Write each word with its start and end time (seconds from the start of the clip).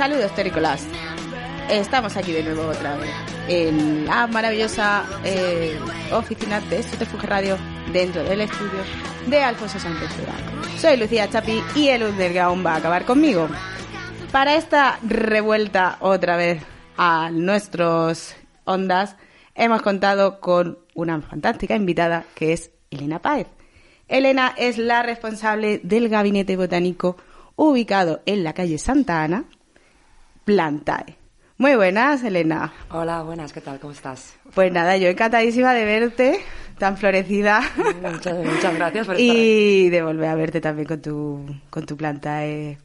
Saludos, 0.00 0.34
Tericolas. 0.34 0.86
Estamos 1.68 2.16
aquí 2.16 2.32
de 2.32 2.42
nuevo 2.42 2.62
otra 2.62 2.96
vez 2.96 3.10
en 3.48 4.06
la 4.06 4.26
maravillosa 4.26 5.04
eh, 5.24 5.78
oficina 6.10 6.58
de 6.58 6.82
Subterfuge 6.82 7.26
Radio 7.26 7.58
dentro 7.92 8.24
del 8.24 8.40
estudio 8.40 8.80
de 9.26 9.42
Alfonso 9.42 9.78
Sánchez. 9.78 10.08
Soy 10.78 10.96
Lucía 10.96 11.28
Chapi 11.28 11.62
y 11.76 11.88
el 11.88 12.04
Underground 12.04 12.64
va 12.64 12.72
a 12.72 12.76
acabar 12.76 13.04
conmigo. 13.04 13.46
Para 14.32 14.54
esta 14.54 14.98
revuelta 15.06 15.98
otra 16.00 16.38
vez 16.38 16.62
a 16.96 17.28
nuestros 17.30 18.34
ondas, 18.64 19.16
hemos 19.54 19.82
contado 19.82 20.40
con 20.40 20.78
una 20.94 21.20
fantástica 21.20 21.76
invitada 21.76 22.24
que 22.34 22.54
es 22.54 22.70
Elena 22.90 23.20
Páez. 23.20 23.48
Elena 24.08 24.54
es 24.56 24.78
la 24.78 25.02
responsable 25.02 25.78
del 25.84 26.08
gabinete 26.08 26.56
botánico 26.56 27.18
ubicado 27.54 28.22
en 28.24 28.44
la 28.44 28.54
calle 28.54 28.78
Santa 28.78 29.22
Ana, 29.22 29.44
Plantae. 30.50 31.16
Muy 31.58 31.76
buenas, 31.76 32.24
Elena. 32.24 32.72
Hola, 32.90 33.22
buenas, 33.22 33.52
¿qué 33.52 33.60
tal? 33.60 33.78
¿Cómo 33.78 33.92
estás? 33.92 34.34
Pues 34.52 34.72
nada, 34.72 34.96
yo 34.96 35.06
encantadísima 35.06 35.72
de 35.74 35.84
verte, 35.84 36.40
tan 36.76 36.96
florecida. 36.96 37.62
Muchas, 38.02 38.36
muchas 38.44 38.74
gracias 38.74 39.06
por 39.06 39.14
estar 39.16 39.36
Y 39.36 39.90
de 39.90 40.02
volver 40.02 40.28
a 40.28 40.34
verte 40.34 40.60
también 40.60 40.88
con 40.88 41.00
tu, 41.00 41.46
con 41.70 41.86
tu 41.86 41.96
Plantae 41.96 42.78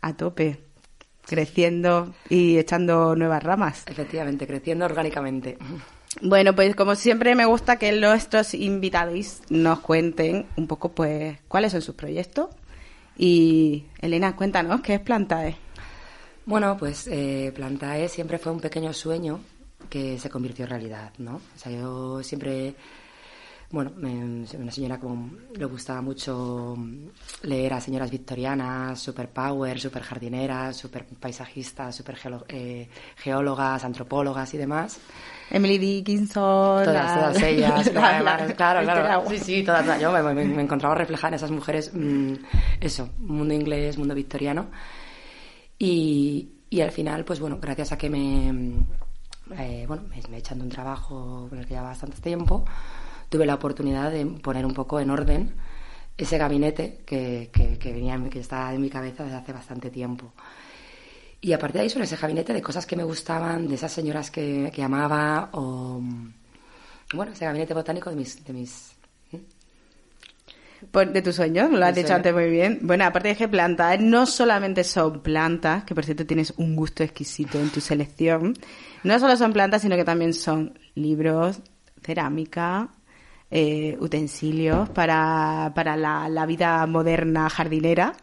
a 0.00 0.16
tope, 0.16 0.60
creciendo 1.26 2.14
y 2.30 2.56
echando 2.56 3.14
nuevas 3.14 3.42
ramas. 3.42 3.82
Efectivamente, 3.86 4.46
creciendo 4.46 4.86
orgánicamente. 4.86 5.58
Bueno, 6.22 6.54
pues 6.54 6.74
como 6.74 6.94
siempre 6.94 7.34
me 7.34 7.44
gusta 7.44 7.76
que 7.76 7.92
nuestros 7.92 8.54
invitados 8.54 9.42
nos 9.50 9.80
cuenten 9.80 10.46
un 10.56 10.66
poco 10.66 10.92
pues 10.92 11.36
cuáles 11.48 11.72
son 11.72 11.82
sus 11.82 11.96
proyectos. 11.96 12.48
Y 13.18 13.84
Elena, 14.00 14.34
cuéntanos, 14.36 14.80
¿qué 14.80 14.94
es 14.94 15.00
Plantae? 15.00 15.58
Bueno, 16.50 16.76
pues 16.76 17.06
eh, 17.06 17.52
Plantae 17.54 18.08
siempre 18.08 18.38
fue 18.38 18.52
un 18.52 18.60
pequeño 18.60 18.92
sueño 18.92 19.40
que 19.88 20.18
se 20.18 20.28
convirtió 20.28 20.64
en 20.64 20.70
realidad, 20.70 21.12
¿no? 21.18 21.36
O 21.36 21.58
sea, 21.58 21.72
yo 21.72 22.22
siempre, 22.22 22.74
bueno, 23.70 23.92
me, 23.96 24.44
una 24.58 24.70
señora 24.72 24.98
como 24.98 25.30
le 25.56 25.64
gustaba 25.64 26.00
mucho 26.02 26.76
leer 27.42 27.72
a 27.74 27.80
señoras 27.80 28.10
victorianas, 28.10 28.98
super 29.00 29.28
power, 29.28 29.80
super 29.80 30.02
jardineras, 30.02 30.76
super 30.76 31.06
paisajistas, 31.06 31.94
super 31.96 32.16
geolo- 32.16 32.44
eh, 32.48 32.88
geólogas, 33.16 33.84
antropólogas 33.84 34.52
y 34.54 34.58
demás. 34.58 34.98
Emily 35.50 35.78
Dickinson. 35.78 36.84
Todas, 36.84 36.94
la- 36.94 37.14
todas 37.14 37.42
ellas, 37.44 37.92
la- 37.94 38.08
además, 38.16 38.48
la- 38.48 38.54
claro, 38.56 38.82
la- 38.82 38.92
claro. 38.92 39.24
Sí, 39.30 39.38
sí, 39.38 39.62
todas. 39.62 40.00
Yo 40.00 40.12
me, 40.12 40.22
me- 40.22 40.44
me 40.44 40.62
encontraba 40.62 40.94
reflejada 40.96 41.28
en 41.28 41.34
esas 41.34 41.50
mujeres, 41.52 41.92
mm, 41.94 42.34
eso, 42.80 43.08
mundo 43.18 43.54
inglés, 43.54 43.96
mundo 43.98 44.14
victoriano. 44.14 44.66
Y, 45.80 46.50
y 46.68 46.82
al 46.82 46.92
final, 46.92 47.24
pues 47.24 47.40
bueno, 47.40 47.58
gracias 47.58 47.90
a 47.92 47.96
que 47.98 48.10
me, 48.10 48.50
eh, 49.58 49.86
bueno, 49.88 50.04
me, 50.10 50.22
me 50.28 50.62
un 50.62 50.68
trabajo 50.68 51.46
con 51.48 51.58
el 51.58 51.64
que 51.64 51.70
llevaba 51.70 51.88
bastante 51.88 52.20
tiempo, 52.20 52.66
tuve 53.30 53.46
la 53.46 53.54
oportunidad 53.54 54.10
de 54.10 54.26
poner 54.26 54.66
un 54.66 54.74
poco 54.74 55.00
en 55.00 55.08
orden 55.10 55.54
ese 56.18 56.36
gabinete 56.36 57.00
que, 57.06 57.48
que, 57.50 57.78
que 57.78 57.92
venía, 57.94 58.14
en 58.14 58.28
que 58.28 58.40
estaba 58.40 58.74
en 58.74 58.82
mi 58.82 58.90
cabeza 58.90 59.24
desde 59.24 59.38
hace 59.38 59.54
bastante 59.54 59.90
tiempo. 59.90 60.34
Y 61.40 61.54
a 61.54 61.58
partir 61.58 61.76
de 61.76 61.80
ahí, 61.84 61.90
sobre 61.90 62.04
ese 62.04 62.16
gabinete 62.16 62.52
de 62.52 62.60
cosas 62.60 62.84
que 62.84 62.96
me 62.96 63.02
gustaban, 63.02 63.66
de 63.66 63.76
esas 63.76 63.90
señoras 63.90 64.30
que, 64.30 64.70
que 64.74 64.82
amaba, 64.82 65.48
o. 65.52 65.98
Bueno, 67.14 67.32
ese 67.32 67.46
gabinete 67.46 67.72
botánico 67.72 68.10
de 68.10 68.16
mis. 68.16 68.44
De 68.44 68.52
mis 68.52 68.99
de 70.92 71.22
tus 71.22 71.36
sueños, 71.36 71.70
lo 71.70 71.84
has 71.84 71.94
dicho 71.94 72.14
antes 72.14 72.32
muy 72.32 72.50
bien. 72.50 72.78
Bueno, 72.82 73.04
aparte 73.04 73.28
de 73.28 73.36
que 73.36 73.48
plantas 73.48 74.00
no 74.00 74.26
solamente 74.26 74.84
son 74.84 75.20
plantas, 75.20 75.84
que 75.84 75.94
por 75.94 76.04
cierto 76.04 76.26
tienes 76.26 76.54
un 76.56 76.74
gusto 76.74 77.02
exquisito 77.02 77.60
en 77.60 77.70
tu 77.70 77.80
selección, 77.80 78.54
no 79.04 79.18
solo 79.18 79.36
son 79.36 79.52
plantas, 79.52 79.82
sino 79.82 79.96
que 79.96 80.04
también 80.04 80.32
son 80.34 80.78
libros, 80.94 81.60
cerámica, 82.02 82.88
eh, 83.50 83.96
utensilios 84.00 84.88
para, 84.90 85.72
para 85.74 85.96
la, 85.96 86.28
la 86.28 86.46
vida 86.46 86.86
moderna 86.86 87.50
jardinera 87.50 88.14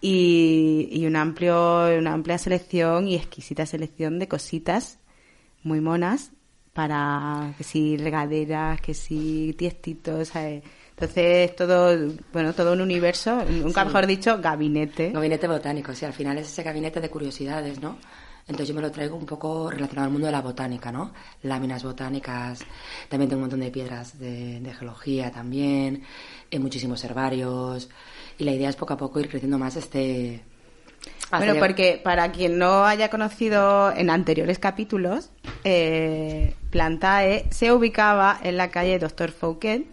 y, 0.00 0.88
y 0.92 1.06
un 1.06 1.16
amplio, 1.16 1.88
una 1.98 2.12
amplia 2.12 2.38
selección 2.38 3.08
y 3.08 3.16
exquisita 3.16 3.66
selección 3.66 4.18
de 4.18 4.28
cositas 4.28 4.98
muy 5.62 5.80
monas 5.80 6.32
para 6.72 7.54
que 7.58 7.64
si 7.64 7.96
regaderas, 7.96 8.80
que 8.80 8.94
si 8.94 9.54
tiestitos, 9.58 10.28
¿sabes? 10.28 10.62
Entonces, 11.00 11.54
todo, 11.54 12.12
bueno, 12.32 12.52
todo 12.52 12.72
un 12.72 12.80
universo, 12.80 13.44
nunca 13.48 13.82
Sí. 13.82 13.86
mejor 13.86 14.06
dicho, 14.08 14.38
gabinete. 14.40 15.10
Gabinete 15.12 15.46
botánico, 15.46 15.94
sí, 15.94 16.04
al 16.04 16.12
final 16.12 16.38
es 16.38 16.48
ese 16.48 16.64
gabinete 16.64 17.00
de 17.00 17.08
curiosidades, 17.08 17.80
¿no? 17.80 17.98
Entonces 18.48 18.68
yo 18.68 18.74
me 18.74 18.80
lo 18.80 18.90
traigo 18.90 19.14
un 19.14 19.26
poco 19.26 19.70
relacionado 19.70 20.06
al 20.06 20.10
mundo 20.10 20.26
de 20.26 20.32
la 20.32 20.40
botánica, 20.40 20.90
¿no? 20.90 21.12
Láminas 21.42 21.84
botánicas, 21.84 22.60
también 23.08 23.28
tengo 23.28 23.38
un 23.38 23.42
montón 23.42 23.60
de 23.60 23.70
piedras 23.70 24.18
de, 24.18 24.58
de 24.58 24.74
geología 24.74 25.30
también, 25.30 26.02
eh, 26.50 26.58
muchísimos 26.58 27.04
herbarios, 27.04 27.88
y 28.38 28.44
la 28.44 28.50
idea 28.52 28.70
es 28.70 28.76
poco 28.76 28.94
a 28.94 28.96
poco 28.96 29.20
ir 29.20 29.28
creciendo 29.28 29.56
más 29.58 29.76
este... 29.76 30.42
Bueno, 31.30 31.56
porque 31.60 32.00
para 32.02 32.32
quien 32.32 32.58
no 32.58 32.84
haya 32.86 33.10
conocido 33.10 33.92
en 33.94 34.08
anteriores 34.10 34.58
capítulos, 34.58 35.30
eh, 35.62 36.54
Plantae 36.70 37.46
se 37.50 37.70
ubicaba 37.70 38.40
en 38.42 38.56
la 38.56 38.70
calle 38.70 38.98
Doctor 38.98 39.30
Fouquet, 39.30 39.84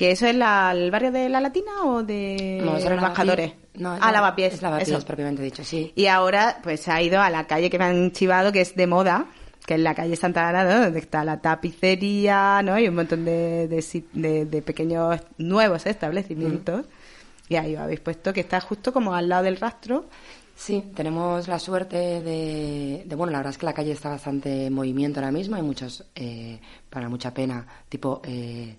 que 0.00 0.12
eso 0.12 0.26
es 0.26 0.34
la- 0.34 0.72
el 0.72 0.90
barrio 0.90 1.12
de 1.12 1.28
la 1.28 1.42
Latina 1.42 1.72
o 1.84 2.02
de 2.02 2.58
No, 2.64 2.72
los. 2.72 2.84
Embajadores. 2.86 3.52
No, 3.74 3.94
es 3.94 4.00
ah, 4.02 4.06
la- 4.06 4.12
Lavapiés. 4.12 4.54
Es 4.54 4.62
Lavapiés, 4.62 4.88
eso. 4.88 5.06
propiamente 5.06 5.42
dicho, 5.42 5.62
sí. 5.62 5.92
Y 5.94 6.06
ahora 6.06 6.58
pues 6.62 6.80
se 6.80 6.90
ha 6.90 7.02
ido 7.02 7.20
a 7.20 7.28
la 7.28 7.46
calle 7.46 7.68
que 7.68 7.78
me 7.78 7.84
han 7.84 8.10
chivado, 8.10 8.50
que 8.50 8.62
es 8.62 8.74
de 8.74 8.86
moda, 8.86 9.26
que 9.66 9.74
es 9.74 9.80
la 9.80 9.94
calle 9.94 10.16
Santa 10.16 10.48
Ana, 10.48 10.64
¿no? 10.64 10.80
donde 10.84 11.00
está 11.00 11.22
la 11.22 11.42
tapicería, 11.42 12.62
¿no? 12.62 12.78
Y 12.78 12.88
un 12.88 12.94
montón 12.94 13.26
de, 13.26 13.68
de, 13.68 13.84
de- 14.14 14.44
de 14.46 14.62
pequeños 14.62 15.20
nuevos 15.36 15.84
establecimientos. 15.84 16.86
Y 17.50 17.56
ahí 17.56 17.74
habéis 17.76 18.00
puesto 18.00 18.32
que 18.32 18.40
está 18.40 18.58
justo 18.62 18.94
como 18.94 19.12
al 19.14 19.28
lado 19.28 19.42
del 19.44 19.58
rastro. 19.58 20.06
Sí, 20.56 20.82
tenemos 20.94 21.46
la 21.48 21.58
suerte 21.58 21.96
de, 22.22 23.04
de- 23.06 23.14
bueno, 23.16 23.32
la 23.32 23.38
verdad 23.38 23.50
es 23.52 23.58
que 23.58 23.66
la 23.66 23.72
calle 23.74 23.92
está 23.92 24.08
bastante 24.10 24.66
en 24.66 24.72
movimiento 24.72 25.20
ahora 25.20 25.32
mismo, 25.32 25.56
hay 25.56 25.62
muchos, 25.62 26.04
eh, 26.14 26.58
para 26.88 27.08
mucha 27.08 27.32
pena, 27.34 27.66
tipo 27.88 28.20
eh, 28.24 28.76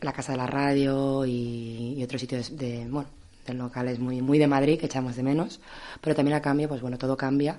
la 0.00 0.12
Casa 0.12 0.32
de 0.32 0.38
la 0.38 0.46
Radio 0.46 1.24
y, 1.26 2.02
otros 2.02 2.20
sitios 2.20 2.56
de, 2.56 2.88
locales 3.54 3.98
muy, 3.98 4.22
muy 4.22 4.38
de 4.38 4.46
Madrid 4.46 4.78
que 4.78 4.86
echamos 4.86 5.16
de 5.16 5.22
menos, 5.22 5.60
pero 6.00 6.14
también 6.14 6.36
a 6.36 6.40
cambio, 6.40 6.68
pues 6.68 6.80
bueno, 6.80 6.98
todo 6.98 7.16
cambia 7.16 7.58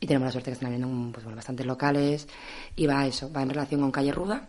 y 0.00 0.06
tenemos 0.06 0.26
la 0.26 0.32
suerte 0.32 0.50
que 0.50 0.54
están 0.54 0.66
habiendo 0.66 1.12
pues, 1.12 1.24
bueno, 1.24 1.36
bastantes 1.36 1.66
locales 1.66 2.28
y 2.76 2.86
va 2.86 3.06
eso, 3.06 3.32
va 3.32 3.42
en 3.42 3.50
relación 3.50 3.80
con 3.80 3.90
Calle 3.90 4.12
Ruda, 4.12 4.48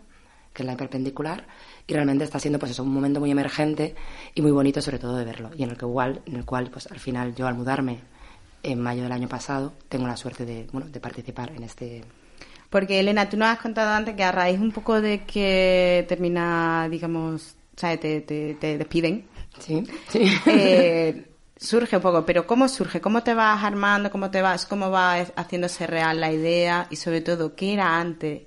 que 0.52 0.62
es 0.62 0.66
la 0.66 0.76
perpendicular, 0.76 1.46
y 1.86 1.94
realmente 1.94 2.24
está 2.24 2.40
siendo 2.40 2.58
pues 2.58 2.72
eso, 2.72 2.82
un 2.82 2.92
momento 2.92 3.20
muy 3.20 3.30
emergente 3.30 3.94
y 4.34 4.42
muy 4.42 4.50
bonito 4.50 4.82
sobre 4.82 4.98
todo 4.98 5.16
de 5.16 5.24
verlo, 5.24 5.50
y 5.56 5.62
en 5.62 5.70
el 5.70 5.76
que 5.76 5.86
igual, 5.86 6.22
en 6.26 6.36
el 6.36 6.44
cual 6.44 6.70
pues 6.70 6.90
al 6.90 6.98
final 6.98 7.34
yo 7.34 7.46
al 7.46 7.54
mudarme 7.54 8.00
en 8.62 8.80
mayo 8.80 9.02
del 9.04 9.12
año 9.12 9.28
pasado 9.28 9.72
tengo 9.88 10.06
la 10.06 10.16
suerte 10.16 10.44
de, 10.44 10.66
bueno, 10.72 10.88
de 10.88 11.00
participar 11.00 11.52
en 11.52 11.62
este 11.62 12.04
Porque 12.70 13.00
Elena, 13.00 13.28
tú 13.28 13.36
nos 13.36 13.48
has 13.48 13.58
contado 13.58 13.90
antes 13.90 14.14
que 14.14 14.22
a 14.22 14.32
raíz 14.32 14.60
un 14.60 14.70
poco 14.70 15.00
de 15.00 15.24
que 15.24 16.06
termina, 16.08 16.88
digamos, 16.88 17.56
¿sabes? 17.76 18.00
Te, 18.00 18.20
te, 18.20 18.54
te 18.54 18.78
despiden. 18.78 19.26
Sí, 19.58 19.84
sí. 20.08 20.32
eh, 20.46 21.26
surge 21.56 21.96
un 21.96 22.02
poco, 22.02 22.24
pero 22.24 22.46
¿cómo 22.46 22.68
surge? 22.68 23.00
¿Cómo 23.00 23.24
te 23.24 23.34
vas 23.34 23.62
armando? 23.64 24.10
¿Cómo 24.10 24.30
te 24.30 24.40
vas, 24.40 24.66
cómo 24.66 24.88
va 24.90 25.14
haciéndose 25.14 25.88
real 25.88 26.20
la 26.20 26.32
idea? 26.32 26.86
Y 26.90 26.96
sobre 26.96 27.20
todo, 27.20 27.56
¿qué 27.56 27.72
era 27.72 27.98
antes? 27.98 28.42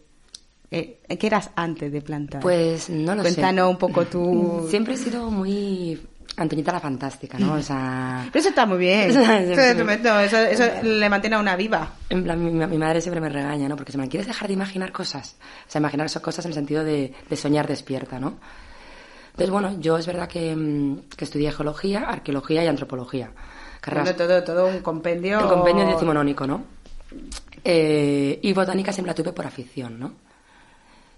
Eh, 0.71 1.01
¿Qué 1.19 1.27
eras 1.27 1.51
antes 1.55 1.91
de 1.91 2.01
plantar? 2.01 2.41
Pues 2.41 2.89
no 2.89 3.13
lo 3.13 3.23
sé. 3.23 3.33
Cuéntanos 3.33 3.69
un 3.69 3.77
poco 3.77 4.05
tú. 4.05 4.65
Siempre 4.71 4.95
he 4.95 4.97
sido 4.97 5.29
muy 5.29 6.01
Antoñita 6.35 6.71
la 6.71 6.79
fantástica, 6.79 7.37
¿no? 7.37 7.53
O 7.53 7.61
sea... 7.61 8.27
Pero 8.31 8.39
eso 8.41 8.49
está 8.49 8.65
muy 8.65 8.79
bien. 8.79 9.09
Eso- 9.11 10.19
eso, 10.19 10.37
eso, 10.37 10.63
le 10.83 11.07
mantiene 11.09 11.35
a 11.35 11.39
una 11.39 11.55
viva. 11.55 11.91
En 12.09 12.23
plan, 12.23 12.43
mi, 12.43 12.51
mi 12.51 12.77
madre 12.77 13.01
siempre 13.01 13.21
me 13.21 13.29
regaña, 13.29 13.69
¿no? 13.69 13.75
Porque 13.75 13.91
se 13.91 13.97
me 13.97 14.07
¿quieres 14.09 14.27
dejar 14.27 14.47
de 14.47 14.53
imaginar 14.55 14.91
cosas? 14.91 15.35
O 15.67 15.71
sea, 15.71 15.79
imaginar 15.79 16.05
esas 16.07 16.21
cosas 16.23 16.45
en 16.45 16.49
el 16.49 16.55
sentido 16.55 16.83
de, 16.83 17.13
de 17.29 17.35
soñar 17.35 17.67
despierta, 17.67 18.19
¿no? 18.19 18.37
Entonces, 19.31 19.49
bueno, 19.51 19.79
yo 19.79 19.97
es 19.97 20.05
verdad 20.07 20.27
que, 20.27 20.55
mm, 20.55 21.09
que 21.15 21.25
estudié 21.25 21.51
geología, 21.51 22.01
arqueología 22.09 22.63
y 22.63 22.67
antropología. 22.67 23.31
Carreras 23.81 24.15
Bueno, 24.15 24.17
todo, 24.17 24.43
todo 24.43 24.67
un 24.67 24.79
compendio. 24.79 25.39
en 25.39 25.47
compendio 25.47 25.85
decimonónico, 25.85 26.47
¿no? 26.47 26.63
Eh, 27.63 28.39
y 28.41 28.53
botánica 28.53 28.91
siempre 28.91 29.11
la 29.11 29.15
tuve 29.15 29.33
por 29.33 29.45
afición, 29.45 29.99
¿no? 29.99 30.13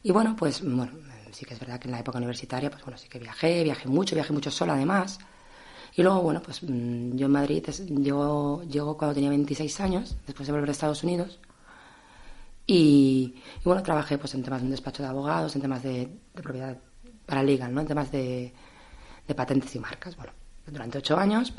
Y 0.04 0.12
bueno, 0.12 0.36
pues, 0.38 0.62
bueno, 0.64 0.92
sí 1.36 1.46
que 1.46 1.54
es 1.54 1.60
verdad 1.60 1.80
que 1.80 1.88
en 1.88 1.92
la 1.92 2.00
época 2.00 2.18
universitaria, 2.18 2.70
pues 2.70 2.84
bueno, 2.84 2.98
sí 2.98 3.08
que 3.10 3.20
viajé, 3.20 3.64
viajé 3.64 3.88
mucho, 3.90 4.16
viajé 4.16 4.34
mucho 4.34 4.52
sola 4.52 4.74
además. 4.74 5.20
Y 5.96 6.04
luego, 6.04 6.22
bueno, 6.22 6.42
pues 6.42 6.62
mm, 6.64 7.16
yo 7.16 7.26
en 7.28 7.32
Madrid 7.32 7.64
llego, 7.90 8.64
llego 8.64 8.98
cuando 8.98 9.14
tenía 9.16 9.30
26 9.30 9.80
años, 9.82 10.16
después 10.26 10.48
de 10.48 10.54
volver 10.54 10.70
a 10.70 10.72
Estados 10.72 11.04
Unidos. 11.04 11.40
Y, 12.68 13.36
y 13.60 13.64
bueno, 13.64 13.84
trabajé 13.84 14.18
pues 14.18 14.34
en 14.34 14.44
temas 14.44 14.62
de 14.62 14.66
un 14.66 14.72
despacho 14.72 15.04
de 15.04 15.10
abogados, 15.10 15.56
en 15.56 15.62
temas 15.62 15.84
de, 15.84 16.10
de 16.34 16.42
propiedad 16.42 16.78
paralegal, 17.26 17.74
¿no? 17.74 17.82
En 17.82 17.88
temas 17.88 18.12
de, 18.12 18.54
de 19.28 19.36
patentes 19.36 19.76
y 19.76 19.80
marcas. 19.80 20.16
Bueno, 20.16 20.32
durante 20.68 20.98
ocho 20.98 21.18
años. 21.18 21.54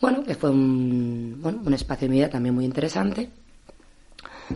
Bueno, 0.00 0.22
que 0.22 0.34
fue 0.34 0.50
un, 0.50 1.38
bueno, 1.40 1.60
un 1.64 1.74
espacio 1.74 2.06
de 2.06 2.10
mi 2.10 2.18
vida 2.18 2.30
también 2.30 2.54
muy 2.54 2.64
interesante. 2.64 3.30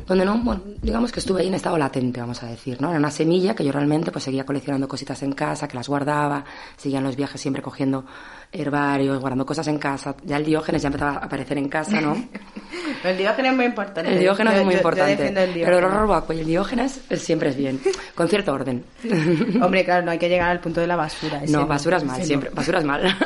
Donde 0.06 0.25
no, 0.25 0.39
bueno, 0.39 0.62
digamos 0.81 1.12
que 1.12 1.21
estuve 1.21 1.43
ahí 1.43 1.49
en 1.49 1.55
estado 1.55 1.77
latente, 1.77 2.19
vamos 2.21 2.43
a 2.43 2.47
decir, 2.47 2.81
¿no? 2.81 2.89
Era 2.89 2.99
una 2.99 3.11
semilla 3.11 3.55
que 3.55 3.62
yo 3.65 3.73
realmente 3.73 4.11
pues 4.11 4.25
seguía 4.25 4.44
coleccionando 4.47 4.89
cositas 4.89 5.23
en 5.23 5.33
casa, 5.33 5.69
que 5.69 5.77
las 5.77 5.87
guardaba, 5.89 6.44
seguía 6.77 6.99
en 6.99 7.05
los 7.05 7.15
viajes 7.17 7.41
siempre 7.41 7.61
cogiendo 7.62 8.06
herbarios, 8.50 9.21
guardando 9.21 9.44
cosas 9.44 9.67
en 9.69 9.79
casa. 9.79 10.15
Ya 10.25 10.39
el 10.39 10.44
diógenes 10.47 10.81
ya 10.83 10.89
empezaba 10.89 11.12
a 11.12 11.17
aparecer 11.25 11.59
en 11.59 11.69
casa, 11.69 12.00
¿no? 12.00 12.15
El 13.05 13.19
diógenes 13.19 13.50
es 13.50 13.56
muy 13.56 13.65
importante. 13.67 14.12
El 14.12 14.21
diógenes 14.21 14.55
Yo- 14.55 14.59
es 14.61 14.65
muy 14.65 14.75
yo- 14.75 14.79
importante. 14.79 15.12
el 15.29 15.35
pero 15.35 15.41
el 15.44 15.55
diógenes. 15.55 15.85
horror 15.85 16.06
vacuo 16.09 16.35
y 16.37 16.41
el 16.41 16.47
diógenes 16.47 17.00
siempre 17.17 17.50
es 17.50 17.56
bien, 17.56 17.81
con 18.15 18.29
cierto 18.29 18.53
orden. 18.53 18.85
Hombre, 19.62 19.85
claro, 19.85 20.05
no 20.06 20.12
hay 20.12 20.19
que 20.19 20.29
llegar 20.29 20.50
al 20.50 20.61
punto 20.61 20.81
de 20.81 20.87
la 20.87 20.97
basura. 20.97 21.43
No, 21.49 21.67
basura 21.67 21.97
es 21.99 22.05
mal, 22.05 22.17
ese 22.19 22.27
siempre, 22.29 22.49
no. 22.50 22.56
basura 22.56 22.79
es 22.79 22.85
mal. 22.87 23.19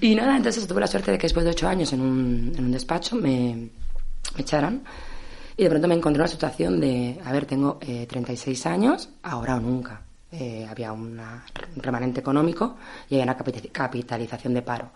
y 0.00 0.14
nada, 0.14 0.36
entonces 0.36 0.66
tuve 0.66 0.80
la 0.80 0.86
suerte 0.86 1.10
de 1.12 1.18
que 1.18 1.26
después 1.26 1.44
de 1.44 1.50
ocho 1.50 1.68
años 1.68 1.92
en 1.92 2.00
un, 2.00 2.52
en 2.56 2.64
un 2.64 2.72
despacho 2.72 3.16
me, 3.16 3.68
me 4.34 4.40
echaron 4.40 4.82
y 5.58 5.64
de 5.64 5.68
pronto 5.68 5.88
me 5.88 5.94
encontré 5.94 6.18
en 6.18 6.22
una 6.22 6.28
situación 6.28 6.80
de, 6.80 7.20
a 7.24 7.32
ver, 7.32 7.44
tengo 7.44 7.78
eh, 7.82 8.06
36 8.08 8.64
años, 8.66 9.10
ahora 9.22 9.56
o 9.56 9.60
nunca. 9.60 10.00
Eh, 10.32 10.66
había 10.70 10.92
una- 10.92 11.44
un 11.76 11.82
remanente 11.82 12.20
económico 12.20 12.76
y 13.10 13.14
había 13.16 13.24
una 13.24 13.36
capita- 13.36 13.60
capitalización 13.72 14.54
de 14.54 14.62
paro. 14.62 14.90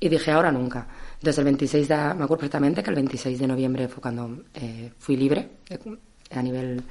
Y 0.00 0.08
dije, 0.08 0.30
ahora 0.32 0.48
o 0.48 0.52
nunca. 0.52 0.86
Entonces 1.14 1.38
el 1.38 1.44
26 1.44 1.88
de, 1.88 1.94
me 1.96 2.00
acuerdo 2.24 2.38
perfectamente 2.38 2.82
que 2.82 2.90
el 2.90 2.96
26 2.96 3.38
de 3.38 3.46
noviembre 3.46 3.86
fue 3.88 4.00
cuando 4.00 4.44
eh, 4.54 4.90
fui 4.98 5.16
libre 5.16 5.48
eh, 5.68 5.78
a 6.32 6.42
nivel 6.42 6.82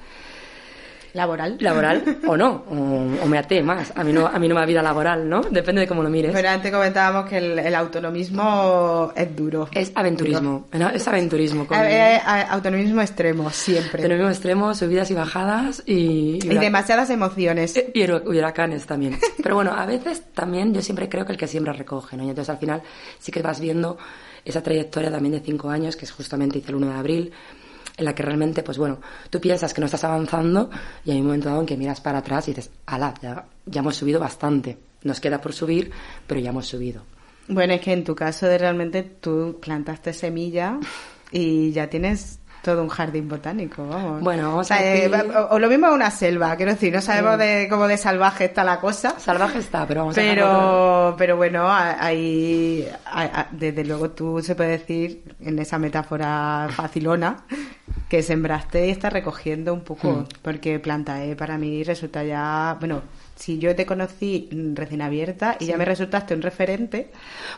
Laboral. 1.14 1.58
laboral 1.60 2.18
o 2.28 2.38
no, 2.38 2.64
o, 2.70 3.24
o 3.24 3.26
me 3.28 3.38
até 3.38 3.62
más. 3.64 3.92
A 3.96 4.04
mí 4.04 4.14
no, 4.14 4.28
a 4.28 4.38
mí 4.40 4.48
no 4.48 4.56
me 4.56 4.62
va 4.62 4.66
vida 4.66 4.82
laboral, 4.82 5.28
¿no? 5.28 5.42
Depende 5.42 5.82
de 5.82 5.88
cómo 5.88 6.04
lo 6.04 6.10
mires. 6.10 6.32
Pero 6.34 6.50
antes 6.50 6.72
comentábamos 6.72 7.30
que 7.30 7.38
el, 7.38 7.58
el 7.60 7.76
autonomismo 7.76 9.12
es 9.16 9.36
duro. 9.36 9.68
Es 9.74 9.92
aventurismo, 9.96 10.68
es 10.94 11.08
aventurismo. 11.08 11.66
con- 11.68 11.78
Eh, 11.78 12.16
eh, 12.16 12.22
a- 12.24 12.42
autonomismo 12.54 13.02
extremo, 13.02 13.50
siempre. 13.50 14.04
de 14.04 14.10
lo 14.10 14.16
mismo 14.16 14.30
extremo, 14.30 14.74
subidas 14.76 15.10
y 15.12 15.14
bajadas 15.14 15.84
y... 15.86 16.40
Y 16.44 16.58
demasiadas 16.58 17.10
emociones. 17.10 17.76
y 17.94 18.04
huro- 18.04 18.24
huracanes 18.26 18.86
también. 18.86 19.18
Pero 19.44 19.56
bueno, 19.56 19.72
a 19.74 19.86
veces 19.86 20.24
también 20.34 20.74
yo 20.74 20.82
siempre 20.82 21.10
creo 21.10 21.26
que 21.26 21.32
el 21.34 21.38
que 21.38 21.48
siembra 21.48 21.74
recoge, 21.74 22.18
¿no? 22.18 22.24
Y 22.24 22.30
entonces 22.30 22.50
al 22.50 22.58
final 22.60 22.82
sí 23.20 23.32
que 23.32 23.42
vas 23.42 23.60
viendo 23.60 23.98
esa 24.46 24.62
trayectoria 24.64 25.12
también 25.12 25.34
de 25.34 25.42
cinco 25.42 25.70
años, 25.70 25.96
que 25.96 26.06
es 26.06 26.12
justamente 26.12 26.60
hice 26.60 26.70
el 26.70 26.76
1 26.76 26.88
de 26.88 26.94
abril, 26.94 27.32
en 28.00 28.06
la 28.06 28.16
que 28.16 28.24
realmente, 28.24 28.64
pues 28.64 28.78
bueno, 28.78 29.00
tú 29.30 29.42
piensas 29.42 29.74
que 29.74 29.82
no 29.82 29.86
estás 29.86 30.06
avanzando 30.06 30.70
y 31.04 31.12
hay 31.12 31.20
un 31.20 31.26
momento 31.26 31.50
dado 31.50 31.60
en 31.60 31.66
que 31.66 31.76
miras 31.76 32.00
para 32.00 32.20
atrás 32.20 32.48
y 32.48 32.52
dices, 32.52 32.72
ala, 32.86 33.14
ya, 33.22 33.46
ya 33.66 33.82
hemos 33.82 33.98
subido 33.98 34.20
bastante. 34.22 34.78
Nos 35.04 35.20
queda 35.20 35.42
por 35.42 35.54
subir, 35.54 35.92
pero 36.26 36.40
ya 36.40 36.52
hemos 36.52 36.66
subido. 36.66 37.04
Bueno, 37.50 37.74
es 37.74 37.82
que 37.82 37.92
en 37.92 38.06
tu 38.06 38.16
caso 38.16 38.48
de 38.48 38.58
realmente 38.58 39.04
tú 39.04 39.58
plantaste 39.62 40.14
semilla 40.14 40.80
y 41.32 41.72
ya 41.72 41.90
tienes 41.90 42.40
todo 42.74 42.84
un 42.84 42.90
jardín 42.90 43.28
botánico, 43.30 43.88
vamos. 43.88 44.22
Bueno, 44.22 44.50
vamos 44.50 44.62
o, 44.62 44.64
sea, 44.68 44.78
a 44.78 44.82
decir- 44.82 45.14
eh, 45.16 45.34
o, 45.50 45.60
lo 45.60 45.68
mismo 45.70 45.90
una 45.92 46.12
selva, 46.12 46.56
quiero 46.56 46.72
decir, 46.74 46.94
no 46.94 47.02
sabemos 47.02 47.38
de 47.38 47.68
cómo 47.70 47.88
de 47.88 47.98
salvaje 47.98 48.46
está 48.46 48.64
la 48.64 48.80
cosa. 48.80 49.20
Salvaje 49.20 49.60
está, 49.60 49.86
pero 49.88 50.02
vamos 50.02 50.18
a 50.18 50.22
dejarlo 50.22 50.44
Pero, 50.46 51.16
pero 51.18 51.38
bueno, 51.38 51.68
a- 51.68 52.04
ahí, 52.04 52.88
a- 53.06 53.22
a- 53.42 53.48
desde 53.52 53.84
luego 53.86 54.12
tú 54.12 54.42
se 54.42 54.56
puede 54.56 54.72
decir 54.72 55.24
en 55.42 55.60
esa 55.60 55.78
metáfora 55.78 56.68
facilona 56.72 57.44
que 58.08 58.24
sembraste 58.24 58.88
y 58.88 58.92
estás 58.92 59.14
recogiendo 59.14 59.74
un 59.74 59.82
poco, 59.82 60.10
Hmm. 60.12 60.26
porque 60.42 60.80
Plantae 60.80 61.36
para 61.36 61.58
mí 61.58 61.84
resulta 61.84 62.24
ya, 62.24 62.76
bueno, 62.80 63.02
si 63.40 63.58
yo 63.58 63.74
te 63.74 63.86
conocí 63.86 64.50
recién 64.74 65.02
abierta 65.02 65.56
y 65.62 65.66
ya 65.68 65.78
me 65.78 65.86
resultaste 65.86 66.34
un 66.36 66.42
referente, 66.42 67.10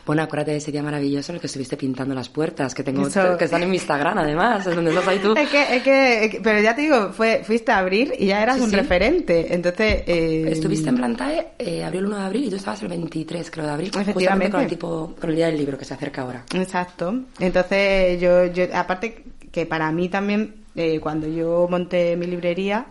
Bueno, 0.06 0.22
acuérdate 0.22 0.52
de 0.52 0.58
ese 0.58 0.70
día 0.70 0.80
maravilloso 0.82 1.32
en 1.32 1.36
el 1.36 1.40
que 1.40 1.48
estuviste 1.48 1.76
pintando 1.76 2.14
las 2.14 2.28
puertas, 2.28 2.72
que 2.72 2.84
tengo, 2.84 3.06
Eso- 3.08 3.36
que 3.36 3.46
están 3.46 3.64
en 3.64 3.70
mi 3.70 3.76
Instagram 3.76 4.16
además, 4.18 4.64
es 4.64 4.76
donde 4.76 4.92
estás 4.92 5.08
ahí 5.08 5.18
tú. 5.18 5.34
es 5.36 5.48
que, 5.50 5.76
es 5.76 5.82
que, 5.82 6.40
pero 6.42 6.60
ya 6.60 6.76
te 6.76 6.82
digo, 6.82 7.12
fue, 7.12 7.42
fuiste 7.44 7.72
a 7.72 7.78
abrir 7.78 8.14
y 8.16 8.26
ya 8.26 8.40
eras 8.42 8.58
Sí, 8.58 8.62
un 8.62 8.70
sí. 8.70 8.76
referente, 8.76 9.52
entonces... 9.54 10.02
eh, 10.06 10.44
Estuviste 10.52 10.88
en 10.88 10.96
Plantae, 10.96 11.48
eh, 11.58 11.82
abrió 11.82 12.00
el 12.00 12.06
1 12.06 12.16
de 12.16 12.22
abril 12.24 12.44
y 12.44 12.50
tú 12.50 12.56
estabas 12.56 12.80
el 12.82 12.88
23, 12.88 13.50
creo, 13.50 13.66
de 13.66 13.72
abril. 13.72 13.88
Efectivamente. 13.88 14.22
Justamente 14.22 14.50
con 14.52 14.60
el, 14.60 14.68
tipo, 14.68 15.14
con 15.20 15.30
el 15.30 15.36
día 15.36 15.46
del 15.46 15.56
libro 15.56 15.76
que 15.76 15.84
se 15.84 15.94
acerca 15.94 16.22
ahora. 16.22 16.44
Exacto. 16.54 17.12
Entonces, 17.40 18.20
yo, 18.20 18.46
yo 18.46 18.64
aparte 18.72 19.24
que 19.50 19.66
para 19.66 19.90
mí 19.90 20.08
también, 20.08 20.54
eh, 20.76 21.00
cuando 21.00 21.26
yo 21.26 21.66
monté 21.68 22.16
mi 22.16 22.26
librería, 22.26 22.86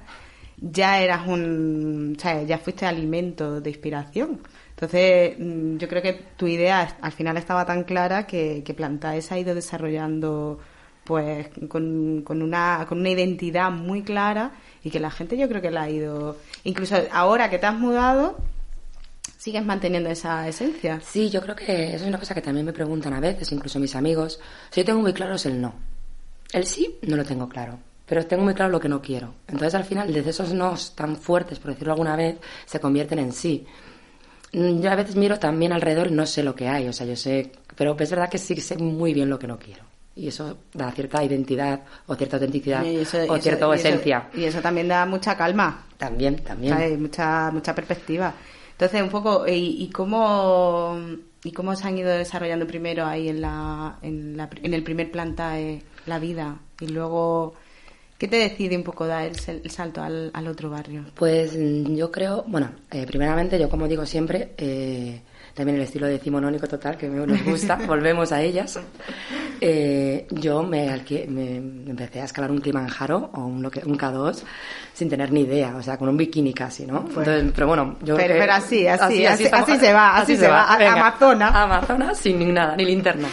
ya 0.62 1.02
eras 1.02 1.28
un, 1.28 2.16
sea, 2.19 2.44
ya 2.44 2.60
fuiste 2.60 2.86
alimento 2.86 3.60
de 3.60 3.69
inspiración. 3.72 4.42
Entonces, 4.69 5.36
mm, 5.38 5.78
yo 5.78 5.88
creo 5.88 6.02
que 6.02 6.13
tu 6.38 6.48
idea 6.48 6.98
al 7.02 7.12
final 7.12 7.38
estaba 7.38 7.66
tan 7.66 7.84
clara 7.84 8.28
que, 8.28 8.63
que 8.63 8.74
Plantae 8.74 9.22
se 9.22 9.34
ha 9.34 9.40
ido 9.40 9.56
desarrollando 9.56 10.60
pues 11.04 11.50
con, 11.68 12.22
con 12.22 12.44
una 12.44 12.86
con 12.88 13.00
una 13.00 13.10
identidad 13.10 13.72
muy 13.72 14.04
clara 14.04 14.52
y 14.84 14.92
que 14.92 15.00
la 15.00 15.10
gente 15.10 15.36
yo 15.36 15.50
creo 15.50 15.60
que 15.60 15.72
la 15.72 15.84
ha 15.84 15.90
ido 15.90 16.38
incluso 16.63 16.96
ahora 17.12 17.50
que 17.50 17.58
te 17.58 17.66
has 17.66 17.78
mudado 17.78 18.38
sigues 19.38 19.66
manteniendo 19.66 20.10
esa 20.12 20.48
esencia 20.48 21.02
Sí, 21.02 21.31
yo 21.31 21.42
creo 21.42 21.56
que 21.56 21.96
eso 21.96 22.04
es 22.04 22.08
una 22.08 22.19
cosa 22.19 22.36
que 22.36 22.42
también 22.42 22.68
me 22.68 22.74
preguntan 22.74 23.13
a 23.13 23.19
veces, 23.19 23.52
incluso 23.52 23.80
mis 23.80 23.96
amigos. 23.96 24.40
O 24.69 24.74
sea, 24.74 24.84
yo 24.84 24.86
tengo 24.86 25.02
muy 25.02 25.13
claro 25.13 25.36
es 25.36 25.46
el 25.48 25.60
no. 25.60 25.74
El 26.54 26.66
sí 26.66 27.00
no 27.02 27.18
lo 27.18 27.25
tengo 27.25 27.50
claro, 27.50 27.80
pero 28.12 28.25
tengo 28.28 28.44
muy 28.44 28.54
claro 28.54 28.69
lo 28.74 28.80
que 28.81 28.90
no 28.90 29.02
quiero. 29.02 29.34
Entonces, 29.48 29.74
al 29.74 29.86
final, 29.86 30.12
desde 30.12 30.31
esos 30.31 30.52
nos 30.54 30.94
tan 30.96 31.15
fuertes, 31.15 31.60
por 31.60 31.72
decirlo 31.72 31.94
alguna 31.94 32.18
vez, 32.18 32.36
se 32.65 32.77
convierten 32.82 33.20
en 33.20 33.32
sí. 33.32 33.65
Yo 34.51 34.91
a 34.91 34.96
veces 34.96 35.15
miro 35.15 35.39
también 35.39 35.72
alrededor 35.72 36.08
y 36.08 36.12
no 36.12 36.25
sé 36.25 36.44
lo 36.44 36.53
que 36.53 36.68
hay, 36.68 36.89
o 36.89 36.91
sea, 36.91 37.08
yo 37.08 37.15
sé, 37.15 37.53
pero 37.77 37.96
es 37.98 38.10
verdad 38.10 38.30
que 38.30 38.38
sí 38.38 38.53
sé 38.60 38.75
muy 38.77 39.13
bien 39.13 39.30
lo 39.30 39.39
que 39.39 39.48
no 39.48 39.58
quiero. 39.58 39.84
Y 40.13 40.27
eso 40.27 40.58
da 40.74 40.91
cierta 40.91 41.24
identidad 41.24 41.84
o 42.08 42.15
cierta 42.15 42.36
autenticidad 42.36 42.86
eso- 42.86 43.18
o 43.20 43.22
eso- 43.36 43.38
cierta 43.39 43.65
y 43.68 43.70
eso- 43.75 43.88
esencia. 43.88 44.27
y 44.34 44.44
eso 44.44 44.60
también 44.60 44.89
da 44.89 45.06
mucha 45.06 45.38
calma 45.38 45.86
También, 45.98 46.36
también. 46.44 46.74
¿sabes? 46.74 47.00
mucha 47.00 47.50
mucha 47.53 47.74
perspectiva 47.74 48.34
entonces 48.74 49.01
un 49.01 49.08
poco 49.10 49.48
y, 49.48 49.84
y 49.84 49.89
cómo 49.89 51.00
y 51.46 51.51
cómo 51.53 51.74
se 51.77 51.88
han 51.88 51.98
ido 51.98 52.10
desarrollando 52.12 52.68
primero 52.68 53.06
ahí 53.06 53.30
en 53.30 53.39
la 53.39 53.96
en, 54.01 54.36
la- 54.36 54.50
en 54.62 54.74
el 54.74 54.84
primer 54.84 55.10
plantae 55.12 55.82
la 56.08 56.20
vida 56.20 56.58
y 56.82 56.88
luego 56.88 57.53
qué 58.22 58.28
te 58.28 58.38
decide 58.38 58.78
un 58.78 58.84
poco 58.84 59.08
dar 59.08 59.24
el, 59.24 59.36
el 59.63 59.72
salto 59.72 60.04
al, 60.04 60.30
al 60.32 60.48
otro 60.48 60.70
barrio 60.70 61.06
Pues 61.16 61.58
mm, 61.58 61.96
yo 61.96 62.12
creo, 62.12 62.44
bueno, 62.46 62.70
eh, 62.92 63.04
primeramente 63.08 63.58
yo 63.60 63.68
como 63.68 63.88
digo 63.88 64.06
siempre, 64.06 64.51
eh, 64.58 65.22
también 65.56 65.78
el 65.78 65.82
estilo 65.86 66.06
decimonónico 66.06 66.68
total 66.68 66.98
que 66.98 67.10
me- 67.10 67.25
nos 67.25 67.44
gusta, 67.44 67.75
volvemos 67.88 68.32
a 68.32 68.40
ellas. 68.44 68.80
Eh, 69.60 70.28
yo 70.30 70.62
me, 70.62 70.88
alqué- 70.90 71.28
me, 71.28 71.56
empecé 71.58 72.22
a 72.22 72.25
escalar 72.25 72.51
un 72.51 72.62
Kilimanjaro 72.62 73.32
o 73.34 73.42
un, 73.46 73.66
un 73.66 73.98
K2 73.98 74.44
sin 74.94 75.10
tener 75.10 75.32
ni 75.32 75.42
idea, 75.42 75.75
o 75.75 75.82
sea, 75.82 75.98
con 75.98 76.08
un 76.08 76.16
bikini 76.18 76.54
casi, 76.54 76.86
¿no? 76.86 77.00
Entonces, 77.08 77.46
pero 77.56 77.68
bueno, 77.68 77.98
yo... 78.04 78.16
Pero- 78.18 78.36
pero 78.38 78.54
así, 78.54 78.86
así, 78.88 79.25
así- 79.25 79.44
estamos- 79.46 79.68
así 79.70 79.80
se 79.80 79.94
va, 79.94 80.18
así 80.18 80.38
se 80.38 80.48
va, 80.48 80.72
a- 80.74 80.78
venga, 80.78 80.94
Amazonas. 80.94 81.56
Amazonas 81.56 82.18
sin 82.20 82.54
nada, 82.54 82.75
ni 82.75 82.86
linterna. 82.86 83.28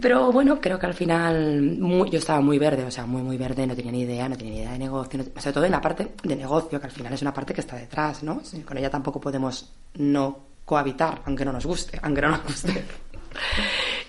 Pero 0.00 0.30
bueno, 0.32 0.60
creo 0.60 0.78
que 0.78 0.86
al 0.86 0.94
final 0.94 1.76
muy- 1.80 2.08
yo 2.10 2.18
estaba 2.18 2.40
muy 2.40 2.58
verde, 2.58 2.84
o 2.84 2.90
sea, 2.90 3.04
muy, 3.06 3.22
muy 3.22 3.36
verde, 3.36 3.66
no 3.66 3.74
tenía 3.74 3.90
ni 3.92 4.02
idea, 4.02 4.28
no 4.28 4.36
tenía 4.36 4.52
ni 4.52 4.58
idea 4.60 4.72
de 4.72 4.78
negocio, 4.78 5.18
no- 5.18 5.40
sobre 5.40 5.52
todo 5.52 5.64
en 5.64 5.72
la 5.72 5.80
parte 5.80 6.12
de 6.22 6.36
negocio, 6.36 6.78
que 6.80 6.86
al 6.86 6.92
final 6.92 7.12
es 7.12 7.22
una 7.22 7.34
parte 7.34 7.52
que 7.54 7.60
está 7.62 7.76
detrás, 7.76 8.22
¿no? 8.22 8.40
Con 8.66 8.78
ella 8.78 8.90
tampoco 8.90 9.20
podemos 9.20 9.72
no 9.94 10.38
cohabitar, 10.64 11.22
aunque 11.26 11.44
no 11.44 11.52
nos 11.52 11.66
guste, 11.66 11.98
aunque 12.02 12.22
no 12.22 12.28
nos 12.30 12.44
guste. 12.44 12.84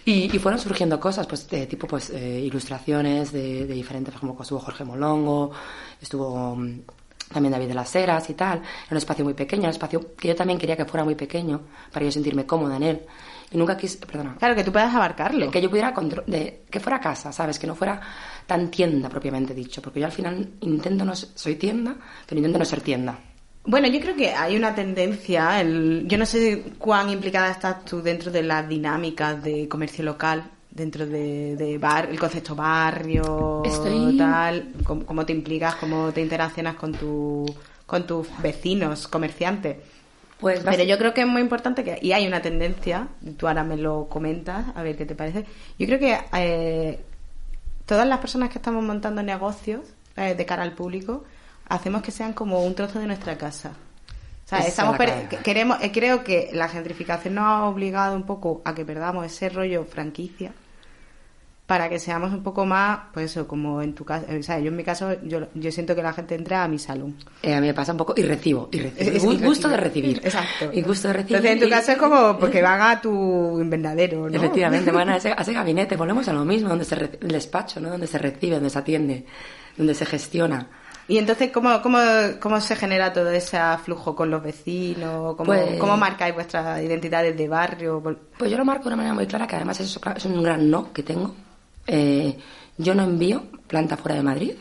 Y, 0.05 0.35
y 0.35 0.39
fueron 0.39 0.59
surgiendo 0.59 0.99
cosas, 0.99 1.25
pues 1.27 1.47
de 1.49 1.65
tipo, 1.65 1.87
pues 1.87 2.09
eh, 2.09 2.41
ilustraciones 2.41 3.31
de, 3.31 3.65
de 3.65 3.73
diferentes, 3.73 4.13
como 4.15 4.37
estuvo 4.41 4.59
Jorge 4.59 4.83
Molongo, 4.83 5.51
estuvo 6.01 6.57
mm, 6.57 6.79
también 7.33 7.53
David 7.53 7.69
de 7.69 7.73
las 7.73 7.95
Heras 7.95 8.29
y 8.29 8.33
tal. 8.33 8.57
Era 8.59 8.67
un 8.91 8.97
espacio 8.97 9.23
muy 9.23 9.33
pequeño, 9.33 9.63
un 9.63 9.69
espacio 9.69 10.13
que 10.17 10.27
yo 10.27 10.35
también 10.35 10.59
quería 10.59 10.75
que 10.75 10.83
fuera 10.83 11.05
muy 11.05 11.15
pequeño 11.15 11.61
para 11.93 12.03
yo 12.05 12.11
sentirme 12.11 12.45
cómoda 12.45 12.75
en 12.75 12.83
él. 12.83 13.01
Y 13.53 13.57
nunca 13.57 13.77
quise, 13.77 13.99
perdona. 14.05 14.35
Claro, 14.39 14.55
que 14.55 14.63
tú 14.63 14.71
puedas 14.71 14.93
abarcarlo. 14.93 15.51
Que 15.51 15.61
yo 15.61 15.69
pudiera 15.69 15.93
contro- 15.93 16.23
de, 16.25 16.63
que 16.69 16.79
fuera 16.79 16.99
casa, 16.99 17.31
¿sabes? 17.31 17.59
Que 17.59 17.67
no 17.67 17.75
fuera 17.75 18.01
tan 18.47 18.69
tienda 18.71 19.07
propiamente 19.09 19.53
dicho, 19.53 19.81
porque 19.81 19.99
yo 19.99 20.07
al 20.07 20.11
final 20.11 20.49
intento 20.61 21.05
no 21.05 21.15
soy 21.15 21.55
tienda, 21.55 21.95
pero 22.27 22.39
intento 22.39 22.57
no 22.59 22.65
ser 22.65 22.81
tienda. 22.81 23.17
Bueno, 23.65 23.87
yo 23.87 23.99
creo 24.01 24.15
que 24.15 24.31
hay 24.31 24.57
una 24.57 24.75
tendencia, 24.75 25.61
el- 25.61 26.03
yo 26.07 26.17
no 26.17 26.25
sé 26.25 26.73
cuán 26.77 27.09
implicada 27.09 27.51
estás 27.51 27.85
tú 27.85 28.01
dentro 28.01 28.29
de 28.31 28.43
las 28.43 28.67
dinámicas 28.67 29.41
de 29.41 29.69
comercio 29.69 30.03
local, 30.03 30.49
dentro 30.69 31.05
de, 31.05 31.55
de 31.55 31.77
bar, 31.77 32.09
el 32.09 32.19
concepto 32.19 32.55
barrio, 32.55 33.61
Estoy- 33.63 34.17
tal, 34.17 34.73
cómo, 34.83 35.05
cómo 35.05 35.25
te 35.25 35.31
implicas, 35.31 35.75
cómo 35.75 36.11
te 36.11 36.19
interaccionas 36.21 36.75
con, 36.75 36.91
tu, 36.93 37.45
con 37.85 38.05
tus 38.07 38.27
vecinos, 38.41 39.07
comerciantes. 39.07 39.77
Pues 40.43 40.59
Pero 40.59 40.83
yo 40.83 40.97
creo 40.97 41.13
que 41.13 41.21
es 41.21 41.27
muy 41.27 41.41
importante 41.41 41.85
que, 41.85 41.97
y 42.01 42.11
hay 42.11 42.27
una 42.27 42.41
tendencia, 42.41 43.07
tú 43.37 43.47
ahora 43.47 43.63
me 43.63 43.77
lo 43.77 44.09
comentas, 44.09 44.65
a 44.75 44.83
ver 44.83 44.97
qué 44.97 45.05
te 45.05 45.15
parece. 45.15 45.45
Yo 45.79 45.87
creo 45.87 45.99
que 45.99 46.19
eh, 46.33 46.99
todas 47.85 48.05
las 48.05 48.19
personas 48.19 48.49
que 48.49 48.57
estamos 48.57 48.83
montando 48.83 49.23
negocios 49.23 49.81
eh, 50.17 50.35
de 50.35 50.45
cara 50.45 50.63
al 50.63 50.73
público, 50.73 51.23
hacemos 51.69 52.01
que 52.01 52.11
sean 52.11 52.33
como 52.33 52.61
un 52.61 52.75
trozo 52.75 52.99
de 52.99 53.07
nuestra 53.07 53.37
casa. 53.37 53.71
O 54.45 54.49
sea, 54.49 54.59
Esa 54.59 54.67
estamos 54.67 54.97
queremos, 55.45 55.81
eh, 55.81 55.93
creo 55.93 56.25
que 56.25 56.49
la 56.51 56.67
gentrificación 56.67 57.35
nos 57.35 57.45
ha 57.45 57.63
obligado 57.63 58.13
un 58.13 58.23
poco 58.23 58.61
a 58.65 58.75
que 58.75 58.83
perdamos 58.83 59.25
ese 59.25 59.47
rollo 59.47 59.85
franquicia 59.85 60.51
para 61.65 61.87
que 61.87 61.97
seamos 61.97 62.33
un 62.33 62.43
poco 62.43 62.65
más, 62.65 62.99
pues 63.13 63.31
eso, 63.31 63.47
como 63.47 63.81
en 63.81 63.93
tu 63.95 64.03
casa. 64.03 64.25
O 64.37 64.43
sea, 64.43 64.59
yo 64.59 64.67
en 64.67 64.75
mi 64.75 64.83
caso, 64.83 65.15
yo, 65.23 65.47
yo 65.53 65.71
siento 65.71 65.95
que 65.95 66.03
la 66.03 66.11
gente 66.11 66.35
entra 66.35 66.63
a 66.63 66.67
mi 66.67 66.77
salón. 66.77 67.15
Eh, 67.41 67.53
a 67.55 67.61
mí 67.61 67.67
me 67.67 67.73
pasa 67.73 67.93
un 67.93 67.97
poco 67.97 68.13
y 68.17 68.23
recibo, 68.23 68.67
y 68.71 68.79
recibo. 68.79 69.09
Es- 69.09 69.15
es 69.15 69.23
Un 69.23 69.41
gusto 69.41 69.69
de 69.69 69.77
recibir. 69.77 70.17
Exacto. 70.23 70.69
Y 70.73 70.81
gusto 70.81 71.07
de 71.07 71.13
recibir. 71.13 71.37
Entonces, 71.37 71.53
en 71.53 71.59
tu 71.61 71.67
y- 71.67 71.69
caso 71.69 71.91
es 71.93 71.97
como 71.97 72.37
porque 72.37 72.61
van 72.61 72.81
a 72.81 72.99
tu 72.99 73.59
invernadero, 73.61 74.29
¿no? 74.29 74.35
Efectivamente, 74.35 74.91
van 74.91 75.09
a 75.09 75.15
ese, 75.17 75.31
a 75.31 75.35
ese 75.41 75.53
gabinete, 75.53 75.95
volvemos 75.95 76.27
a 76.27 76.33
lo 76.33 76.43
mismo, 76.43 76.67
donde 76.69 76.83
se 76.85 76.95
el 76.95 77.29
despacho, 77.29 77.79
¿no? 77.79 77.89
Donde 77.89 78.07
se 78.07 78.17
recibe, 78.17 78.55
donde 78.55 78.69
se 78.69 78.79
atiende, 78.79 79.25
donde 79.77 79.93
se 79.95 80.05
gestiona. 80.05 80.67
Y 81.07 81.17
entonces, 81.17 81.49
¿cómo, 81.51 81.81
cómo, 81.81 81.97
cómo 82.41 82.59
se 82.61 82.75
genera 82.77 83.11
todo 83.11 83.29
ese 83.29 83.57
flujo 83.83 84.15
con 84.15 84.29
los 84.29 84.41
vecinos? 84.43 85.35
¿Cómo, 85.37 85.45
Pues- 85.45 85.77
cómo 85.79 85.95
marcáis 85.97 86.33
vuestras 86.35 86.81
identidades 86.81 87.37
de 87.37 87.47
barrio? 87.47 88.01
Pues 88.37 88.51
yo 88.51 88.57
lo 88.57 88.65
marco 88.65 88.83
de 88.83 88.87
una 88.89 88.95
manera 88.97 89.13
muy 89.15 89.27
clara, 89.27 89.47
que 89.47 89.55
además 89.55 89.79
es 89.79 89.97
un 90.25 90.43
gran 90.43 90.69
no 90.69 90.91
que 90.91 91.03
tengo. 91.03 91.33
Eh, 91.87 92.37
yo 92.77 92.95
no 92.95 93.03
envío 93.03 93.43
planta 93.67 93.97
fuera 93.97 94.15
de 94.15 94.23
Madrid 94.23 94.53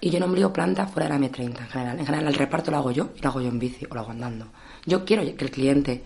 y 0.00 0.10
yo 0.10 0.18
no 0.20 0.26
envío 0.26 0.52
planta 0.52 0.86
fuera 0.86 1.08
de 1.08 1.18
la 1.18 1.26
M30 1.28 1.42
en 1.60 1.68
general. 1.68 1.98
En 1.98 2.06
general 2.06 2.26
el 2.28 2.34
reparto 2.34 2.70
lo 2.70 2.76
hago 2.78 2.90
yo 2.90 3.10
y 3.16 3.20
lo 3.20 3.28
hago 3.30 3.40
yo 3.40 3.48
en 3.48 3.58
bici 3.58 3.86
o 3.90 3.94
lo 3.94 4.00
hago 4.00 4.10
andando. 4.10 4.46
Yo 4.84 5.04
quiero 5.04 5.22
que 5.22 5.44
el 5.44 5.50
cliente 5.50 6.02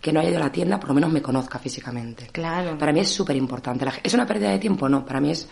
que 0.00 0.12
no 0.12 0.20
haya 0.20 0.30
ido 0.30 0.38
a 0.38 0.42
la 0.44 0.52
tienda 0.52 0.78
por 0.78 0.88
lo 0.90 0.94
menos 0.94 1.10
me 1.12 1.22
conozca 1.22 1.58
físicamente. 1.58 2.26
Claro. 2.32 2.76
Para 2.78 2.92
mí 2.92 3.00
es 3.00 3.08
súper 3.08 3.36
importante. 3.36 3.86
¿Es 4.02 4.12
una 4.14 4.26
pérdida 4.26 4.50
de 4.50 4.58
tiempo? 4.58 4.88
No, 4.88 5.04
para 5.04 5.20
mí 5.20 5.30
es, 5.30 5.48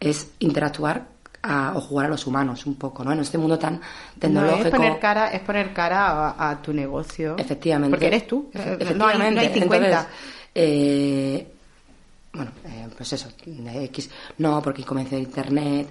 es 0.00 0.32
interactuar 0.38 1.06
a- 1.42 1.72
o 1.76 1.80
jugar 1.80 2.06
a 2.06 2.08
los 2.08 2.26
humanos 2.26 2.64
un 2.66 2.76
poco, 2.76 3.04
¿no? 3.04 3.12
En 3.12 3.20
este 3.20 3.36
mundo 3.38 3.58
tan 3.58 3.74
No, 3.74 3.80
tecnológico. 4.18 4.68
es 4.68 4.74
poner 4.74 4.98
cara, 5.00 5.28
es 5.32 5.40
poner 5.40 5.72
cara 5.72 6.28
a, 6.30 6.50
a 6.50 6.62
tu 6.62 6.72
negocio. 6.72 7.36
Efectivamente. 7.36 7.90
Porque 7.90 8.06
eres 8.06 8.26
tú. 8.26 8.50
No 8.54 8.60
hay, 8.62 8.72
Efectivamente. 8.74 9.34
no 9.34 9.40
hay 9.40 9.48
50. 9.52 9.86
Entonces, 9.86 10.06
eh, 10.54 11.48
bueno, 12.32 12.50
eh, 12.64 12.88
pues 12.96 13.12
eso, 13.12 13.28
de 13.44 13.84
X. 13.84 14.10
No, 14.38 14.62
porque 14.62 14.84
comercio 14.84 15.16
de 15.18 15.24
internet, 15.24 15.88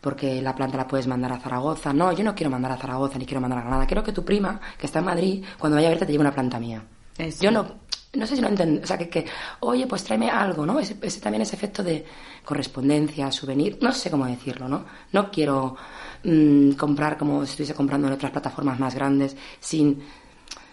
porque 0.00 0.40
la 0.42 0.54
planta 0.54 0.76
la 0.76 0.86
puedes 0.88 1.06
mandar 1.06 1.32
a 1.32 1.38
Zaragoza. 1.38 1.92
No, 1.92 2.12
yo 2.12 2.24
no 2.24 2.34
quiero 2.34 2.50
mandar 2.50 2.72
a 2.72 2.76
Zaragoza 2.76 3.18
ni 3.18 3.26
quiero 3.26 3.40
mandar 3.40 3.58
a 3.58 3.62
Granada. 3.62 3.86
Quiero 3.86 4.02
que 4.02 4.12
tu 4.12 4.24
prima, 4.24 4.60
que 4.78 4.86
está 4.86 4.98
en 5.00 5.04
Madrid, 5.04 5.44
cuando 5.58 5.76
vaya 5.76 5.88
a 5.88 5.90
verte 5.90 6.06
te 6.06 6.12
lleve 6.12 6.22
una 6.22 6.32
planta 6.34 6.58
mía. 6.58 6.82
Eso. 7.18 7.42
Yo 7.44 7.50
no, 7.50 7.66
no 8.14 8.26
sé 8.26 8.36
si 8.36 8.42
lo 8.42 8.48
entiendo. 8.48 8.80
O 8.82 8.86
sea, 8.86 8.98
que, 8.98 9.08
que, 9.08 9.26
oye, 9.60 9.86
pues 9.86 10.02
tráeme 10.02 10.30
algo, 10.30 10.66
¿no? 10.66 10.80
Ese, 10.80 10.96
ese 11.02 11.20
también 11.20 11.42
ese 11.42 11.56
efecto 11.56 11.82
de 11.82 12.04
correspondencia, 12.44 13.30
souvenir. 13.30 13.78
No 13.80 13.92
sé 13.92 14.10
cómo 14.10 14.26
decirlo, 14.26 14.68
¿no? 14.68 14.84
No 15.12 15.30
quiero 15.30 15.76
mm, 16.24 16.72
comprar 16.72 17.16
como 17.18 17.44
si 17.44 17.50
estuviese 17.50 17.74
comprando 17.74 18.06
en 18.08 18.14
otras 18.14 18.32
plataformas 18.32 18.78
más 18.80 18.94
grandes 18.94 19.36
sin, 19.60 20.02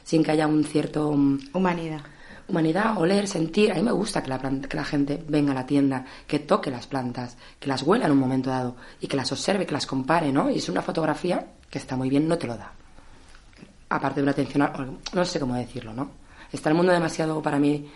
sin 0.04 0.24
que 0.24 0.32
haya 0.32 0.48
un 0.48 0.64
cierto. 0.64 1.12
mm, 1.12 1.40
Humanidad. 1.54 2.02
Humanidad, 2.50 2.98
oler, 2.98 3.28
sentir. 3.28 3.72
A 3.72 3.76
mí 3.76 3.84
me 3.84 3.92
gusta 3.92 4.22
que 4.24 4.30
la, 4.30 4.40
que 4.40 4.76
la 4.78 4.84
gente 4.86 5.24
venga 5.28 5.52
a 5.52 5.56
la 5.56 5.66
tienda, 5.66 6.06
que 6.28 6.40
toque 6.40 6.70
las 6.72 6.88
plantas, 6.88 7.38
que 7.60 7.68
las 7.68 7.84
huela 7.84 8.06
en 8.06 8.12
un 8.12 8.18
momento 8.18 8.50
dado 8.50 8.76
y 9.00 9.08
que 9.08 9.16
las 9.18 9.32
observe, 9.32 9.66
que 9.66 9.74
las 9.74 9.86
compare, 9.86 10.32
¿no? 10.32 10.50
Y 10.50 10.58
es 10.58 10.70
una 10.70 10.82
fotografía 10.82 11.46
que 11.70 11.78
está 11.80 11.96
muy 11.96 12.10
bien, 12.10 12.28
no 12.28 12.38
te 12.38 12.48
lo 12.48 12.58
da. 12.58 12.72
Aparte 13.90 14.20
de 14.20 14.24
una 14.24 14.32
atención, 14.32 14.70
no 15.14 15.26
sé 15.26 15.40
cómo 15.40 15.56
decirlo, 15.56 15.94
¿no? 15.94 16.12
Está 16.52 16.70
el 16.70 16.76
mundo 16.76 16.92
demasiado 16.92 17.42
para 17.42 17.60
mí 17.60 17.90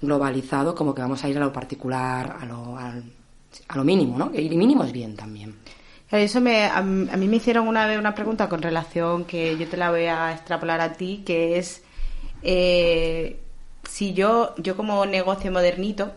globalizado, 0.00 0.74
como 0.74 0.94
que 0.94 1.02
vamos 1.02 1.22
a 1.24 1.28
ir 1.28 1.36
a 1.36 1.40
lo 1.40 1.52
particular, 1.52 2.36
a 2.40 2.44
lo, 2.46 2.76
al- 2.78 3.04
a 3.68 3.76
lo 3.76 3.84
mínimo, 3.84 4.16
¿no? 4.18 4.30
Y 4.34 4.48
mínimo 4.56 4.84
es 4.84 4.92
bien 4.92 5.16
también. 5.16 5.56
Claro, 6.08 6.24
Eso 6.24 6.40
me, 6.40 6.64
a, 6.64 6.78
a 6.78 6.82
mí 6.82 7.28
me 7.28 7.36
hicieron 7.36 7.66
una 7.68 7.86
vez 7.86 7.98
una 7.98 8.14
pregunta 8.14 8.48
con 8.48 8.62
relación 8.62 9.24
que 9.24 9.56
yo 9.58 9.68
te 9.68 9.76
la 9.76 9.90
voy 9.90 10.04
a 10.04 10.32
extrapolar 10.32 10.80
a 10.80 10.92
ti, 10.92 11.22
que 11.26 11.58
es 11.58 11.82
eh, 12.42 13.40
si 13.84 14.14
yo, 14.14 14.54
yo 14.58 14.76
como 14.76 15.04
negocio 15.06 15.50
modernito 15.50 16.12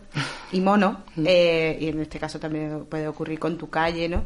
y 0.52 0.62
mono, 0.62 1.04
eh, 1.26 1.78
y 1.80 1.88
en 1.88 2.00
este 2.00 2.20
caso 2.20 2.40
también 2.40 2.86
puede 2.86 3.08
ocurrir 3.08 3.40
con 3.40 3.58
tu 3.58 3.70
calle, 3.70 4.10
¿no? 4.10 4.24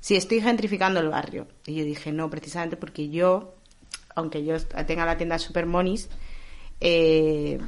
Si 0.00 0.16
estoy 0.16 0.40
gentrificando 0.40 1.00
el 1.00 1.08
barrio. 1.08 1.46
Y 1.66 1.74
yo 1.74 1.84
dije, 1.84 2.12
no, 2.12 2.30
precisamente 2.30 2.76
porque 2.76 3.08
yo, 3.08 3.54
aunque 4.14 4.44
yo 4.44 4.58
tenga 4.86 5.04
la 5.04 5.16
tienda 5.16 5.38
Super 5.38 5.66
Monis, 5.66 6.08
eh, 6.80 7.58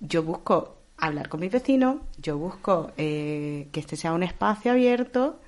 yo 0.00 0.22
busco 0.22 0.76
hablar 0.98 1.28
con 1.28 1.40
mis 1.40 1.52
vecinos, 1.52 1.98
yo 2.18 2.38
busco 2.38 2.92
eh, 2.96 3.68
que 3.72 3.80
este 3.80 3.96
sea 3.96 4.12
un 4.12 4.22
espacio 4.22 4.72
abierto. 4.72 5.40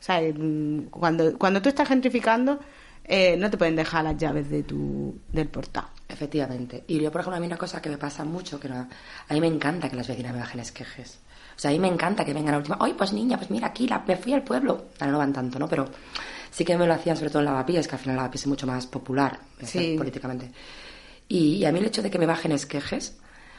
O 0.00 0.02
sea, 0.02 0.20
mm, 0.20 0.86
cuando, 0.90 1.36
cuando 1.38 1.60
tú 1.60 1.68
estás 1.68 1.88
gentrificando, 1.88 2.60
eh, 3.04 3.36
no 3.36 3.50
te 3.50 3.58
pueden 3.58 3.76
dejar 3.76 4.04
las 4.04 4.16
llaves 4.16 4.48
de 4.50 4.62
tu, 4.62 5.18
del 5.32 5.48
portal. 5.48 5.86
Efectivamente. 6.08 6.84
Y 6.88 6.98
yo, 7.00 7.12
por 7.12 7.20
ejemplo, 7.20 7.36
a 7.36 7.40
mí 7.40 7.46
una 7.46 7.56
cosa 7.58 7.82
que 7.82 7.90
me 7.90 7.98
pasa 7.98 8.24
mucho, 8.24 8.58
que 8.58 8.68
no- 8.68 8.88
a 9.28 9.34
mí 9.34 9.40
me 9.40 9.46
encanta 9.46 9.88
que 9.90 9.96
las 9.96 10.08
vecinas 10.08 10.32
me 10.32 10.40
bajen 10.40 10.60
esquejes. 10.60 11.18
O 11.56 11.60
sea, 11.60 11.70
a 11.70 11.72
mí 11.74 11.78
me 11.78 11.88
encanta 11.88 12.24
que 12.24 12.32
vengan 12.32 12.48
a 12.50 12.52
la 12.52 12.58
última, 12.58 12.78
ay, 12.80 12.94
pues 12.96 13.12
niña, 13.12 13.36
pues 13.36 13.50
mira 13.50 13.66
aquí, 13.68 13.86
la, 13.86 13.98
me 14.06 14.16
fui 14.16 14.32
al 14.32 14.42
pueblo. 14.42 14.86
Ahora 15.00 15.12
no 15.12 15.18
van 15.18 15.32
tanto, 15.32 15.58
¿no? 15.58 15.68
Pero 15.68 15.86
sí 16.50 16.64
que 16.64 16.78
me 16.78 16.86
lo 16.86 16.94
hacían 16.94 17.16
sobre 17.16 17.30
todo 17.30 17.40
en 17.40 17.46
Lavapiés, 17.46 17.86
que 17.86 17.94
al 17.96 18.00
final 18.00 18.16
Lavapiés 18.16 18.42
es 18.42 18.46
mucho 18.46 18.66
más 18.66 18.86
popular 18.86 19.38
Sí. 19.62 19.94
políticamente. 19.98 20.50
Y, 21.28 21.56
y 21.56 21.64
a 21.66 21.72
mí 21.72 21.78
el 21.80 21.86
hecho 21.86 22.00
de 22.02 22.10
que 22.10 22.18
me 22.18 22.26
bajen 22.26 22.52
esquejes, 22.52 23.18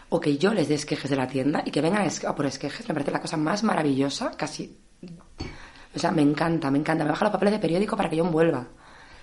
o 0.09 0.19
que 0.19 0.37
yo 0.37 0.53
les 0.53 0.67
dé 0.69 0.75
esquejes 0.75 1.09
de 1.09 1.17
la 1.17 1.27
tienda, 1.27 1.61
y 1.65 1.69
que 1.71 1.81
vengan 1.81 2.07
a 2.25 2.35
por 2.35 2.45
esquejes, 2.47 2.87
me 2.87 2.93
parece 2.95 3.11
la 3.11 3.21
cosa 3.21 3.37
más 3.37 3.63
maravillosa, 3.63 4.31
casi 4.31 4.75
o 5.95 5.99
sea, 5.99 6.11
me 6.11 6.21
encanta, 6.21 6.69
me 6.71 6.77
encanta. 6.79 7.03
Me 7.03 7.09
baja 7.11 7.25
los 7.25 7.31
papeles 7.31 7.53
de 7.53 7.59
periódico 7.59 7.95
para 7.97 8.09
que 8.09 8.15
yo 8.15 8.25
envuelva. 8.25 8.67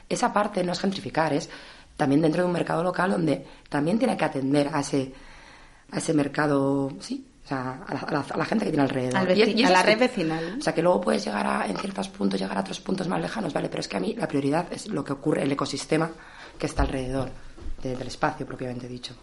Esa 0.08 0.32
parte 0.32 0.62
no 0.64 0.72
es 0.72 0.80
gentrificar, 0.80 1.32
es 1.32 1.48
también 1.96 2.20
dentro 2.22 2.42
de 2.42 2.46
un 2.46 2.52
mercado 2.52 2.82
local 2.82 3.10
donde 3.10 3.44
también 3.68 3.98
tiene 3.98 4.16
que 4.16 4.24
atender 4.24 4.68
a 4.72 4.80
ese, 4.80 5.12
a 5.92 5.98
ese 5.98 6.12
mercado, 6.14 6.90
sí, 7.00 7.26
o 7.44 7.48
sea, 7.48 7.80
a 7.86 7.94
la, 7.94 8.00
a 8.00 8.10
la- 8.12 8.24
a 8.28 8.36
la 8.36 8.44
gente 8.44 8.64
que 8.64 8.70
tiene 8.72 8.82
alrededor. 8.82 9.16
Al 9.16 9.38
Y 9.38 9.60
y 9.60 9.64
a 9.64 9.70
la 9.70 9.82
red 9.82 9.98
vecinal. 9.98 10.56
O 10.58 10.62
sea, 10.62 10.74
que 10.74 10.82
luego 10.82 11.00
puedes 11.00 11.24
llegar 11.24 11.46
a, 11.46 11.66
en 11.66 11.76
ciertos 11.76 12.08
puntos, 12.08 12.40
llegar 12.40 12.56
a 12.58 12.60
otros 12.60 12.80
puntos 12.80 13.06
más 13.08 13.20
lejanos, 13.20 13.52
¿vale? 13.52 13.68
Pero 13.68 13.80
es 13.80 13.88
que 13.88 13.96
a 13.96 14.00
mí 14.00 14.14
la 14.18 14.26
prioridad 14.28 14.66
es 14.72 14.88
lo 14.88 15.04
que 15.04 15.12
ocurre, 15.12 15.42
el 15.44 15.52
ecosistema 15.52 16.10
que 16.58 16.66
está 16.66 16.82
alrededor 16.82 17.30
de- 17.82 17.94
del 17.96 18.08
espacio 18.08 18.44
propiamente 18.46 18.88
dicho. 18.88 19.14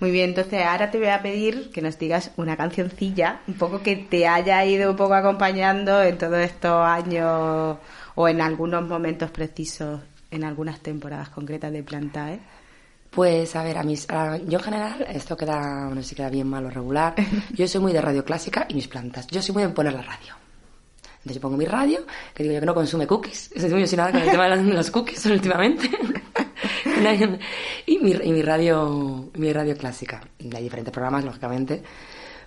Muy 0.00 0.10
bien, 0.10 0.30
entonces 0.30 0.64
ahora 0.64 0.90
te 0.90 0.98
voy 0.98 1.06
a 1.08 1.22
pedir 1.22 1.70
que 1.70 1.80
nos 1.80 1.98
digas 1.98 2.30
una 2.36 2.56
cancioncilla, 2.56 3.40
un 3.46 3.54
poco 3.54 3.80
que 3.82 3.94
te 3.96 4.26
haya 4.26 4.64
ido 4.64 4.90
un 4.90 4.96
poco 4.96 5.14
acompañando 5.14 6.02
en 6.02 6.18
todos 6.18 6.38
estos 6.38 6.84
años 6.86 7.78
o 8.16 8.28
en 8.28 8.40
algunos 8.40 8.86
momentos 8.86 9.30
precisos, 9.30 10.00
en 10.34 10.44
algunas 10.44 10.80
temporadas 10.80 11.28
concretas 11.30 11.72
de 11.72 11.82
Plantae. 11.82 12.40
Pues 13.10 13.54
a 13.54 13.62
ver, 13.62 13.78
a 13.78 13.82
mis, 13.84 14.10
a- 14.10 14.38
yo 14.38 14.58
en 14.58 14.64
general, 14.64 15.06
esto 15.08 15.36
queda, 15.36 15.88
no 15.88 16.02
sé 16.02 16.08
si 16.10 16.14
queda 16.16 16.30
bien, 16.30 16.48
mal 16.48 16.64
o 16.66 16.70
regular. 16.70 17.14
Yo 17.54 17.68
soy 17.68 17.80
muy 17.80 17.92
de 17.92 18.00
radio 18.00 18.24
clásica 18.24 18.66
y 18.68 18.74
mis 18.74 18.88
plantas. 18.88 19.26
Yo 19.28 19.40
soy 19.40 19.52
muy 19.54 19.62
de 19.62 19.68
poner 19.68 19.92
la 19.92 20.02
radio. 20.02 20.34
Entonces 21.18 21.36
yo 21.36 21.40
pongo 21.40 21.56
mi 21.56 21.64
radio, 21.64 22.00
que 22.34 22.42
digo 22.42 22.54
yo 22.54 22.60
que 22.60 22.66
no 22.66 22.74
consume 22.74 23.06
cookies. 23.06 23.50
Estoy 23.54 23.70
muy 23.70 23.78
ilusionada 23.78 24.10
con 24.12 24.20
el 24.20 24.30
tema 24.30 24.44
de 24.44 24.50
las- 24.56 24.66
los 24.66 24.90
cookies 24.90 25.24
últimamente. 25.26 25.88
y, 27.86 27.98
mi, 27.98 28.10
y 28.12 28.32
mi 28.32 28.42
radio 28.42 29.30
mi 29.34 29.52
radio 29.52 29.76
clásica. 29.76 30.20
Hay 30.54 30.62
diferentes 30.62 30.92
programas, 30.92 31.24
lógicamente. 31.24 31.82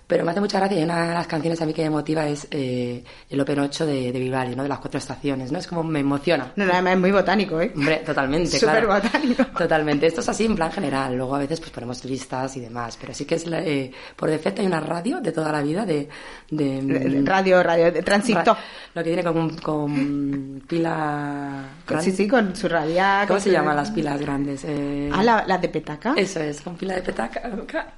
Pero 0.08 0.24
me 0.24 0.30
hace 0.30 0.40
mucha 0.40 0.58
gracia 0.58 0.80
y 0.80 0.82
una 0.82 1.06
de 1.08 1.14
las 1.14 1.26
canciones 1.26 1.60
a 1.60 1.66
mí 1.66 1.74
que 1.74 1.82
me 1.82 1.90
motiva 1.90 2.26
es 2.26 2.48
eh, 2.50 3.04
el 3.28 3.40
Open 3.40 3.60
8 3.60 3.84
de, 3.84 4.10
de 4.10 4.18
Vivaldi, 4.18 4.56
¿no? 4.56 4.62
De 4.62 4.68
las 4.70 4.78
cuatro 4.78 4.96
estaciones, 4.98 5.52
¿no? 5.52 5.58
Es 5.58 5.66
como 5.66 5.84
me 5.84 6.00
emociona. 6.00 6.50
No, 6.56 6.64
además 6.64 6.94
es 6.94 6.98
muy 7.00 7.12
botánico, 7.12 7.60
¿eh? 7.60 7.70
Hombre, 7.76 7.96
totalmente, 7.98 8.48
Súper 8.58 8.86
claro. 8.86 9.02
botánico. 9.02 9.44
Totalmente. 9.58 10.06
Esto 10.06 10.22
es 10.22 10.28
así 10.30 10.46
en 10.46 10.56
plan 10.56 10.72
general. 10.72 11.14
Luego 11.14 11.34
a 11.36 11.40
veces 11.40 11.60
pues 11.60 11.70
ponemos 11.72 12.02
listas 12.06 12.56
y 12.56 12.60
demás. 12.60 12.96
Pero 12.98 13.12
sí 13.12 13.26
que 13.26 13.34
es 13.34 13.46
la- 13.46 13.62
eh, 13.62 13.92
por 14.16 14.30
defecto 14.30 14.62
hay 14.62 14.66
una 14.66 14.80
radio 14.80 15.20
de 15.20 15.30
toda 15.30 15.52
la 15.52 15.60
vida 15.62 15.84
de... 15.84 16.08
de 16.50 16.80
mm, 16.82 17.26
Radio, 17.26 17.62
radio, 17.62 17.92
de 17.92 18.02
transistor. 18.02 18.46
ra- 18.56 18.58
Lo 18.94 19.02
que 19.04 19.10
viene 19.10 19.22
con, 19.22 19.56
con 19.58 20.62
pila... 20.66 21.68
grande. 21.86 22.10
Sí, 22.10 22.16
sí, 22.16 22.26
con 22.26 22.56
su 22.56 22.66
radial. 22.66 23.26
¿Cómo 23.28 23.40
se 23.40 23.50
llaman 23.50 23.76
las 23.76 23.90
pilas 23.90 24.18
grandes? 24.20 24.64
Eh, 24.64 25.10
Ah, 25.12 25.22
la, 25.22 25.44
la 25.46 25.58
de 25.58 25.68
petaca. 25.68 26.14
Eso 26.16 26.40
es, 26.40 26.62
con 26.62 26.76
pila 26.76 26.94
de 26.94 27.02
petaca. 27.02 27.42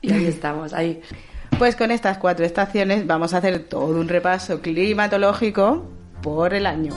Y 0.02 0.12
ahí 0.12 0.26
estamos, 0.26 0.72
ahí. 0.72 1.00
Pues 1.58 1.76
con 1.76 1.90
estas 1.90 2.18
cuatro 2.18 2.44
estaciones 2.44 3.06
vamos 3.06 3.34
a 3.34 3.38
hacer 3.38 3.64
todo 3.64 4.00
un 4.00 4.08
repaso 4.08 4.60
climatológico 4.60 5.84
por 6.22 6.54
el 6.54 6.66
año. 6.66 6.94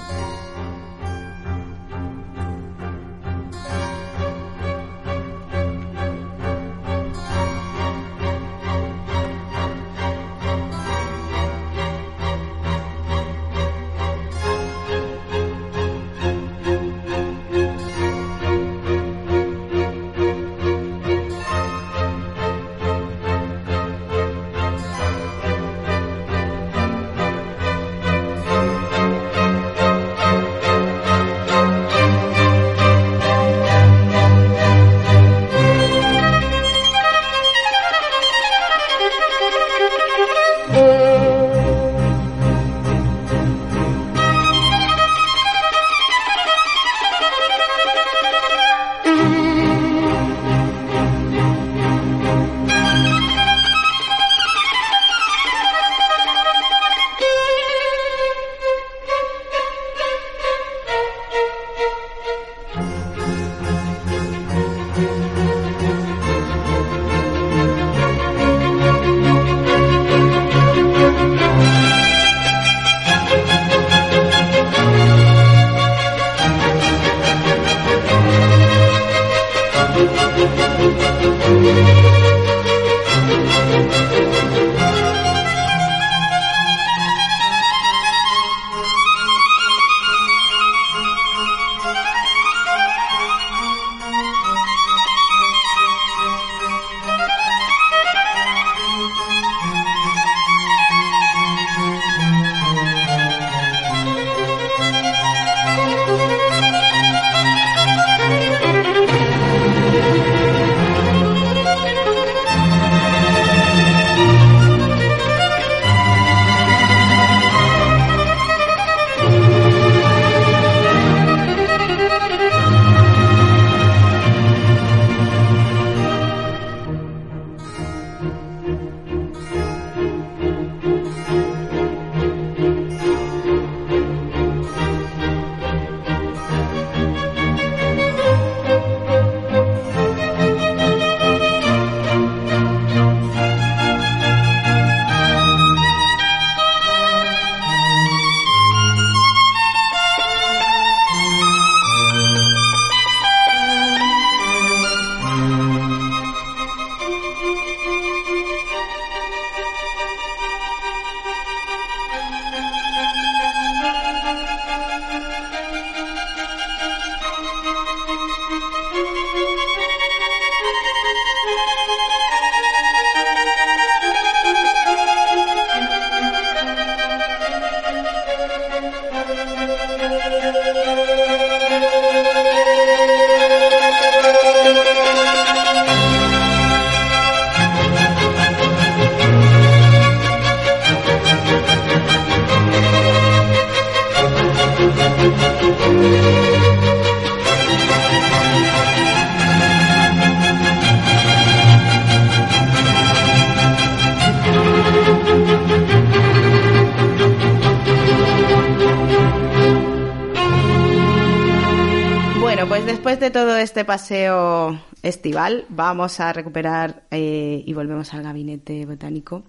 Este 213.74 213.86
paseo 213.86 214.80
estival, 215.02 215.66
vamos 215.68 216.20
a 216.20 216.32
recuperar 216.32 217.06
eh, 217.10 217.64
y 217.66 217.74
volvemos 217.74 218.14
al 218.14 218.22
gabinete 218.22 218.86
botánico. 218.86 219.42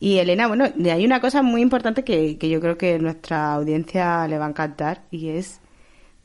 Y 0.00 0.18
Elena, 0.18 0.48
bueno, 0.48 0.64
hay 0.64 1.04
una 1.04 1.20
cosa 1.20 1.42
muy 1.42 1.62
importante 1.62 2.02
que, 2.02 2.38
que 2.38 2.48
yo 2.48 2.60
creo 2.60 2.76
que 2.76 2.98
nuestra 2.98 3.52
audiencia 3.52 4.26
le 4.26 4.36
va 4.36 4.46
a 4.46 4.48
encantar 4.48 5.02
y 5.12 5.28
es 5.28 5.60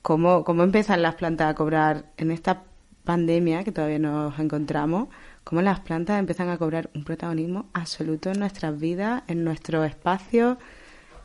cómo, 0.02 0.44
cómo 0.44 0.64
empiezan 0.64 1.04
las 1.04 1.14
plantas 1.14 1.52
a 1.52 1.54
cobrar 1.54 2.06
en 2.18 2.32
esta 2.32 2.64
pandemia 3.04 3.64
que 3.64 3.72
todavía 3.72 4.00
nos 4.00 4.40
encontramos, 4.40 5.10
cómo 5.44 5.62
las 5.62 5.80
plantas 5.82 6.18
empiezan 6.18 6.50
a 6.50 6.58
cobrar 6.58 6.90
un 6.96 7.04
protagonismo 7.04 7.68
absoluto 7.74 8.32
en 8.32 8.40
nuestras 8.40 8.80
vidas, 8.80 9.22
en 9.28 9.44
nuestros 9.44 9.86
espacios 9.86 10.58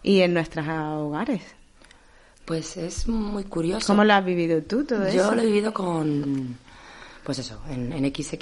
y 0.02 0.20
en 0.20 0.34
nuestros 0.34 0.68
hogares. 0.68 1.57
Pues 2.48 2.76
es 2.78 3.06
muy 3.06 3.44
curioso. 3.44 3.86
¿Cómo 3.86 4.02
lo 4.04 4.14
has 4.14 4.24
vivido 4.24 4.62
tú 4.62 4.84
todo 4.84 5.04
Yo 5.10 5.22
eso? 5.24 5.34
lo 5.34 5.42
he 5.42 5.46
vivido 5.46 5.72
con, 5.72 6.56
pues 7.22 7.38
eso, 7.38 7.60
en, 7.68 7.92
en 7.92 8.06
XX, 8.12 8.32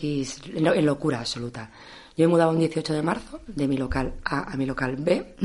en, 0.54 0.66
en 0.68 0.86
locura 0.86 1.18
absoluta. 1.20 1.70
Yo 2.16 2.24
he 2.24 2.28
mudado 2.28 2.50
un 2.50 2.58
18 2.60 2.92
de 2.94 3.02
marzo 3.02 3.40
de 3.48 3.66
mi 3.68 3.76
local 3.76 4.14
A 4.24 4.52
a 4.52 4.56
mi 4.56 4.64
local 4.64 4.96
B. 4.96 5.34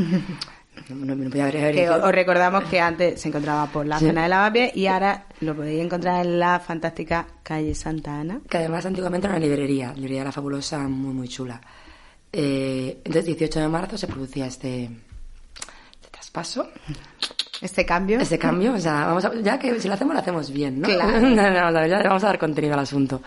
No, 0.88 0.96
no 1.06 1.16
me 1.18 1.30
podía 1.30 1.48
haber 1.48 1.76
Que 1.76 1.90
os 1.90 2.12
recordamos 2.14 2.64
que 2.64 2.80
antes 2.80 3.20
se 3.22 3.28
encontraba 3.28 3.68
por 3.68 3.86
la 3.86 4.00
Sí. 4.00 4.06
zona 4.08 4.24
de 4.24 4.30
Lavapiés 4.30 4.76
y 4.76 4.88
ahora 4.88 5.26
lo 5.42 5.54
podéis 5.54 5.82
encontrar 5.84 6.26
en 6.26 6.40
la 6.40 6.62
fantástica 6.62 7.28
calle 7.44 7.76
Santa 7.76 8.22
Ana. 8.22 8.40
Que 8.50 8.58
además 8.60 8.86
antiguamente 8.86 9.28
era 9.28 9.36
una 9.36 9.46
librería, 9.46 9.94
librería 9.94 10.24
La 10.24 10.32
Fabulosa, 10.32 10.80
muy, 10.88 11.14
muy 11.14 11.28
chula. 11.28 11.60
Eh, 12.32 13.02
entonces, 13.04 13.26
18 13.26 13.60
de 13.60 13.68
marzo 13.68 13.98
se 13.98 14.08
producía 14.08 14.46
este, 14.48 14.86
este 14.86 16.08
traspaso. 16.10 16.70
Este 17.62 17.86
cambio. 17.86 18.20
Este 18.20 18.40
cambio, 18.40 18.74
o 18.74 18.80
sea, 18.80 19.06
vamos 19.06 19.24
a- 19.26 19.36
ya 19.36 19.60
que 19.60 19.80
si 19.80 19.88
lo 19.88 19.94
hacemos, 19.94 20.14
lo 20.16 20.20
hacemos 20.20 20.52
bien, 20.52 20.82
¿no? 20.82 20.88
Claro. 20.88 21.20
No, 21.30 21.52
no, 21.52 21.72
no, 21.72 21.86
ya 21.88 22.02
vamos 22.04 22.24
a 22.24 22.28
dar 22.28 22.40
contenido 22.40 22.74
al 22.74 22.80
asunto. 22.80 23.22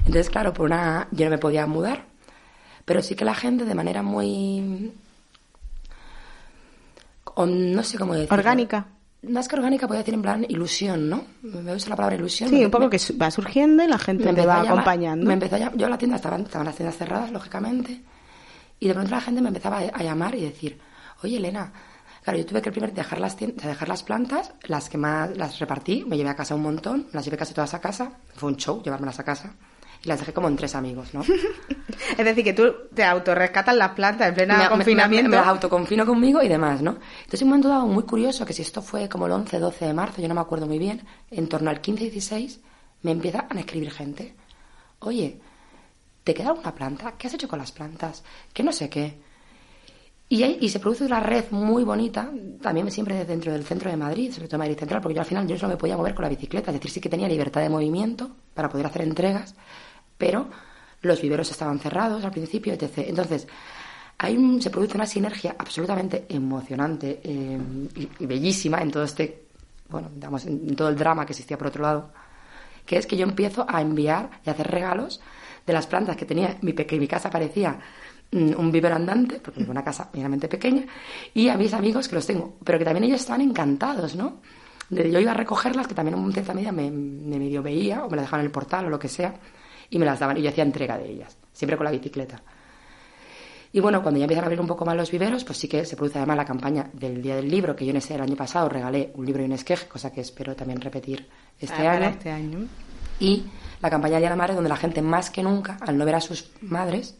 Entonces, 0.00 0.30
claro, 0.30 0.52
por 0.52 0.66
una, 0.66 1.06
yo 1.12 1.26
no 1.26 1.30
me 1.30 1.38
podía 1.38 1.66
mudar, 1.66 2.04
pero 2.84 3.02
sí 3.02 3.14
que 3.14 3.24
la 3.24 3.34
gente 3.34 3.64
de 3.64 3.74
manera 3.74 4.02
muy... 4.02 4.92
o 7.34 7.46
no 7.46 7.82
sé 7.82 7.98
cómo 7.98 8.14
decirlo. 8.14 8.36
Orgánica. 8.36 8.86
Más 9.22 9.46
que 9.46 9.54
orgánica, 9.54 9.86
podría 9.86 10.00
decir 10.00 10.14
en 10.14 10.22
plan 10.22 10.44
ilusión, 10.48 11.08
¿no? 11.08 11.24
Me 11.42 11.72
gusta 11.72 11.90
la 11.90 11.94
palabra 11.96 12.16
ilusión. 12.16 12.50
Sí, 12.50 12.56
Me- 12.56 12.64
un 12.64 12.70
poco 12.72 12.84
me- 12.86 12.90
que 12.90 12.98
va 13.14 13.30
surgiendo 13.30 13.84
y 13.84 13.86
la 13.86 13.98
gente 13.98 14.24
te 14.24 14.30
empezó 14.30 14.48
va 14.48 14.56
llamar- 14.64 14.66
acompañando. 14.72 15.26
Me 15.26 15.34
empezó 15.34 15.54
a 15.54 15.58
llam- 15.60 15.76
yo 15.76 15.88
la 15.88 15.96
tienda 15.96 16.16
estaban, 16.16 16.40
estaban 16.42 16.66
las 16.66 16.74
tiendas 16.74 16.96
cerradas, 16.96 17.30
lógicamente, 17.30 18.00
y 18.80 18.88
de 18.88 18.94
pronto 18.94 19.12
la 19.12 19.20
gente 19.20 19.40
me 19.40 19.48
empezaba 19.48 19.78
a 19.78 20.02
llamar 20.02 20.34
y 20.34 20.40
decir, 20.40 20.80
oye 21.22 21.36
Elena, 21.36 21.72
claro, 22.22 22.38
yo 22.38 22.46
tuve 22.46 22.62
que 22.62 22.70
primero 22.72 22.92
dejar 22.92 23.20
las 23.20 23.36
dejar 23.38 23.88
las 23.88 24.02
plantas, 24.02 24.52
las 24.64 24.88
que 24.88 24.98
más 24.98 25.36
las 25.36 25.58
repartí, 25.58 26.04
me 26.06 26.16
llevé 26.16 26.30
a 26.30 26.36
casa 26.36 26.54
un 26.54 26.62
montón, 26.62 27.06
las 27.12 27.24
llevé 27.24 27.36
casi 27.36 27.54
todas 27.54 27.74
a 27.74 27.80
casa, 27.80 28.12
fue 28.36 28.50
un 28.50 28.56
show 28.56 28.82
llevármelas 28.82 29.18
a 29.18 29.24
casa. 29.24 29.54
Y 30.04 30.08
las 30.08 30.18
dejé 30.18 30.32
como 30.32 30.48
en 30.48 30.56
tres 30.56 30.74
amigos, 30.74 31.14
¿no? 31.14 31.22
Es 32.18 32.24
decir, 32.24 32.42
que 32.42 32.52
tú 32.52 32.64
te 32.92 33.04
autorrescatas 33.04 33.76
las 33.76 33.90
plantas 33.92 34.28
en 34.28 34.34
pleno 34.34 34.54
me, 34.54 34.64
me- 34.64 34.68
confinamiento. 34.68 35.30
Me, 35.30 35.36
me 35.36 35.40
las 35.40 35.46
autoconfino 35.46 36.04
conmigo 36.04 36.42
y 36.42 36.48
demás, 36.48 36.82
¿no? 36.82 36.96
Entonces, 37.20 37.42
en 37.42 37.46
un 37.46 37.50
momento 37.50 37.68
dado 37.68 37.86
muy 37.86 38.02
curioso, 38.02 38.44
que 38.44 38.52
si 38.52 38.62
esto 38.62 38.82
fue 38.82 39.08
como 39.08 39.26
el 39.26 39.32
11, 39.32 39.60
12 39.60 39.84
de 39.86 39.94
marzo, 39.94 40.20
yo 40.20 40.26
no 40.28 40.34
me 40.34 40.40
acuerdo 40.40 40.66
muy 40.66 40.78
bien, 40.80 41.06
en 41.30 41.48
torno 41.48 41.70
al 41.70 41.80
15, 41.80 42.02
16, 42.10 42.60
me 43.02 43.12
empiezan 43.12 43.46
a 43.56 43.60
escribir 43.60 43.92
gente. 43.92 44.34
Oye, 44.98 45.40
¿te 46.24 46.34
queda 46.34 46.48
alguna 46.50 46.74
planta? 46.74 47.12
¿Qué 47.16 47.28
has 47.28 47.34
hecho 47.34 47.46
con 47.48 47.60
las 47.60 47.70
plantas? 47.70 48.24
Que 48.52 48.64
no 48.64 48.72
sé 48.72 48.88
qué. 48.90 49.20
Y, 50.32 50.42
hay- 50.44 50.56
y 50.62 50.70
se 50.70 50.80
produce 50.80 51.04
una 51.04 51.20
red 51.20 51.44
muy 51.50 51.84
bonita, 51.84 52.30
también 52.62 52.90
siempre 52.90 53.22
dentro 53.26 53.52
del 53.52 53.64
centro 53.64 53.90
de 53.90 53.98
Madrid, 53.98 54.32
sobre 54.32 54.48
todo 54.48 54.56
Madrid 54.60 54.78
Central, 54.78 55.02
porque 55.02 55.14
yo 55.14 55.20
al 55.20 55.26
final 55.26 55.46
yo 55.46 55.58
solo 55.58 55.74
me 55.74 55.76
podía 55.76 55.94
mover 55.94 56.14
con 56.14 56.22
la 56.22 56.30
bicicleta, 56.30 56.70
es 56.70 56.76
decir, 56.76 56.90
sí 56.90 57.00
que 57.02 57.10
tenía 57.10 57.28
libertad 57.28 57.60
de 57.60 57.68
movimiento 57.68 58.30
para 58.54 58.70
poder 58.70 58.86
hacer 58.86 59.02
entregas, 59.02 59.54
pero 60.16 60.48
los 61.02 61.20
viveros 61.20 61.50
estaban 61.50 61.78
cerrados 61.80 62.24
al 62.24 62.30
principio, 62.30 62.72
etc. 62.72 63.08
Entonces, 63.08 63.46
hay 64.16 64.38
se 64.62 64.70
produce 64.70 64.94
una 64.96 65.04
sinergia 65.04 65.54
absolutamente 65.58 66.24
emocionante 66.30 67.20
eh, 67.22 67.60
y, 68.18 68.24
bellísima 68.24 68.80
en 68.80 68.90
todo 68.90 69.02
este, 69.02 69.42
bueno, 69.90 70.08
digamos, 70.14 70.46
en, 70.46 70.74
todo 70.74 70.88
el 70.88 70.96
drama 70.96 71.26
que 71.26 71.32
existía 71.32 71.58
por 71.58 71.66
otro 71.66 71.82
lado, 71.82 72.10
que 72.86 72.96
es 72.96 73.06
que 73.06 73.18
yo 73.18 73.24
empiezo 73.24 73.66
a 73.68 73.82
enviar 73.82 74.30
y 74.46 74.48
a 74.48 74.54
hacer 74.54 74.68
regalos 74.68 75.20
de 75.66 75.74
las 75.74 75.86
plantas 75.86 76.16
que 76.16 76.24
tenía, 76.24 76.56
mi, 76.62 76.72
que 76.72 76.98
mi 76.98 77.06
casa 77.06 77.28
parecía 77.28 77.78
un 78.32 78.72
vivero 78.72 78.94
andante, 78.94 79.40
porque 79.40 79.62
es 79.62 79.68
una 79.68 79.84
casa 79.84 80.08
medianamente 80.12 80.48
pequeña, 80.48 80.84
y 81.34 81.48
a 81.48 81.56
mis 81.56 81.72
amigos 81.74 82.08
que 82.08 82.14
los 82.14 82.26
tengo, 82.26 82.56
pero 82.64 82.78
que 82.78 82.84
también 82.84 83.04
ellos 83.04 83.20
estaban 83.20 83.42
encantados, 83.42 84.16
¿no? 84.16 84.40
Yo 84.90 85.20
iba 85.20 85.30
a 85.32 85.34
recogerlas, 85.34 85.86
que 85.86 85.94
también 85.94 86.18
en 86.18 86.32
cierta 86.32 86.52
medida 86.54 86.72
me, 86.72 86.90
me 86.90 87.38
medio 87.38 87.62
veía, 87.62 88.04
o 88.04 88.10
me 88.10 88.16
las 88.16 88.24
dejaban 88.24 88.40
en 88.40 88.46
el 88.46 88.52
portal 88.52 88.86
o 88.86 88.90
lo 88.90 88.98
que 88.98 89.08
sea, 89.08 89.34
y 89.90 89.98
me 89.98 90.06
las 90.06 90.18
daban, 90.18 90.36
y 90.38 90.42
yo 90.42 90.48
hacía 90.50 90.64
entrega 90.64 90.96
de 90.98 91.10
ellas, 91.10 91.36
siempre 91.52 91.76
con 91.76 91.84
la 91.84 91.90
bicicleta. 91.90 92.42
Y 93.74 93.80
bueno, 93.80 94.02
cuando 94.02 94.18
ya 94.18 94.24
empiezan 94.24 94.44
a 94.44 94.46
abrir 94.48 94.60
un 94.60 94.66
poco 94.66 94.84
más 94.84 94.94
los 94.96 95.10
viveros, 95.10 95.44
pues 95.44 95.56
sí 95.58 95.66
que 95.66 95.86
se 95.86 95.96
produce 95.96 96.18
además 96.18 96.36
la 96.36 96.44
campaña 96.44 96.90
del 96.92 97.22
Día 97.22 97.36
del 97.36 97.48
Libro, 97.50 97.74
que 97.74 97.86
yo 97.86 97.90
en 97.90 97.96
ese 97.96 98.14
el 98.14 98.20
año 98.20 98.36
pasado 98.36 98.68
regalé 98.68 99.12
un 99.14 99.24
libro 99.24 99.42
y 99.42 99.46
un 99.46 99.52
esqueje, 99.52 99.88
cosa 99.88 100.12
que 100.12 100.20
espero 100.20 100.54
también 100.54 100.78
repetir 100.80 101.26
este 101.58 101.74
Ah, 101.86 101.92
año. 101.92 102.00
para 102.00 102.10
este 102.10 102.30
año. 102.30 102.66
Y 103.18 103.44
la 103.80 103.88
campaña 103.88 104.14
del 104.14 104.20
Día 104.22 104.28
de 104.28 104.36
la 104.36 104.42
Madre, 104.42 104.54
donde 104.54 104.68
la 104.68 104.76
gente 104.76 105.00
más 105.00 105.30
que 105.30 105.42
nunca, 105.42 105.78
al 105.80 105.96
no 105.96 106.04
ver 106.04 106.16
a 106.16 106.20
sus 106.20 106.50
madres, 106.60 107.16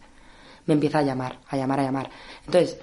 me 0.66 0.74
empieza 0.74 0.98
a 0.98 1.02
llamar, 1.02 1.38
a 1.48 1.56
llamar, 1.56 1.80
a 1.80 1.82
llamar. 1.84 2.10
Entonces, 2.46 2.78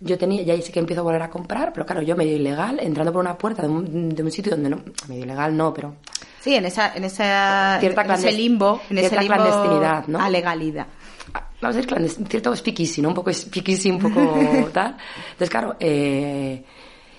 yo 0.00 0.16
tenía, 0.16 0.42
ya 0.42 0.54
ahí 0.54 0.62
sí 0.62 0.72
que 0.72 0.78
empiezo 0.78 1.00
a 1.00 1.04
volver 1.04 1.22
a 1.22 1.30
comprar, 1.30 1.72
pero 1.72 1.84
claro, 1.84 2.02
yo 2.02 2.16
medio 2.16 2.36
ilegal, 2.36 2.78
entrando 2.80 3.12
por 3.12 3.20
una 3.20 3.36
puerta 3.36 3.62
de 3.62 3.68
un, 3.68 4.08
de 4.10 4.22
un 4.22 4.30
sitio 4.30 4.52
donde 4.52 4.70
no, 4.70 4.80
medio 5.08 5.24
ilegal 5.24 5.56
no, 5.56 5.74
pero 5.74 5.96
Sí, 6.40 6.54
en 6.54 6.64
esa, 6.64 6.94
en 6.94 7.04
esa, 7.04 7.78
Cierta 7.80 8.02
en 8.02 8.10
ese 8.12 8.32
limbo, 8.32 8.80
en 8.90 8.98
ese 8.98 9.18
limbo 9.18 9.34
clandestinidad, 9.34 10.06
¿no? 10.06 10.20
a 10.20 10.30
legalidad. 10.30 10.86
ah, 11.34 11.48
vamos 11.60 11.74
a 11.74 11.78
decir 11.78 11.86
clandestino, 11.86 12.28
cierto 12.28 12.56
speakeasy, 12.56 13.02
¿no? 13.02 13.08
Un 13.08 13.14
poco 13.14 13.32
speakeasy, 13.32 13.90
un 13.90 13.98
poco 13.98 14.20
tal. 14.72 14.96
Entonces, 15.32 15.50
claro, 15.50 15.76
eh, 15.80 16.64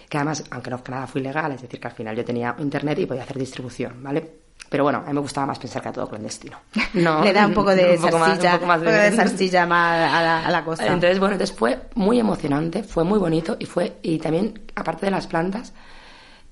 que 0.08 0.18
además, 0.18 0.44
aunque 0.50 0.70
no 0.70 0.82
nada 0.90 1.06
fue 1.06 1.20
ilegal, 1.22 1.52
es 1.52 1.62
decir, 1.62 1.80
que 1.80 1.88
al 1.88 1.94
final 1.94 2.16
yo 2.16 2.24
tenía 2.24 2.56
internet 2.60 3.00
y 3.00 3.06
podía 3.06 3.24
hacer 3.24 3.38
distribución, 3.38 4.02
¿vale? 4.02 4.49
Pero 4.70 4.84
bueno, 4.84 5.00
a 5.00 5.08
mí 5.08 5.14
me 5.14 5.20
gustaba 5.20 5.48
más 5.48 5.58
pensar 5.60 5.82
que 5.82 5.88
era 5.90 5.94
todo 5.96 6.08
clandestino. 6.08 6.58
No, 6.94 7.24
Le 7.24 7.34
da 7.34 7.48
un 7.48 7.54
poco 7.54 7.72
de 7.72 7.98
salsilla, 8.36 9.64
a 10.14 10.22
la, 10.24 10.46
a 10.46 10.52
la 10.52 10.64
cosa. 10.66 10.84
Entonces, 10.94 11.20
bueno, 11.20 11.34
entonces 11.34 11.56
fue 11.58 11.80
muy 11.96 12.20
emocionante, 12.20 12.84
fue 12.84 13.04
muy 13.04 13.18
bonito 13.20 13.58
y 13.60 13.66
fue, 13.66 13.98
y 14.04 14.20
también, 14.20 14.62
aparte 14.76 15.06
de 15.08 15.12
las 15.12 15.28
plantas, 15.28 15.74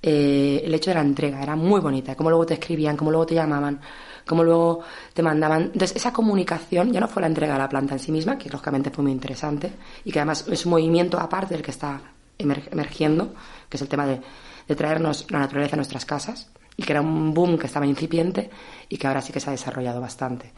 eh, 0.01 0.61
el 0.63 0.73
hecho 0.73 0.91
de 0.91 0.95
la 0.95 1.01
entrega 1.01 1.41
era 1.41 1.55
muy 1.55 1.79
bonita, 1.81 2.15
cómo 2.15 2.29
luego 2.29 2.45
te 2.45 2.53
escribían, 2.55 2.95
cómo 2.97 3.11
luego 3.11 3.25
te 3.25 3.35
llamaban, 3.35 3.79
cómo 4.25 4.43
luego 4.43 4.81
te 5.13 5.23
mandaban. 5.23 5.63
Entonces, 5.73 5.95
esa 5.95 6.13
comunicación 6.13 6.91
ya 6.91 6.99
no 6.99 7.07
fue 7.07 7.21
la 7.21 7.27
entrega 7.27 7.53
de 7.53 7.59
la 7.59 7.69
planta 7.69 7.93
en 7.95 7.99
sí 7.99 8.11
misma, 8.11 8.37
que 8.37 8.49
lógicamente 8.49 8.89
fue 8.91 9.03
muy 9.03 9.11
interesante 9.11 9.71
y 10.05 10.11
que 10.11 10.19
además 10.19 10.45
es 10.49 10.65
un 10.65 10.71
movimiento 10.71 11.19
aparte 11.19 11.53
del 11.55 11.63
que 11.63 11.71
está 11.71 11.99
emer- 12.37 12.67
emergiendo, 12.71 13.33
que 13.69 13.77
es 13.77 13.81
el 13.81 13.87
tema 13.89 14.05
de, 14.05 14.21
de 14.67 14.75
traernos 14.75 15.25
la 15.29 15.39
naturaleza 15.39 15.75
a 15.75 15.77
nuestras 15.77 16.05
casas 16.05 16.49
y 16.77 16.83
que 16.83 16.93
era 16.93 17.01
un 17.01 17.33
boom 17.33 17.57
que 17.57 17.65
estaba 17.67 17.85
incipiente 17.85 18.49
y 18.87 18.97
que 18.97 19.07
ahora 19.07 19.21
sí 19.21 19.33
que 19.33 19.39
se 19.39 19.49
ha 19.49 19.51
desarrollado 19.51 19.99
bastante. 19.99 20.51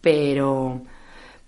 Pero 0.00 0.82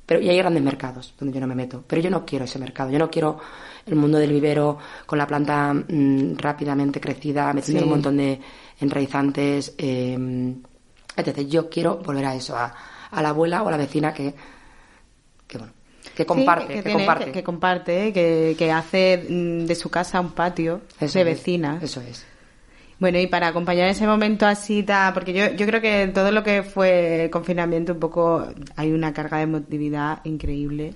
pero 0.06 0.20
y 0.20 0.28
hay 0.28 0.36
grandes 0.36 0.62
mercados 0.62 1.14
donde 1.18 1.34
yo 1.34 1.40
no 1.40 1.46
me 1.46 1.54
meto. 1.54 1.82
Pero 1.86 2.02
yo 2.02 2.10
no 2.10 2.26
quiero 2.26 2.44
ese 2.44 2.58
mercado. 2.58 2.90
Yo 2.90 2.98
no 2.98 3.10
quiero 3.10 3.38
el 3.86 3.94
mundo 3.96 4.18
del 4.18 4.32
vivero 4.32 4.76
con 5.06 5.18
la 5.18 5.26
planta 5.26 5.72
mm, 5.72 6.36
rápidamente 6.36 7.00
crecida, 7.00 7.50
metiendo 7.54 7.80
Sí. 7.80 7.84
un 7.84 7.90
montón 7.90 8.16
de 8.18 8.38
enraizantes, 8.80 9.74
eh, 9.78 10.54
etc. 11.16 11.38
Yo 11.48 11.70
quiero 11.70 11.96
volver 11.98 12.26
a 12.26 12.34
eso, 12.34 12.54
a, 12.54 12.74
a 13.10 13.22
la 13.22 13.30
abuela 13.30 13.62
o 13.62 13.68
a 13.68 13.70
la 13.70 13.78
vecina 13.78 14.12
que, 14.12 14.34
que 15.46 15.56
bueno, 15.56 15.72
que 16.14 16.26
comparte, 16.26 16.66
Sí, 16.66 16.72
que, 16.74 16.82
tiene- 16.82 16.98
comparte. 16.98 17.24
que- 17.24 17.32
que 17.32 17.42
comparte, 17.42 18.12
que, 18.12 18.54
que 18.58 18.70
hace 18.72 19.26
mm, 19.26 19.64
de 19.64 19.74
su 19.74 19.88
casa 19.88 20.20
un 20.20 20.32
patio 20.32 20.82
Eso 21.00 21.18
de 21.18 21.22
es, 21.30 21.38
vecinas. 21.38 21.82
Eso 21.82 22.02
es. 22.02 22.26
Bueno, 23.04 23.18
y 23.18 23.26
para 23.26 23.48
acompañar 23.48 23.86
ese 23.90 24.06
momento 24.06 24.46
así, 24.46 24.82
ta- 24.82 25.10
porque 25.12 25.34
yo, 25.34 25.50
yo 25.54 25.66
creo 25.66 25.82
que 25.82 26.06
todo 26.14 26.30
lo 26.30 26.42
que 26.42 26.62
fue 26.62 27.28
confinamiento, 27.30 27.92
un 27.92 27.98
poco 28.00 28.46
hay 28.76 28.92
una 28.92 29.12
carga 29.12 29.36
de 29.36 29.42
emotividad 29.42 30.20
increíble 30.24 30.94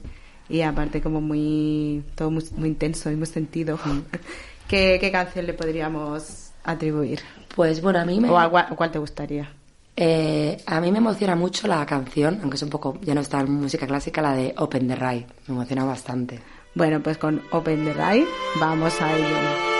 y 0.49 0.63
aparte 0.63 1.03
como 1.03 1.21
muy, 1.21 2.03
todo 2.15 2.31
muy, 2.31 2.43
muy 2.57 2.71
intenso 2.71 3.11
y 3.11 3.17
muy 3.17 3.27
sentido. 3.27 3.79
¿Qué, 4.69 4.97
¿Qué 4.99 5.13
canción 5.13 5.45
le 5.45 5.53
podríamos 5.53 6.53
atribuir? 6.65 7.21
Pues 7.55 7.83
bueno, 7.83 7.99
a 7.99 8.07
mí 8.07 8.19
me... 8.21 8.31
¿O 8.31 8.39
a 8.39 8.49
cuál 8.69 8.91
te 8.91 8.99
gustaría? 8.99 9.51
Eh, 9.95 10.57
a 10.65 10.81
mí 10.81 10.91
me 10.91 10.99
emociona 10.99 11.37
mucho 11.37 11.69
la 11.69 11.85
canción, 11.85 12.39
aunque 12.41 12.57
es 12.57 12.63
un 12.63 12.71
poco, 12.71 12.99
ya 13.03 13.15
no 13.15 13.21
está 13.21 13.41
en 13.41 13.53
música 13.53 13.87
clásica, 13.87 14.23
la 14.23 14.33
de 14.33 14.55
Open 14.57 14.89
the 14.89 14.97
Ride. 14.97 15.27
Me 15.49 15.57
emociona 15.57 15.85
bastante. 15.85 16.39
Bueno, 16.75 17.03
pues 17.03 17.19
con 17.19 17.43
Open 17.51 17.85
the 17.85 17.93
Ride 17.93 18.27
vamos 18.59 18.99
a 19.03 19.15
ello. 19.15 19.78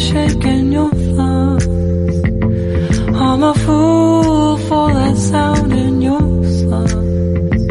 In 0.00 0.72
your 0.72 0.90
thumbs. 0.90 2.14
I'm 3.16 3.42
a 3.42 3.54
fool 3.54 4.56
for 4.68 4.92
that 4.92 5.16
sound 5.16 5.72
in 5.72 6.00
your 6.00 6.44
songs. 6.60 7.62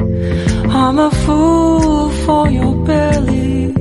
I'm 0.84 1.00
a 1.00 1.10
fool 1.10 2.10
for 2.26 2.50
your 2.50 2.74
belly. 2.86 3.74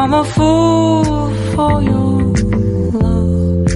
I'm 0.00 0.14
a 0.14 0.24
fool 0.24 1.30
for 1.54 1.82
your 1.82 2.22
love. 3.00 3.68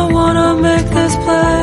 I 0.00 0.12
wanna 0.12 0.60
make 0.60 0.86
this 0.90 1.14
play. 1.24 1.61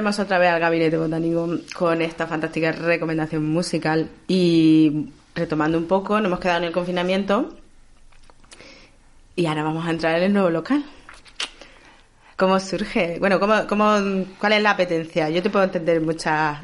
Volvemos 0.00 0.18
otra 0.18 0.38
vez 0.38 0.48
al 0.48 0.60
gabinete 0.60 0.96
botánico 0.96 1.58
con 1.76 2.00
esta 2.00 2.26
fantástica 2.26 2.72
recomendación 2.72 3.44
musical 3.44 4.08
y 4.26 5.08
retomando 5.34 5.76
un 5.76 5.84
poco, 5.84 6.16
nos 6.16 6.28
hemos 6.28 6.40
quedado 6.40 6.60
en 6.60 6.64
el 6.64 6.72
confinamiento 6.72 7.50
y 9.36 9.44
ahora 9.44 9.62
vamos 9.62 9.86
a 9.86 9.90
entrar 9.90 10.16
en 10.16 10.22
el 10.22 10.32
nuevo 10.32 10.48
local. 10.48 10.82
¿Cómo 12.34 12.58
surge? 12.58 13.18
Bueno, 13.20 13.38
¿cómo, 13.38 13.66
cómo, 13.68 13.94
¿cuál 14.38 14.54
es 14.54 14.62
la 14.62 14.70
apetencia? 14.70 15.28
Yo 15.28 15.42
te 15.42 15.50
puedo 15.50 15.66
entender 15.66 16.00
muchas... 16.00 16.60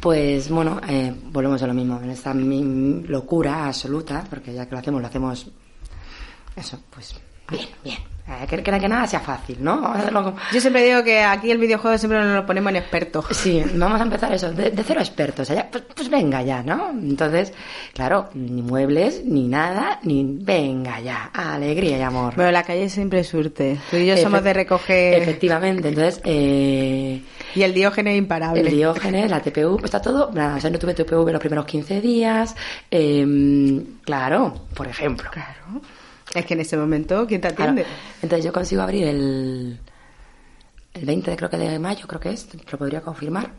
Pues 0.00 0.50
bueno, 0.50 0.80
eh, 0.88 1.14
volvemos 1.26 1.62
a 1.62 1.68
lo 1.68 1.74
mismo, 1.74 2.00
en 2.02 2.10
esta 2.10 2.34
locura 2.34 3.68
absoluta, 3.68 4.24
porque 4.28 4.52
ya 4.52 4.66
que 4.66 4.72
lo 4.72 4.80
hacemos, 4.80 5.00
lo 5.00 5.06
hacemos. 5.06 5.52
Pues. 8.48 8.60
Eh, 8.60 8.62
que, 8.62 8.70
que- 8.72 8.80
que 8.80 8.88
nada 8.88 9.06
sea 9.06 9.20
fácil, 9.20 9.56
¿no? 9.60 9.76
Vamos 9.82 9.96
a 9.96 10.00
hacerlo 10.00 10.24
como- 10.24 10.36
Yo 10.52 10.60
siempre 10.60 10.84
digo 10.84 11.02
que 11.04 11.22
aquí 11.22 11.50
el 11.50 11.58
videojuego 11.58 11.98
siempre 11.98 12.18
nos 12.20 12.34
lo 12.34 12.46
ponemos 12.46 12.70
en 12.70 12.76
expertos. 12.76 13.24
Sí, 13.32 13.62
vamos 13.74 14.00
a 14.00 14.04
empezar 14.04 14.32
eso, 14.32 14.52
de, 14.52 14.70
de 14.70 14.82
cero 14.82 15.00
expertos. 15.00 15.50
allá, 15.50 15.68
pues, 15.70 15.84
pues 15.94 16.08
venga 16.10 16.42
ya, 16.42 16.62
¿no? 16.62 16.90
Entonces, 16.90 17.52
claro, 17.94 18.28
ni 18.34 18.62
muebles, 18.62 19.22
ni 19.24 19.48
nada, 19.48 19.98
ni 20.02 20.24
venga 20.42 21.00
ya, 21.00 21.30
alegría 21.34 21.98
y 21.98 22.02
amor. 22.02 22.34
Bueno, 22.36 22.50
la 22.52 22.62
calle 22.62 22.88
siempre 22.88 23.22
surte. 23.24 23.78
Tú 23.90 23.96
y 23.96 24.06
yo 24.06 24.16
somos 24.16 24.42
de 24.42 24.52
recoger... 24.52 25.22
Efectivamente, 25.22 25.88
entonces, 25.88 26.20
eh, 26.24 27.22
Y 27.54 27.62
el 27.62 27.74
diógenes 27.74 28.12
es 28.14 28.18
imparable. 28.18 28.60
el 28.60 28.68
diógenes, 28.70 29.30
la 29.30 29.40
TPU, 29.40 29.80
está 29.84 30.00
todo. 30.00 30.30
nada, 30.32 30.56
o 30.56 30.60
sea, 30.60 30.70
no 30.70 30.78
tuve 30.78 30.94
TPV 30.94 31.30
los 31.32 31.40
primeros 31.40 31.64
15 31.66 32.00
días. 32.00 32.54
eh, 32.90 33.82
claro, 34.04 34.54
por 34.74 34.86
ejemplo. 34.88 35.30
Claro. 35.30 35.80
Es 36.34 36.44
que 36.44 36.54
en 36.54 36.60
ese 36.60 36.76
momento, 36.76 37.26
¿quién 37.26 37.40
te 37.40 37.48
Claro, 37.54 37.72
atiende? 37.72 37.90
Entonces 38.22 38.44
yo 38.44 38.52
consigo 38.52 38.82
abrir 38.82 39.06
el, 39.06 39.78
el 40.94 41.04
20 41.04 41.30
de, 41.30 41.36
creo 41.36 41.50
que 41.50 41.56
de 41.56 41.78
mayo, 41.78 42.06
creo 42.06 42.20
que 42.20 42.30
es, 42.30 42.48
lo 42.70 42.78
podría 42.78 43.00
confirmar. 43.00 43.50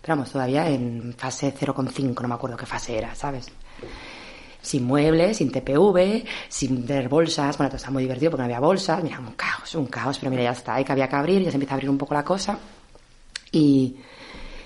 Pero 0.00 0.16
vamos, 0.16 0.32
todavía 0.32 0.68
en 0.68 1.14
fase 1.16 1.54
0,5, 1.54 2.22
no 2.22 2.28
me 2.28 2.34
acuerdo 2.34 2.56
qué 2.56 2.66
fase 2.66 2.96
era, 2.98 3.14
¿sabes? 3.14 3.48
Sin 4.60 4.84
muebles, 4.84 5.36
sin 5.36 5.50
TPV, 5.50 6.24
sin 6.48 6.86
tener 6.86 7.08
bolsas. 7.08 7.56
Bueno, 7.58 7.70
todo 7.70 7.76
está 7.76 7.90
muy 7.90 8.02
divertido 8.04 8.30
porque 8.30 8.42
no 8.42 8.44
había 8.46 8.60
bolsas. 8.60 9.02
Mira, 9.02 9.18
un 9.20 9.32
caos, 9.32 9.74
un 9.74 9.86
caos, 9.86 10.18
pero 10.18 10.30
mira, 10.30 10.44
ya 10.44 10.52
está. 10.52 10.74
Hay 10.74 10.84
que 10.84 10.92
había 10.92 11.08
que 11.08 11.16
abrir, 11.16 11.42
ya 11.42 11.50
se 11.50 11.56
empieza 11.56 11.74
a 11.74 11.76
abrir 11.76 11.90
un 11.90 11.98
poco 11.98 12.14
la 12.14 12.24
cosa. 12.24 12.58
Y, 13.50 13.96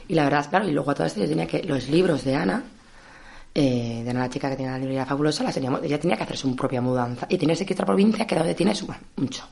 y 0.09 0.15
la 0.15 0.25
verdad, 0.25 0.49
claro, 0.49 0.69
y 0.69 0.73
luego 0.73 0.91
a 0.91 0.95
todo 0.95 1.07
esto 1.07 1.21
yo 1.21 1.29
tenía 1.29 1.47
que, 1.47 1.63
los 1.65 1.89
libros 1.89 2.25
de 2.25 2.35
Ana, 2.37 2.63
eh, 3.59 4.03
de 4.05 4.13
la 4.13 4.29
chica 4.29 4.51
que 4.51 4.57
tiene 4.57 4.71
la 4.71 4.79
librería 4.79 5.07
fabulosa, 5.07 5.43
las 5.43 5.55
teníamos, 5.55 5.83
ella 5.83 5.99
tenía 5.99 6.15
que 6.15 6.25
hacer 6.25 6.37
su 6.37 6.55
propia 6.55 6.83
mudanza. 6.83 7.27
Y 7.31 7.39
tenerse 7.39 7.65
que 7.65 7.73
ir 7.73 7.77
a 7.77 7.85
otra 7.85 7.87
provincia, 7.87 8.27
que 8.27 8.35
donde 8.37 8.55
tiene 8.55 8.75
su, 8.75 8.85
bueno, 8.85 9.01
un 9.17 9.31
show. 9.31 9.47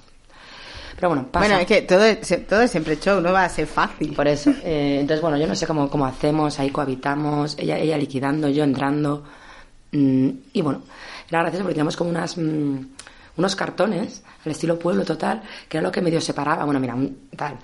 Pero 0.94 1.08
bueno, 1.08 1.26
pasa. 1.32 1.46
Bueno, 1.46 1.60
es 1.62 1.66
que 1.66 1.80
todo 1.82 2.04
es, 2.04 2.46
todo 2.46 2.60
es 2.60 2.70
siempre 2.70 2.98
show, 2.98 3.18
no 3.22 3.32
va 3.32 3.44
a 3.44 3.48
ser 3.48 3.66
fácil. 3.66 4.12
Por 4.12 4.28
eso. 4.28 4.50
eh, 4.62 4.98
entonces, 5.00 5.22
bueno, 5.22 5.38
yo 5.38 5.46
no 5.46 5.54
sé 5.54 5.66
cómo, 5.66 5.88
cómo 5.88 6.04
hacemos, 6.04 6.58
ahí 6.60 6.68
cohabitamos, 6.68 7.56
ella, 7.58 7.78
ella 7.78 7.96
liquidando, 7.96 8.50
yo 8.50 8.62
entrando. 8.62 9.24
mm, 9.92 10.28
y 10.52 10.60
bueno, 10.60 10.82
era 11.30 11.40
gracioso 11.40 11.62
porque 11.62 11.74
teníamos 11.74 11.96
como 11.96 12.10
unas, 12.10 12.36
mm, 12.36 12.76
unos 13.38 13.56
cartones, 13.56 14.22
al 14.44 14.52
estilo 14.52 14.78
pueblo 14.78 15.02
total, 15.06 15.40
que 15.66 15.78
era 15.78 15.86
lo 15.86 15.90
que 15.90 16.02
medio 16.02 16.20
separaba. 16.20 16.64
Bueno, 16.64 16.78
mira, 16.78 16.94
un 16.94 17.30
tal. 17.34 17.56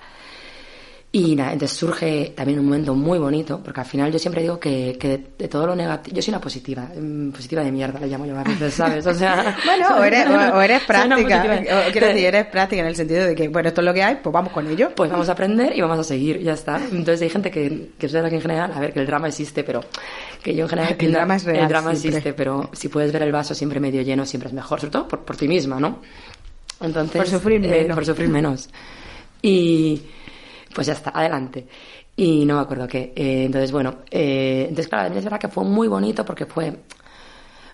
Y 1.13 1.35
nada, 1.35 1.51
entonces 1.51 1.77
surge 1.77 2.31
también 2.33 2.57
un 2.59 2.65
momento 2.67 2.95
muy 2.95 3.19
bonito, 3.19 3.59
porque 3.61 3.81
al 3.81 3.85
final 3.85 4.13
yo 4.13 4.17
siempre 4.17 4.43
digo 4.43 4.57
que, 4.57 4.95
que 4.97 5.07
de, 5.09 5.27
de 5.39 5.47
todo 5.49 5.67
lo 5.67 5.75
negativo, 5.75 6.15
yo 6.15 6.21
soy 6.21 6.31
una 6.31 6.39
positiva, 6.39 6.83
mm, 6.83 7.31
positiva 7.31 7.65
de 7.65 7.71
mierda, 7.73 7.99
le 7.99 8.07
llamo 8.07 8.25
yo 8.25 8.39
a 8.39 8.43
veces, 8.43 8.73
¿sabes? 8.73 9.05
O 9.05 9.13
sea, 9.13 9.57
Bueno, 9.65 9.87
o 9.97 10.03
eres, 10.05 10.25
o, 10.29 10.55
o 10.55 10.61
eres 10.61 10.81
práctica. 10.87 11.43
O, 11.43 11.91
quiero 11.91 12.07
decir, 12.07 12.25
eres 12.27 12.45
práctica 12.45 12.81
en 12.81 12.87
el 12.87 12.95
sentido 12.95 13.25
de 13.25 13.35
que, 13.35 13.49
bueno, 13.49 13.67
esto 13.67 13.81
es 13.81 13.85
lo 13.85 13.93
que 13.93 14.01
hay, 14.01 14.19
pues 14.23 14.31
vamos 14.31 14.53
con 14.53 14.65
ello. 14.69 14.91
pues 14.95 15.11
vamos 15.11 15.27
a 15.27 15.33
aprender 15.33 15.75
y 15.75 15.81
vamos 15.81 15.99
a 15.99 16.03
seguir, 16.05 16.39
ya 16.41 16.53
está. 16.53 16.77
Entonces 16.77 17.21
hay 17.23 17.29
gente 17.29 17.51
que, 17.51 17.89
que 17.99 18.05
es 18.05 18.13
verdad 18.13 18.29
que 18.29 18.35
en 18.35 18.41
general, 18.41 18.71
a 18.73 18.79
ver, 18.79 18.93
que 18.93 19.01
el 19.01 19.05
drama 19.05 19.27
existe, 19.27 19.65
pero 19.65 19.81
que 20.41 20.55
yo 20.55 20.63
en 20.63 20.69
general... 20.69 20.95
El 20.97 21.11
drama 21.11 21.35
es 21.35 21.43
real 21.43 21.63
El 21.63 21.67
drama 21.67 21.91
siempre. 21.93 22.19
existe, 22.19 22.33
pero 22.33 22.69
si 22.71 22.87
puedes 22.87 23.11
ver 23.11 23.23
el 23.23 23.33
vaso 23.33 23.53
siempre 23.53 23.81
medio 23.81 24.01
lleno, 24.01 24.25
siempre 24.25 24.47
es 24.47 24.53
mejor, 24.53 24.79
sobre 24.79 24.91
todo 24.91 25.07
por, 25.09 25.25
por 25.25 25.35
ti 25.35 25.49
misma, 25.49 25.77
¿no? 25.77 25.99
Entonces... 26.79 27.17
Por 27.17 27.27
sufrir 27.27 27.65
eh, 27.65 27.81
menos. 27.81 27.95
por 27.95 28.05
sufrir 28.05 28.29
menos. 28.29 28.69
Y 29.41 30.01
pues 30.73 30.87
ya 30.87 30.93
está, 30.93 31.11
adelante. 31.11 31.67
Y 32.15 32.45
no 32.45 32.55
me 32.55 32.61
acuerdo 32.61 32.87
qué. 32.87 33.13
Eh, 33.15 33.45
entonces, 33.45 33.71
bueno, 33.71 33.97
eh, 34.09 34.65
entonces 34.69 34.87
claro, 34.87 35.13
es 35.15 35.23
verdad 35.23 35.39
que 35.39 35.47
fue 35.47 35.63
muy 35.63 35.87
bonito 35.87 36.25
porque 36.25 36.45
fue... 36.45 36.75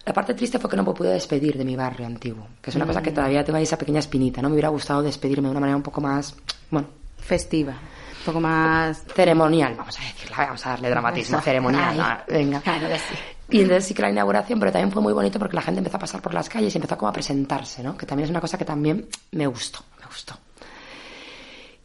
La 0.06 0.14
parte 0.14 0.34
triste 0.34 0.58
fue 0.58 0.70
que 0.70 0.78
no 0.78 0.84
me 0.84 0.94
pude 0.94 1.10
despedir 1.10 1.58
de 1.58 1.66
mi 1.66 1.76
barrio 1.76 2.06
antiguo, 2.06 2.48
que 2.62 2.70
es 2.70 2.76
una 2.78 2.86
cosa 2.86 3.02
que 3.02 3.12
todavía 3.12 3.44
tengo 3.44 3.58
ahí 3.58 3.64
esa 3.64 3.78
pequeña 3.78 4.00
espinita, 4.00 4.42
¿no? 4.42 4.48
Me 4.48 4.54
hubiera 4.54 4.70
gustado 4.70 5.02
despedirme 5.02 5.48
de 5.48 5.52
una 5.52 5.60
manera 5.60 5.76
un 5.76 5.84
poco 5.84 6.00
más, 6.00 6.34
bueno, 6.72 6.88
Festiva. 7.18 7.74
Un 7.74 8.26
poco 8.26 8.40
más... 8.40 9.04
ceremonial, 9.14 9.76
vamos 9.78 10.00
a 10.00 10.04
decirla, 10.04 10.38
vamos 10.38 10.66
a 10.66 10.70
darle 10.70 10.90
dramatismo, 10.90 11.38
Eso. 11.38 11.44
ceremonial, 11.44 12.00
Ay. 12.00 12.18
venga. 12.30 12.62
Claro 12.62 12.88
que 12.88 13.00
sí. 13.00 13.16
Y 13.50 13.62
entonces 13.62 13.86
sí 13.86 13.94
que 13.94 14.02
la 14.02 14.10
inauguración, 14.10 14.60
pero 14.60 14.72
también 14.72 14.92
fue 14.94 15.02
muy 15.02 15.12
bonito 15.12 15.40
porque 15.40 15.56
la 15.56 15.62
gente 15.62 15.80
empezó 15.80 15.98
a 15.98 16.00
pasar 16.00 16.22
por 16.22 16.34
las 16.34 16.48
calles 16.48 16.74
y 16.74 16.78
empezó 16.78 16.98
como 16.98 17.10
a 17.10 17.14
presentarse, 17.14 17.84
¿no? 17.84 17.98
Que 17.98 18.06
también 18.06 18.26
es 18.26 18.30
una 18.30 18.40
cosa 18.42 18.58
que 18.58 18.66
también 18.66 19.08
me 19.32 19.48
gustó, 19.48 19.80
me 20.00 20.06
gustó. 20.06 20.38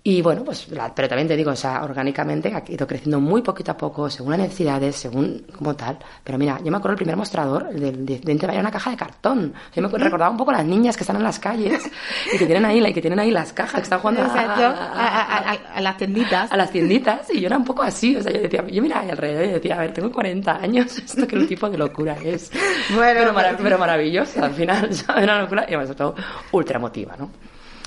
Y 0.05 0.21
bueno, 0.21 0.43
pues, 0.43 0.69
la- 0.71 0.93
pero 0.93 1.07
también 1.09 1.29
te 1.29 1.37
digo, 1.37 1.53
o 1.53 1.57
sea, 1.57 1.85
orgánicamente 1.85 2.53
ha 2.53 2.65
ido 2.69 2.89
creciendo 2.89 3.21
muy 3.21 3.41
poquito 3.41 3.71
a 3.71 3.77
poco, 3.77 4.11
según 4.11 4.33
las 4.33 4.41
necesidades, 4.41 4.97
según 4.97 5.45
como 5.57 5.77
tal. 5.77 5.97
Pero 6.25 6.39
mira, 6.39 6.59
yo 6.65 6.73
me 6.73 6.79
acuerdo 6.79 6.95
el 6.95 6.97
primer 6.97 7.17
mostrador, 7.17 7.69
el 7.73 7.79
del 7.81 8.05
10 8.05 8.25
20 8.25 8.47
era 8.47 8.59
una 8.59 8.73
caja 8.73 8.91
de 8.91 8.97
cartón. 8.97 9.55
Yo 9.73 9.81
me 9.81 9.87
acuerdo- 9.87 10.07
recordaba 10.07 10.31
un 10.33 10.37
poco 10.37 10.51
las 10.51 10.65
niñas 10.65 10.97
que 10.97 11.05
están 11.05 11.15
en 11.19 11.23
las 11.23 11.39
calles 11.39 11.85
y 12.35 12.37
que 12.37 12.47
tienen 12.47 12.65
ahí, 12.65 12.85
y 12.85 12.93
que 12.93 13.01
tienen 13.01 13.21
ahí 13.21 13.31
las 13.31 13.53
cajas, 13.53 13.75
que 13.75 13.83
están 13.83 14.01
jugando 14.01 14.23
a- 14.23 14.27
Exacto, 14.27 14.63
a, 14.65 14.73
a- 15.07 15.53
a- 15.53 15.77
a 15.77 15.81
las 15.81 15.97
tienditas. 15.97 16.51
a 16.51 16.57
las 16.57 16.73
tienditas 16.73 17.31
y 17.33 17.41
yo 17.41 17.47
era 17.47 17.57
un 17.57 17.65
poco 17.65 17.83
así, 17.85 18.17
o 18.17 18.23
sea, 18.25 18.33
yo 18.33 18.41
decía, 18.41 18.67
yo 18.67 18.83
miraba 18.83 19.03
alrededor 19.03 19.45
y 19.45 19.49
decía, 19.53 19.77
a 19.77 19.83
ver, 19.83 19.93
tengo 19.95 20.11
40 20.11 20.57
años, 20.57 20.99
esto 20.99 21.29
qué 21.29 21.37
tipo 21.47 21.71
de 21.71 21.79
locura 21.79 22.17
es. 22.25 22.51
Bueno, 22.93 23.21
pero, 23.21 23.33
mara- 23.33 23.57
pero 23.57 23.79
maravillosa, 23.79 24.47
al 24.47 24.55
final, 24.55 24.93
¿sabes? 24.95 25.23
Una 25.23 25.41
locura 25.43 25.65
y 25.69 25.75
además 25.75 25.95
todo 25.95 26.17
ultra 26.51 26.79
emotiva, 26.79 27.15
¿no? 27.17 27.31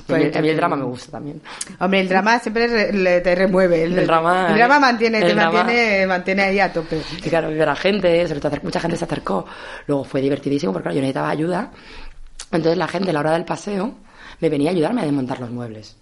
Mí, 0.07 0.13
Pues, 0.25 0.35
a 0.35 0.41
mí 0.41 0.49
el 0.49 0.57
drama 0.57 0.75
me 0.75 0.83
gusta 0.85 1.11
también. 1.13 1.41
Hombre, 1.79 1.99
el 2.01 2.07
drama 2.09 2.37
siempre 2.39 2.67
re- 2.67 2.93
le- 2.93 3.21
te 3.21 3.33
remueve. 3.33 3.83
El, 3.83 3.97
El 3.97 4.05
drama- 4.05 4.49
el 4.49 4.55
drama 4.55 4.79
mantiene, 4.79 5.19
te 5.19 5.27
el 5.31 5.35
drama- 5.35 5.63
mantiene, 5.63 6.07
mantiene 6.07 6.41
ahí 6.43 6.59
a 6.59 6.71
tope. 6.71 7.01
Y 7.17 7.29
claro, 7.29 7.49
ver 7.49 7.67
a 7.69 7.75
gente, 7.75 8.27
sobre 8.27 8.39
todo 8.39 8.51
mucha 8.61 8.79
gente 8.79 8.97
se 8.97 9.05
acercó, 9.05 9.45
luego 9.87 10.03
fue 10.03 10.21
divertidísimo 10.21 10.71
porque 10.73 10.83
claro, 10.83 10.95
yo 10.95 11.01
necesitaba 11.01 11.29
ayuda, 11.29 11.71
entonces 12.51 12.77
la 12.77 12.87
gente 12.87 13.09
a 13.09 13.13
la 13.13 13.19
hora 13.21 13.31
del 13.31 13.45
paseo 13.45 13.95
me 14.41 14.49
venía 14.49 14.69
a 14.69 14.73
ayudarme 14.73 15.01
a 15.01 15.05
desmontar 15.05 15.39
los 15.39 15.49
muebles. 15.49 15.97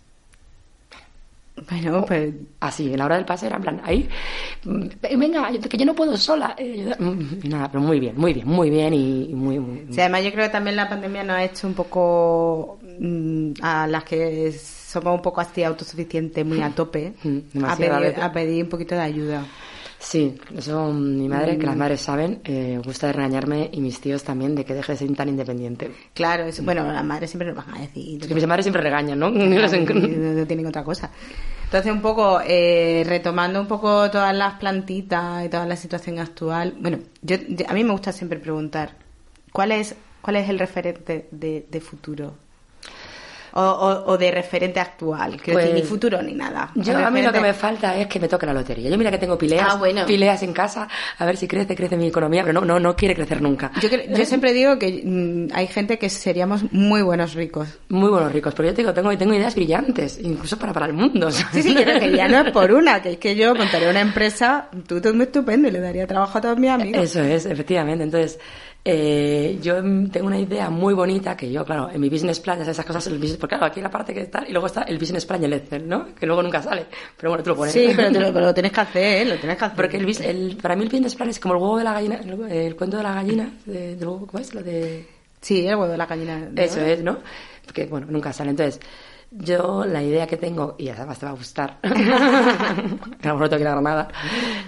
Bueno, 1.70 2.06
pues 2.06 2.34
Así, 2.60 2.92
en 2.94 2.98
la 2.98 3.06
hora 3.06 3.18
del 3.18 3.26
paseo 3.26 3.48
era 3.48 3.58
en 3.58 3.62
plan, 3.62 3.82
ahí, 3.84 4.08
mm, 4.64 4.86
venga, 5.18 5.52
que 5.70 5.78
yo 5.78 5.86
no 5.86 5.94
puedo 5.94 6.16
sola. 6.18 6.56
eh. 6.58 6.94
Mm, 6.98 7.50
nada, 7.50 7.70
pero 7.70 7.82
muy 7.82 8.00
bien, 8.00 8.16
muy 8.18 8.34
bien, 8.34 8.48
muy 8.48 8.70
bien 8.70 8.94
y, 8.94 9.34
muy, 9.34 9.60
muy, 9.60 9.86
Sí, 9.94 10.00
además 10.00 10.24
yo 10.24 10.32
creo 10.32 10.46
que 10.46 10.52
también 10.52 10.76
la 10.76 10.88
pandemia 10.88 11.24
nos 11.24 11.36
ha 11.38 11.44
hecho 11.44 11.68
un 11.68 11.74
poco 11.74 12.80
mm, 13.00 13.52
a 13.62 13.88
las 13.88 14.04
que 14.06 14.52
somos 14.52 15.16
un 15.16 15.22
poco 15.22 15.42
así 15.42 15.64
autosuficientes, 15.64 16.46
muy 16.46 16.62
a 16.62 16.70
tope, 16.70 17.14
Mm, 17.24 17.66
a 17.66 17.76
pedir, 17.76 18.16
a 18.22 18.32
pedir 18.32 18.64
un 18.64 18.70
poquito 18.70 18.96
de 18.96 19.02
ayuda. 19.02 19.46
Sí, 20.06 20.36
eso 20.58 20.92
mm, 20.92 21.18
mi 21.18 21.30
madre, 21.30 21.56
Mm. 21.56 21.60
que 21.60 21.66
las 21.66 21.78
madres 21.78 22.02
saben, 22.02 22.42
eh, 22.44 22.80
gusta 22.84 23.08
de 23.08 23.14
regañarme 23.14 23.70
y 23.72 23.80
mis 23.80 24.02
tíos 24.02 24.22
también 24.24 24.54
de 24.54 24.66
que 24.66 24.74
deje 24.74 24.92
de 24.92 24.98
ser 24.98 25.16
tan 25.16 25.30
independiente. 25.30 25.92
Claro, 26.14 26.44
eso, 26.44 26.62
bueno, 26.64 26.92
las 26.92 27.06
madres 27.06 27.30
siempre 27.32 27.48
nos 27.54 27.66
van 27.66 27.76
a 27.78 27.80
decir. 27.82 28.22
Es 28.22 28.28
que 28.28 28.36
mis 28.36 28.46
madres 28.46 28.66
siempre 28.66 28.82
regañan, 28.82 29.18
¿no? 29.18 29.30
No, 29.34 30.46
tienen 30.46 30.66
otra 30.68 30.84
cosa. 30.84 31.10
Entonces, 31.66 31.92
un 31.92 32.02
poco, 32.02 32.40
eh, 32.46 33.04
retomando 33.08 33.62
un 33.62 33.68
poco 33.68 34.12
todas 34.12 34.36
las 34.36 34.56
plantitas 34.56 35.46
y 35.46 35.50
toda 35.50 35.66
la 35.66 35.76
situación 35.78 36.20
actual, 36.20 36.76
bueno, 36.80 37.00
yo- 37.22 37.38
a 37.68 37.74
mí 37.74 37.84
me 37.84 37.92
gusta 37.94 38.12
siempre 38.12 38.40
preguntar, 38.40 38.96
¿cuál 39.52 39.72
es, 39.72 39.96
cuál 40.22 40.36
es 40.36 40.50
el 40.50 40.60
referente 40.60 41.28
de, 41.32 41.66
de 41.72 41.80
futuro? 41.82 42.36
O, 43.56 43.62
o- 43.62 44.12
o 44.12 44.18
de 44.18 44.32
referente 44.32 44.80
actual, 44.80 45.38
quiero 45.40 45.54
Pues, 45.60 45.66
decir, 45.66 45.84
ni 45.84 45.88
futuro 45.88 46.22
ni 46.24 46.34
nada. 46.34 46.72
Yo 46.74 46.98
a 46.98 47.12
mí 47.12 47.22
lo 47.22 47.32
que 47.32 47.40
me 47.40 47.54
falta 47.54 47.96
es 47.96 48.08
que 48.08 48.20
me 48.20 48.28
toque 48.28 48.48
la 48.48 48.54
lotería. 48.54 48.90
Yo 48.90 48.98
mira 48.98 49.12
que 49.12 49.20
tengo 49.20 49.38
pileas, 49.38 49.68
Ah, 49.74 49.76
bueno. 49.76 50.06
pileas 50.08 50.42
en 50.42 50.54
casa, 50.54 50.88
a 51.20 51.26
ver 51.26 51.38
si 51.38 51.48
crece, 51.48 51.76
crece 51.76 51.96
mi 51.96 52.08
economía, 52.08 52.42
pero 52.44 52.60
no, 52.60 52.66
no, 52.66 52.80
no 52.80 52.96
quiere 52.96 53.14
crecer 53.14 53.42
nunca. 53.44 53.72
Yo, 53.80 53.90
yo 53.90 54.26
siempre 54.26 54.54
digo 54.54 54.80
que 54.80 55.04
mm, 55.06 55.56
hay 55.56 55.68
gente 55.68 56.00
que 56.00 56.10
seríamos 56.10 56.64
muy 56.72 57.04
buenos 57.04 57.36
ricos. 57.36 57.68
Muy 57.90 58.10
buenos 58.10 58.32
ricos, 58.32 58.56
pero 58.56 58.70
yo 58.70 58.74
te 58.74 58.82
digo, 58.82 58.94
tengo, 58.94 59.16
tengo 59.18 59.36
ideas 59.36 59.54
brillantes, 59.54 60.20
incluso 60.20 60.58
para, 60.58 60.74
para 60.74 60.88
el 60.88 60.94
mundo. 60.94 61.30
Sí, 61.32 61.44
sí, 61.62 61.76
quiero 61.76 62.00
que 62.00 62.12
ya 62.16 62.28
no 62.28 62.40
es 62.42 62.52
por 62.52 62.72
una, 62.74 63.04
que 63.04 63.12
es 63.12 63.18
que 63.18 63.36
yo 63.36 63.54
montaría 63.54 63.90
una 63.90 64.02
empresa, 64.02 64.68
tú, 64.88 65.00
tú 65.00 65.14
muy 65.14 65.26
estupendo 65.26 65.68
y 65.68 65.72
le 65.72 65.80
daría 65.80 66.08
trabajo 66.08 66.40
a 66.40 66.42
todos 66.42 66.58
mis 66.58 66.72
amigos. 66.72 67.04
Eso 67.04 67.22
es, 67.22 67.46
efectivamente. 67.46 68.04
Entonces, 68.04 68.40
eh, 68.86 69.60
yo 69.62 69.82
mm, 69.82 70.10
tengo 70.10 70.28
una 70.28 70.40
idea 70.40 70.70
muy 70.70 70.94
bonita 70.94 71.38
que 71.38 71.50
yo, 71.52 71.64
claro, 71.64 71.90
en 71.90 72.02
mi 72.02 72.10
business 72.10 72.40
plan, 72.42 72.58
ya 72.58 72.64
sabes, 72.66 72.76
esas 72.76 72.86
cosas, 72.86 73.08
el 73.08 73.14
business, 73.18 73.38
porque 73.38 73.56
claro, 73.56 73.68
aquí 73.72 73.80
la 73.82 73.90
parte 73.90 74.14
que 74.14 74.22
está, 74.22 74.44
y 74.48 74.52
luego 74.52 74.68
está 74.68 74.82
el 74.84 74.98
business 74.98 75.26
plan 75.26 75.42
y 75.42 75.46
el 75.46 75.54
Excel, 75.54 75.88
¿no? 75.88 76.14
Que 76.14 76.26
luego 76.26 76.44
nunca 76.44 76.62
sale. 76.62 76.88
Pero 77.18 77.30
bueno, 77.32 77.44
tú 77.44 77.52
lo 77.52 77.56
pones. 77.56 77.74
Sí, 77.74 77.88
pero, 77.96 78.12
te 78.12 78.20
lo, 78.20 78.34
pero 78.34 78.46
lo 78.48 78.54
tienes 78.54 78.72
que 78.74 78.82
hacer, 78.82 79.04
¿eh? 79.22 79.26
Lo 79.26 79.36
tienes 79.38 79.58
que 79.58 79.66
hacer. 79.66 79.76
Porque 79.78 79.98
el, 79.98 80.22
el- 80.26 80.58
para 80.58 80.76
mí 80.76 80.84
el 80.84 80.90
business 80.90 81.16
plan 81.16 81.30
es 81.30 81.40
como 81.40 81.54
el 81.56 81.62
huevo 81.62 81.78
de 81.78 81.84
la 81.86 81.94
gallina, 81.94 82.16
el, 82.16 82.52
el 82.52 82.76
cuento 82.76 82.98
de 82.98 83.04
la 83.04 83.14
gallina, 83.14 83.50
de, 83.66 83.96
huevo, 83.96 84.28
¿cómo 84.28 84.42
es? 84.42 84.54
Lo 84.54 84.62
de... 84.62 85.08
Sí, 85.40 85.60
el 85.66 85.76
huevo 85.76 85.88
de 85.88 85.98
la 85.98 86.06
gallina. 86.06 86.50
Eso 86.56 86.82
es, 86.82 87.02
¿no? 87.02 87.20
Porque, 87.66 87.86
bueno, 87.86 88.08
nunca 88.10 88.34
sale. 88.34 88.50
Entonces, 88.50 88.82
yo 89.32 89.86
la 89.86 90.04
idea 90.04 90.28
que 90.28 90.38
tengo, 90.38 90.76
y 90.78 90.90
además 90.90 91.20
te 91.20 91.26
va 91.26 91.32
a 91.32 91.36
gustar, 91.36 91.80
a 91.84 91.90
lo 93.30 93.36
mejor 93.36 93.40
no 93.40 93.50
te 93.50 93.60
nada, 93.64 94.08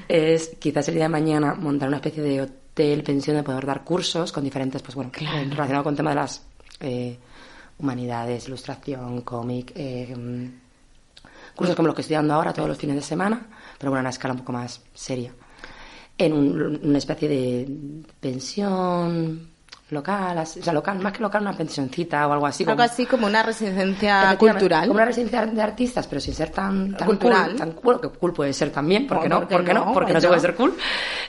es 0.08 0.56
quizás 0.60 0.88
el 0.88 0.96
día 0.96 1.04
de 1.04 1.10
mañana 1.10 1.54
montar 1.54 1.88
una 1.90 1.98
especie 1.98 2.24
de 2.24 2.50
hotel, 2.76 3.04
pensión, 3.04 3.38
de 3.38 3.44
poder 3.44 3.66
dar 3.66 3.84
cursos 3.86 4.34
con 4.34 4.44
diferentes, 4.44 4.82
pues 4.82 4.96
bueno, 4.96 5.10
relacionado 5.14 5.84
con 5.86 5.94
el 5.94 5.98
tema 5.98 6.10
de 6.10 6.16
las 6.18 6.42
eh, 6.82 7.18
humanidades, 7.80 8.48
ilustración, 8.50 9.22
cómic, 9.22 9.72
eh, 9.76 10.14
mm, 10.14 10.46
cursos 11.56 11.74
como 11.74 11.88
los 11.88 11.96
que 11.96 12.02
estoy 12.02 12.18
dando 12.18 12.34
ahora 12.34 12.52
todos 12.52 12.68
los 12.68 12.78
fines 12.78 12.98
de 12.98 13.02
semana, 13.02 13.48
pero 13.80 13.92
bueno, 13.92 14.00
a 14.00 14.02
una 14.02 14.10
escala 14.10 14.34
un 14.34 14.40
poco 14.42 14.52
más 14.52 14.82
seria. 14.94 15.32
En 16.18 16.34
un- 16.34 16.80
una 16.84 16.98
especie 16.98 17.30
de 17.30 17.66
pensión 18.20 19.50
local, 19.92 20.36
así- 20.40 20.60
o 20.60 20.64
sea, 20.64 20.74
local, 20.74 20.98
más 21.00 21.14
que 21.14 21.20
local, 21.22 21.44
una 21.44 21.54
pensioncita 21.56 22.28
o 22.28 22.34
algo 22.34 22.48
así. 22.48 22.64
Algo 22.64 22.74
como- 22.76 22.84
así 22.84 23.06
como 23.06 23.28
una 23.28 23.44
residencia 23.44 24.36
cultural. 24.38 24.88
Como 24.88 24.96
una 24.96 25.06
residencia 25.06 25.46
de 25.46 25.62
artistas, 25.62 26.08
pero 26.08 26.20
sin 26.20 26.34
ser 26.34 26.50
tan, 26.50 26.96
tan 26.98 27.06
Cultural. 27.08 27.50
Cool, 27.52 27.56
tan, 27.58 27.76
bueno, 27.84 28.02
que 28.02 28.10
cool 28.10 28.34
puede 28.34 28.52
ser 28.54 28.72
también, 28.72 29.06
¿por 29.06 29.22
qué 29.22 29.30
No, 29.30 29.36
no? 29.36 29.40
¿por 29.42 29.48
qué 29.50 29.56
¿Por 29.58 29.66
qué 29.66 29.74
no? 29.76 29.86
no? 29.86 29.94
Porque 29.94 30.14
no 30.14 30.20
se 30.22 30.28
puede 30.28 30.38
no. 30.40 30.42
ser 30.42 30.56
cool. 30.56 30.74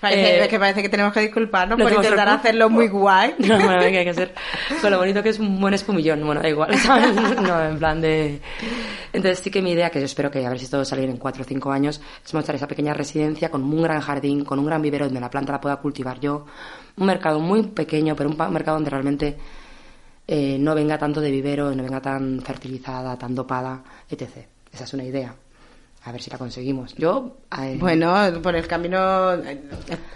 Parece, 0.00 0.38
Eh, 0.38 0.42
es 0.42 0.48
que 0.48 0.58
parece 0.58 0.82
que 0.82 0.88
tenemos 0.88 1.12
que 1.12 1.20
disculparnos 1.20 1.78
no 1.78 1.84
por 1.84 1.92
que 1.92 1.98
intentar 1.98 2.28
hacerlo 2.28 2.70
muy 2.70 2.88
guay. 2.88 3.34
No, 3.46 3.58
bueno, 3.58 3.78
venga, 3.78 3.98
hay 4.00 4.04
que 4.04 4.14
ser. 4.14 4.34
Con 4.80 4.90
lo 4.90 4.98
bonito 4.98 5.22
que 5.22 5.30
es 5.30 5.38
un 5.38 5.60
buen 5.60 5.74
espumillón, 5.74 6.24
bueno, 6.24 6.40
da 6.42 6.48
igual, 6.48 6.76
¿sabes? 6.78 7.14
No, 7.40 7.62
en 7.62 7.78
plan 7.78 8.00
de. 8.00 8.40
Entonces, 9.12 9.40
sí 9.40 9.50
que 9.50 9.62
mi 9.62 9.72
idea, 9.72 9.90
que 9.90 9.98
yo 9.98 10.06
espero 10.06 10.30
que 10.30 10.44
a 10.44 10.48
ver 10.50 10.58
si 10.58 10.68
todo 10.68 10.84
sale 10.84 11.02
bien 11.02 11.12
en 11.12 11.18
cuatro 11.18 11.42
o 11.42 11.44
cinco 11.44 11.70
años, 11.70 12.00
es 12.24 12.34
montar 12.34 12.54
esa 12.54 12.66
pequeña 12.66 12.92
residencia 12.94 13.50
con 13.50 13.62
un 13.62 13.82
gran 13.82 14.00
jardín, 14.00 14.44
con 14.44 14.58
un 14.58 14.66
gran 14.66 14.82
vivero 14.82 15.06
donde 15.06 15.20
la 15.20 15.30
planta 15.30 15.52
la 15.52 15.60
pueda 15.60 15.76
cultivar 15.76 16.20
yo. 16.20 16.46
Un 16.96 17.06
mercado 17.06 17.40
muy 17.40 17.62
pequeño, 17.62 18.14
pero 18.16 18.30
un 18.30 18.36
mercado 18.52 18.76
donde 18.76 18.90
realmente 18.90 19.36
eh, 20.26 20.56
no 20.58 20.74
venga 20.74 20.98
tanto 20.98 21.20
de 21.20 21.30
vivero, 21.30 21.74
no 21.74 21.82
venga 21.82 22.00
tan 22.00 22.40
fertilizada, 22.40 23.16
tan 23.16 23.34
dopada, 23.34 23.82
etc. 24.10 24.46
Esa 24.72 24.84
es 24.84 24.94
una 24.94 25.04
idea. 25.04 25.34
A 26.06 26.12
ver 26.12 26.22
si 26.22 26.30
la 26.30 26.38
conseguimos. 26.38 26.94
Yo. 26.94 27.36
eh, 27.60 27.76
Bueno, 27.80 28.14
por 28.40 28.54
el 28.54 28.66
camino 28.68 29.32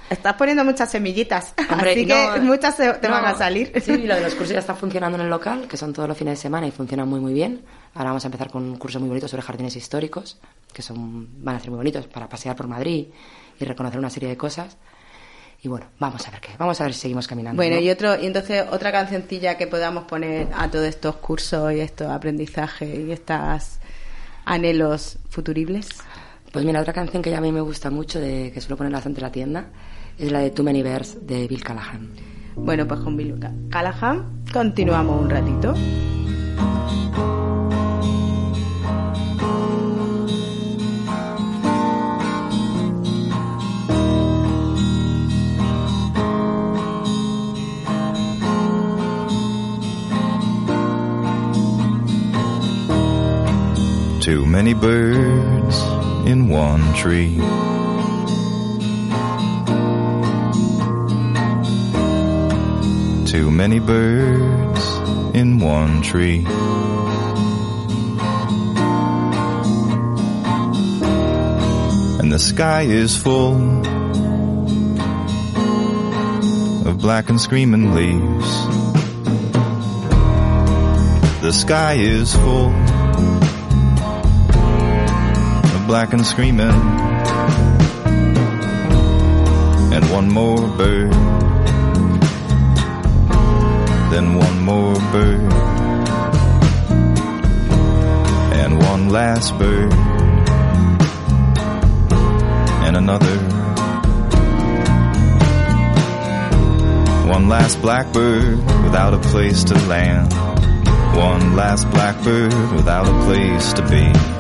estás 0.09 0.35
poniendo 0.35 0.65
muchas 0.65 0.89
semillitas, 0.91 1.53
Hombre, 1.71 1.91
así 1.91 2.07
no, 2.07 2.35
que 2.35 2.41
muchas 2.41 2.77
se- 2.77 2.93
te 2.95 3.09
no, 3.09 3.15
van 3.15 3.25
a 3.25 3.35
salir. 3.35 3.73
Sí, 3.85 3.97
lo 4.07 4.15
de 4.15 4.21
los 4.21 4.35
cursos 4.37 4.51
ya 4.55 4.61
está 4.61 4.75
funcionando 4.77 5.19
en 5.19 5.25
el 5.25 5.31
local, 5.31 5.67
que 5.69 5.77
son 5.77 5.93
todos 5.93 6.09
los 6.09 6.17
fines 6.17 6.39
de 6.39 6.43
semana 6.43 6.67
y 6.67 6.71
funcionan 6.71 7.09
muy 7.09 7.19
muy 7.19 7.33
bien. 7.33 7.63
Ahora 7.95 8.11
vamos 8.11 8.25
a 8.25 8.29
empezar 8.29 8.51
con 8.51 8.63
un 8.63 8.77
curso 8.77 9.01
muy 9.01 9.09
bonito 9.09 9.27
sobre 9.27 9.43
jardines 9.43 9.75
históricos, 9.75 10.39
que 10.73 10.81
son 10.83 11.29
van 11.45 11.57
a 11.57 11.61
ser 11.61 11.71
muy 11.71 11.79
bonitos 11.79 12.07
para 12.07 12.29
pasear 12.29 12.55
por 12.55 12.69
Madrid 12.69 13.09
y 13.59 13.65
reconocer 13.65 13.99
una 13.99 14.11
serie 14.11 14.29
de 14.29 14.37
cosas. 14.37 14.77
Y 15.63 15.69
bueno, 15.69 15.87
vamos 15.99 16.27
a 16.27 16.31
ver 16.31 16.41
qué, 16.41 16.51
vamos 16.57 16.81
a 16.81 16.85
ver 16.85 16.95
si 16.95 17.01
seguimos 17.01 17.27
caminando. 17.27 17.57
Bueno, 17.57 17.77
¿no? 17.77 17.83
y 17.83 17.91
otro 17.91 18.17
y 18.19 18.27
entonces 18.27 18.65
otra 18.71 18.93
cancioncilla 18.93 19.57
que 19.59 19.67
podamos 19.67 20.05
poner 20.05 20.47
a 20.57 20.71
todos 20.71 20.87
estos 20.87 21.17
cursos 21.17 21.73
y 21.73 21.81
estos 21.81 22.07
aprendizajes 22.09 22.97
y 22.97 23.11
estos 23.11 23.81
anhelos 24.51 25.19
futuribles. 25.29 25.89
Pues 26.53 26.65
mira, 26.65 26.81
otra 26.81 26.93
canción 26.93 27.23
que 27.23 27.31
ya 27.31 27.39
a 27.39 27.41
mí 27.41 27.53
me 27.53 27.61
gusta 27.61 27.91
mucho, 27.91 28.19
de, 28.21 28.51
que 28.53 28.61
suelo 28.61 28.77
poner 28.77 28.93
bastante 28.93 29.21
en 29.21 29.23
la 29.23 29.33
tienda, 29.33 29.71
es 30.19 30.33
la 30.33 30.41
de 30.41 30.51
Too 30.51 30.65
Many 30.65 30.83
Bears 30.83 31.25
de 31.27 31.47
Bill 31.47 31.63
Callahan. 31.63 32.11
Bueno, 32.57 32.87
pues 32.87 33.01
con 33.01 33.17
Bill 33.17 33.39
Ca- 33.39 33.53
Callahan 33.71 34.43
continuamos 34.53 35.21
un 35.23 35.31
ratito. 35.31 35.75
Too 54.31 54.47
many 54.47 54.75
birds 54.75 55.77
in 56.25 56.49
one 56.49 56.95
tree. 56.95 57.35
Too 63.27 63.51
many 63.51 63.81
birds 63.81 64.85
in 65.35 65.59
one 65.59 66.03
tree. 66.03 66.47
And 72.21 72.31
the 72.31 72.39
sky 72.39 72.83
is 72.83 73.17
full 73.17 73.57
of 76.87 76.99
black 76.99 77.31
and 77.31 77.41
screaming 77.41 77.97
leaves. 77.97 78.51
The 81.43 81.53
sky 81.53 81.95
is 81.95 82.33
full 82.33 82.90
black 85.91 86.13
and 86.13 86.25
screaming. 86.25 86.71
And 89.93 90.05
one 90.13 90.29
more 90.31 90.69
bird. 90.77 91.11
Then 94.13 94.39
one 94.39 94.61
more 94.61 94.95
bird. 95.11 95.53
And 98.63 98.79
one 98.79 99.09
last 99.09 99.59
bird. 99.59 99.93
And 102.87 102.97
another. 102.97 103.37
One 107.29 107.49
last 107.49 107.83
blackbird 107.83 108.59
without 108.85 109.13
a 109.13 109.19
place 109.19 109.65
to 109.65 109.75
land. 109.89 110.33
One 111.17 111.57
last 111.57 111.91
blackbird 111.91 112.55
without 112.75 113.09
a 113.09 113.25
place 113.25 113.73
to 113.73 113.83
be. 113.89 114.40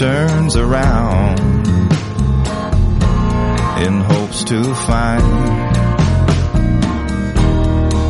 Turns 0.00 0.56
around 0.56 1.38
in 3.84 4.00
hopes 4.00 4.44
to 4.44 4.74
find 4.74 5.22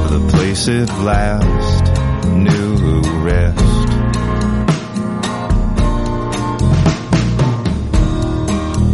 the 0.08 0.28
place 0.30 0.68
it 0.68 0.88
last 0.88 1.92
knew 2.28 3.00
rest. 3.24 3.88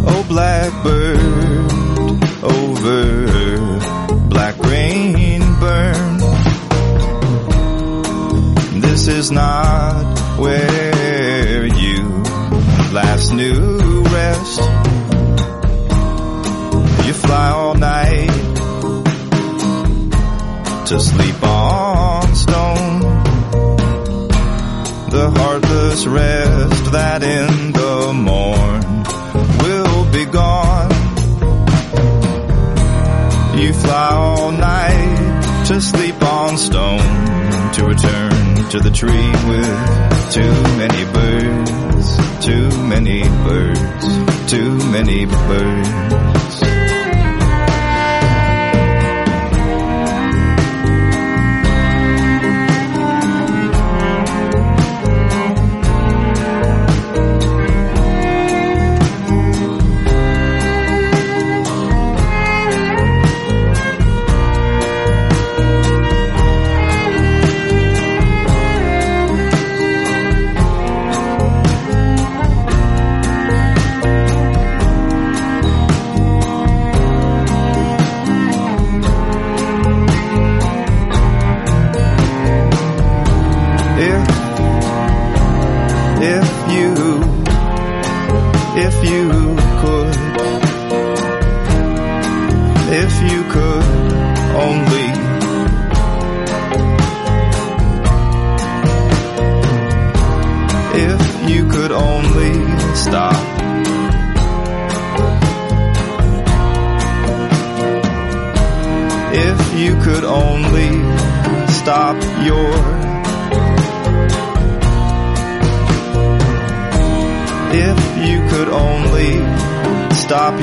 Oh, 0.09 0.25
blackbird 0.27 1.19
over 2.45 3.79
black 4.31 4.59
rain 4.61 5.41
burn. 5.61 6.19
This 8.81 9.07
is 9.07 9.31
not 9.31 10.39
where 10.39 10.96
last 13.27 13.35
knew 13.35 14.03
rest. 14.03 14.61
You 17.07 17.13
fly 17.13 17.51
all 17.51 17.75
night 17.75 18.57
to 20.87 21.01
sleep 21.01 21.43
on 21.43 22.35
stone. 22.35 23.01
The 25.11 25.31
heartless 25.35 26.07
rest 26.07 26.93
that 26.93 27.23
in 27.23 27.73
the 27.73 28.13
morn 28.13 29.05
will 29.63 30.13
be 30.13 30.25
gone. 30.27 30.91
You 33.59 33.73
fly 33.73 34.11
all 34.13 34.53
night 34.53 35.65
to 35.67 35.81
sleep 35.81 36.23
on 36.23 36.59
stone 36.59 37.27
to 37.73 37.85
return 37.87 38.69
to 38.71 38.81
the 38.81 38.91
tree 38.91 39.31
with 39.49 40.33
too 40.33 40.53
many 40.77 41.05
birds, 41.13 41.96
too 42.41 42.69
many 42.89 43.23
birds, 43.23 44.51
too 44.51 44.77
many 44.91 45.25
birds. 45.27 46.36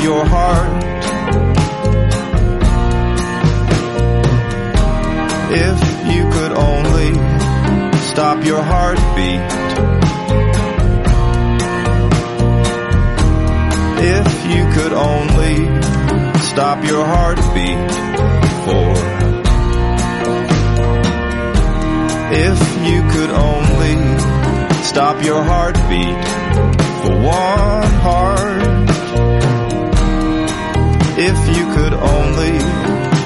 Your 0.02 0.26
heart. 0.26 0.83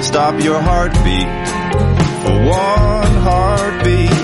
Stop 0.08 0.40
your 0.42 0.58
heartbeat 0.58 1.28
for 2.22 2.32
one 2.46 3.14
heartbeat. 3.22 4.17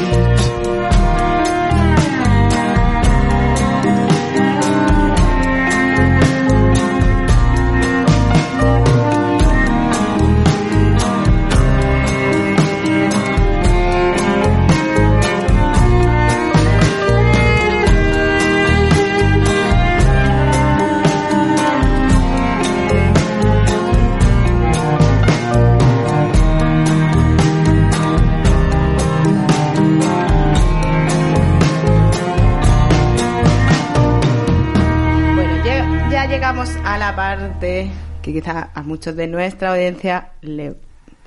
La 37.05 37.15
parte 37.17 37.91
que 38.23 38.33
quizás 38.33 38.69
a 38.75 38.83
muchos 38.83 39.15
de 39.15 39.27
nuestra 39.27 39.73
audiencia 39.73 40.31
le, 40.41 40.75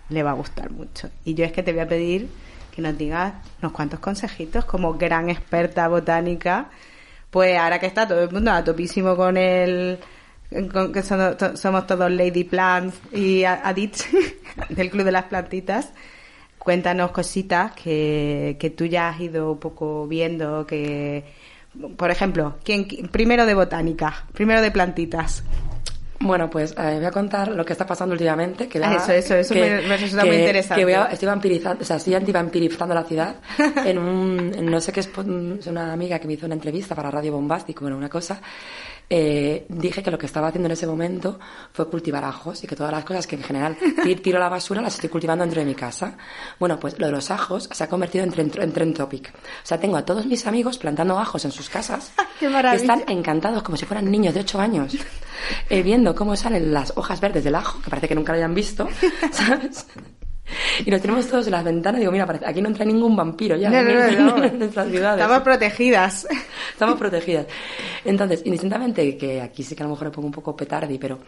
le 0.09 0.23
va 0.23 0.31
a 0.31 0.33
gustar 0.33 0.71
mucho. 0.71 1.09
Y 1.23 1.35
yo 1.35 1.45
es 1.45 1.51
que 1.51 1.61
te 1.61 1.71
voy 1.71 1.81
a 1.81 1.87
pedir 1.87 2.27
que 2.75 2.81
nos 2.81 2.97
digas 2.97 3.33
unos 3.61 3.73
cuantos 3.73 3.99
consejitos 3.99 4.65
como 4.65 4.93
gran 4.95 5.29
experta 5.29 5.87
botánica. 5.87 6.69
Pues 7.29 7.57
ahora 7.59 7.79
que 7.79 7.85
está 7.85 8.07
todo 8.07 8.23
el 8.23 8.31
mundo 8.31 8.51
a 8.51 8.63
topísimo 8.63 9.15
con 9.15 9.37
el 9.37 9.99
con 10.73 10.91
que 10.91 11.03
somos, 11.03 11.37
to- 11.37 11.55
somos 11.57 11.85
todos 11.85 12.09
Lady 12.09 12.43
Plants 12.45 12.95
y 13.11 13.43
a- 13.43 13.61
Adits 13.67 14.07
del 14.69 14.89
Club 14.89 15.03
de 15.03 15.11
las 15.11 15.25
Plantitas, 15.25 15.91
cuéntanos 16.57 17.11
cositas 17.11 17.73
que, 17.73 18.55
que 18.59 18.69
tú 18.71 18.85
ya 18.85 19.09
has 19.09 19.19
ido 19.19 19.51
un 19.51 19.59
poco 19.59 20.07
viendo, 20.07 20.65
que, 20.65 21.23
por 21.97 22.09
ejemplo, 22.09 22.55
¿quién, 22.63 22.87
primero 23.11 23.45
de 23.45 23.53
botánica, 23.53 24.25
primero 24.33 24.61
de 24.61 24.71
plantitas. 24.71 25.43
Bueno, 26.19 26.49
pues 26.49 26.71
eh, 26.77 26.95
voy 26.95 27.05
a 27.05 27.11
contar 27.11 27.49
lo 27.49 27.63
que 27.63 27.73
está 27.73 27.85
pasando 27.85 28.13
últimamente. 28.13 28.67
Que 28.67 28.83
Ah, 28.83 28.95
eso, 28.95 29.11
eso, 29.11 29.35
eso 29.35 29.53
me- 29.53 29.81
me 29.87 29.97
resulta 29.97 30.25
muy 30.25 30.35
interesante. 30.37 30.81
Que 30.81 30.85
voy 30.85 30.93
a- 30.93 31.05
estoy 31.11 31.27
vampirizando, 31.27 31.83
o 31.83 31.85
sea, 31.85 31.97
estoy 31.97 32.15
antivampirizando 32.15 32.95
la 32.95 33.03
ciudad 33.03 33.35
en 33.85 33.97
un, 33.99 34.51
en 34.55 34.65
no 34.65 34.81
sé 34.81 34.91
qué 34.91 35.01
es, 35.01 35.07
es 35.59 35.67
una 35.67 35.93
amiga 35.93 36.17
que 36.17 36.27
me 36.27 36.33
hizo 36.33 36.45
una 36.47 36.55
entrevista 36.55 36.95
para 36.95 37.11
Radio 37.11 37.33
Bombástico, 37.33 37.81
bueno, 37.81 37.97
una 37.97 38.09
cosa. 38.09 38.41
Eh, 39.09 39.65
dije 39.69 40.03
que 40.03 40.11
lo 40.11 40.17
que 40.17 40.25
estaba 40.25 40.47
haciendo 40.47 40.65
en 40.67 40.73
ese 40.73 40.85
momento 40.85 41.39
fue 41.71 41.89
cultivar 41.89 42.23
ajos 42.25 42.63
y 42.63 42.67
que 42.67 42.75
todas 42.75 42.91
las 42.91 43.05
cosas 43.05 43.25
que 43.25 43.35
en 43.37 43.43
general 43.43 43.77
ti- 44.03 44.15
tiro 44.17 44.37
a 44.37 44.41
la 44.41 44.49
basura 44.49 44.81
las 44.81 44.95
estoy 44.95 45.09
cultivando 45.09 45.43
dentro 45.45 45.61
de 45.61 45.65
mi 45.65 45.75
casa. 45.75 46.17
Bueno, 46.59 46.77
pues 46.79 46.99
lo 46.99 47.05
de 47.05 47.11
los 47.13 47.31
ajos 47.31 47.69
se 47.71 47.83
ha 47.83 47.87
convertido 47.89 48.25
en, 48.25 48.31
tren- 48.33 48.61
en 48.61 48.71
trend 48.73 48.97
topic. 48.97 49.33
O 49.33 49.65
sea, 49.65 49.79
tengo 49.79 49.95
a 49.97 50.03
todos 50.05 50.25
mis 50.25 50.45
amigos 50.45 50.77
plantando 50.77 51.17
ajos 51.17 51.45
en 51.45 51.51
sus 51.51 51.69
casas 51.69 52.11
¡Qué 52.39 52.47
que 52.47 52.49
maravilla! 52.49 52.81
están 52.81 53.03
encantados 53.07 53.63
como 53.63 53.77
si 53.77 53.85
fueran 53.85 54.11
niños 54.11 54.33
de 54.33 54.41
8 54.41 54.59
años, 54.59 54.93
eh, 55.69 55.81
viendo 55.83 56.13
cómo 56.13 56.35
salen 56.35 56.73
las 56.73 56.91
hojas 56.97 57.21
verdes 57.21 57.43
del 57.43 57.55
ajo, 57.55 57.81
que 57.81 57.89
parece 57.89 58.07
que 58.09 58.15
nunca 58.15 58.33
lo 58.33 58.37
hayan 58.39 58.53
visto, 58.53 58.87
¿sabes? 59.31 59.85
Y 60.85 60.91
nos 60.91 61.01
tenemos 61.01 61.27
todos 61.27 61.45
en 61.47 61.51
las 61.51 61.63
ventanas 61.63 61.97
y 61.99 62.01
digo, 62.01 62.11
mira, 62.11 62.25
parece- 62.25 62.45
aquí 62.45 62.61
no 62.61 62.67
entra 62.69 62.85
ningún 62.85 63.15
vampiro 63.15 63.55
ya 63.57 63.69
No, 63.69 63.81
no, 63.83 64.37
no, 64.37 64.43
en, 64.43 64.59
nuestras 64.59 64.87
ciudades. 64.89 65.21
Estamos 65.21 65.43
protegidas. 65.43 66.27
Estamos 66.71 66.95
protegidas. 66.97 67.47
Entonces, 68.05 68.41
indistintamente, 68.45 69.17
que 69.17 69.41
aquí 69.41 69.63
sí 69.63 69.75
que 69.75 69.83
a 69.83 69.85
lo 69.85 69.91
mejor 69.91 70.07
le 70.07 70.11
pongo 70.11 70.27
un 70.27 70.33
poco 70.33 70.55
petardi, 70.55 70.97
pero 70.97 71.19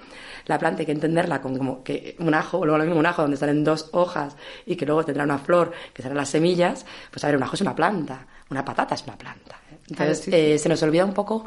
la 0.45 0.57
planta 0.57 0.81
hay 0.81 0.85
que 0.85 0.91
entenderla 0.93 1.41
como, 1.41 1.57
como 1.57 1.83
que 1.83 2.15
un 2.19 2.33
ajo, 2.33 2.59
o 2.59 2.65
luego 2.65 2.77
lo 2.77 2.85
mismo 2.85 2.99
un 2.99 3.05
ajo 3.05 3.21
donde 3.23 3.37
salen 3.37 3.63
dos 3.63 3.89
hojas 3.91 4.35
y 4.65 4.75
que 4.75 4.85
luego 4.85 5.03
tendrá 5.03 5.23
una 5.23 5.37
flor 5.37 5.71
que 5.93 6.01
serán 6.01 6.17
las 6.17 6.29
semillas, 6.29 6.85
pues 7.11 7.23
a 7.23 7.27
ver, 7.27 7.35
un 7.37 7.43
ajo 7.43 7.55
es 7.55 7.61
una 7.61 7.75
planta, 7.75 8.25
una 8.49 8.63
patata 8.63 8.95
es 8.95 9.03
una 9.03 9.17
planta. 9.17 9.59
Entonces, 9.89 9.95
Claro, 9.97 10.15
sí, 10.15 10.31
sí. 10.31 10.31
eh, 10.35 10.57
se 10.59 10.69
nos 10.69 10.81
olvida 10.83 11.03
un 11.03 11.13
poco 11.13 11.43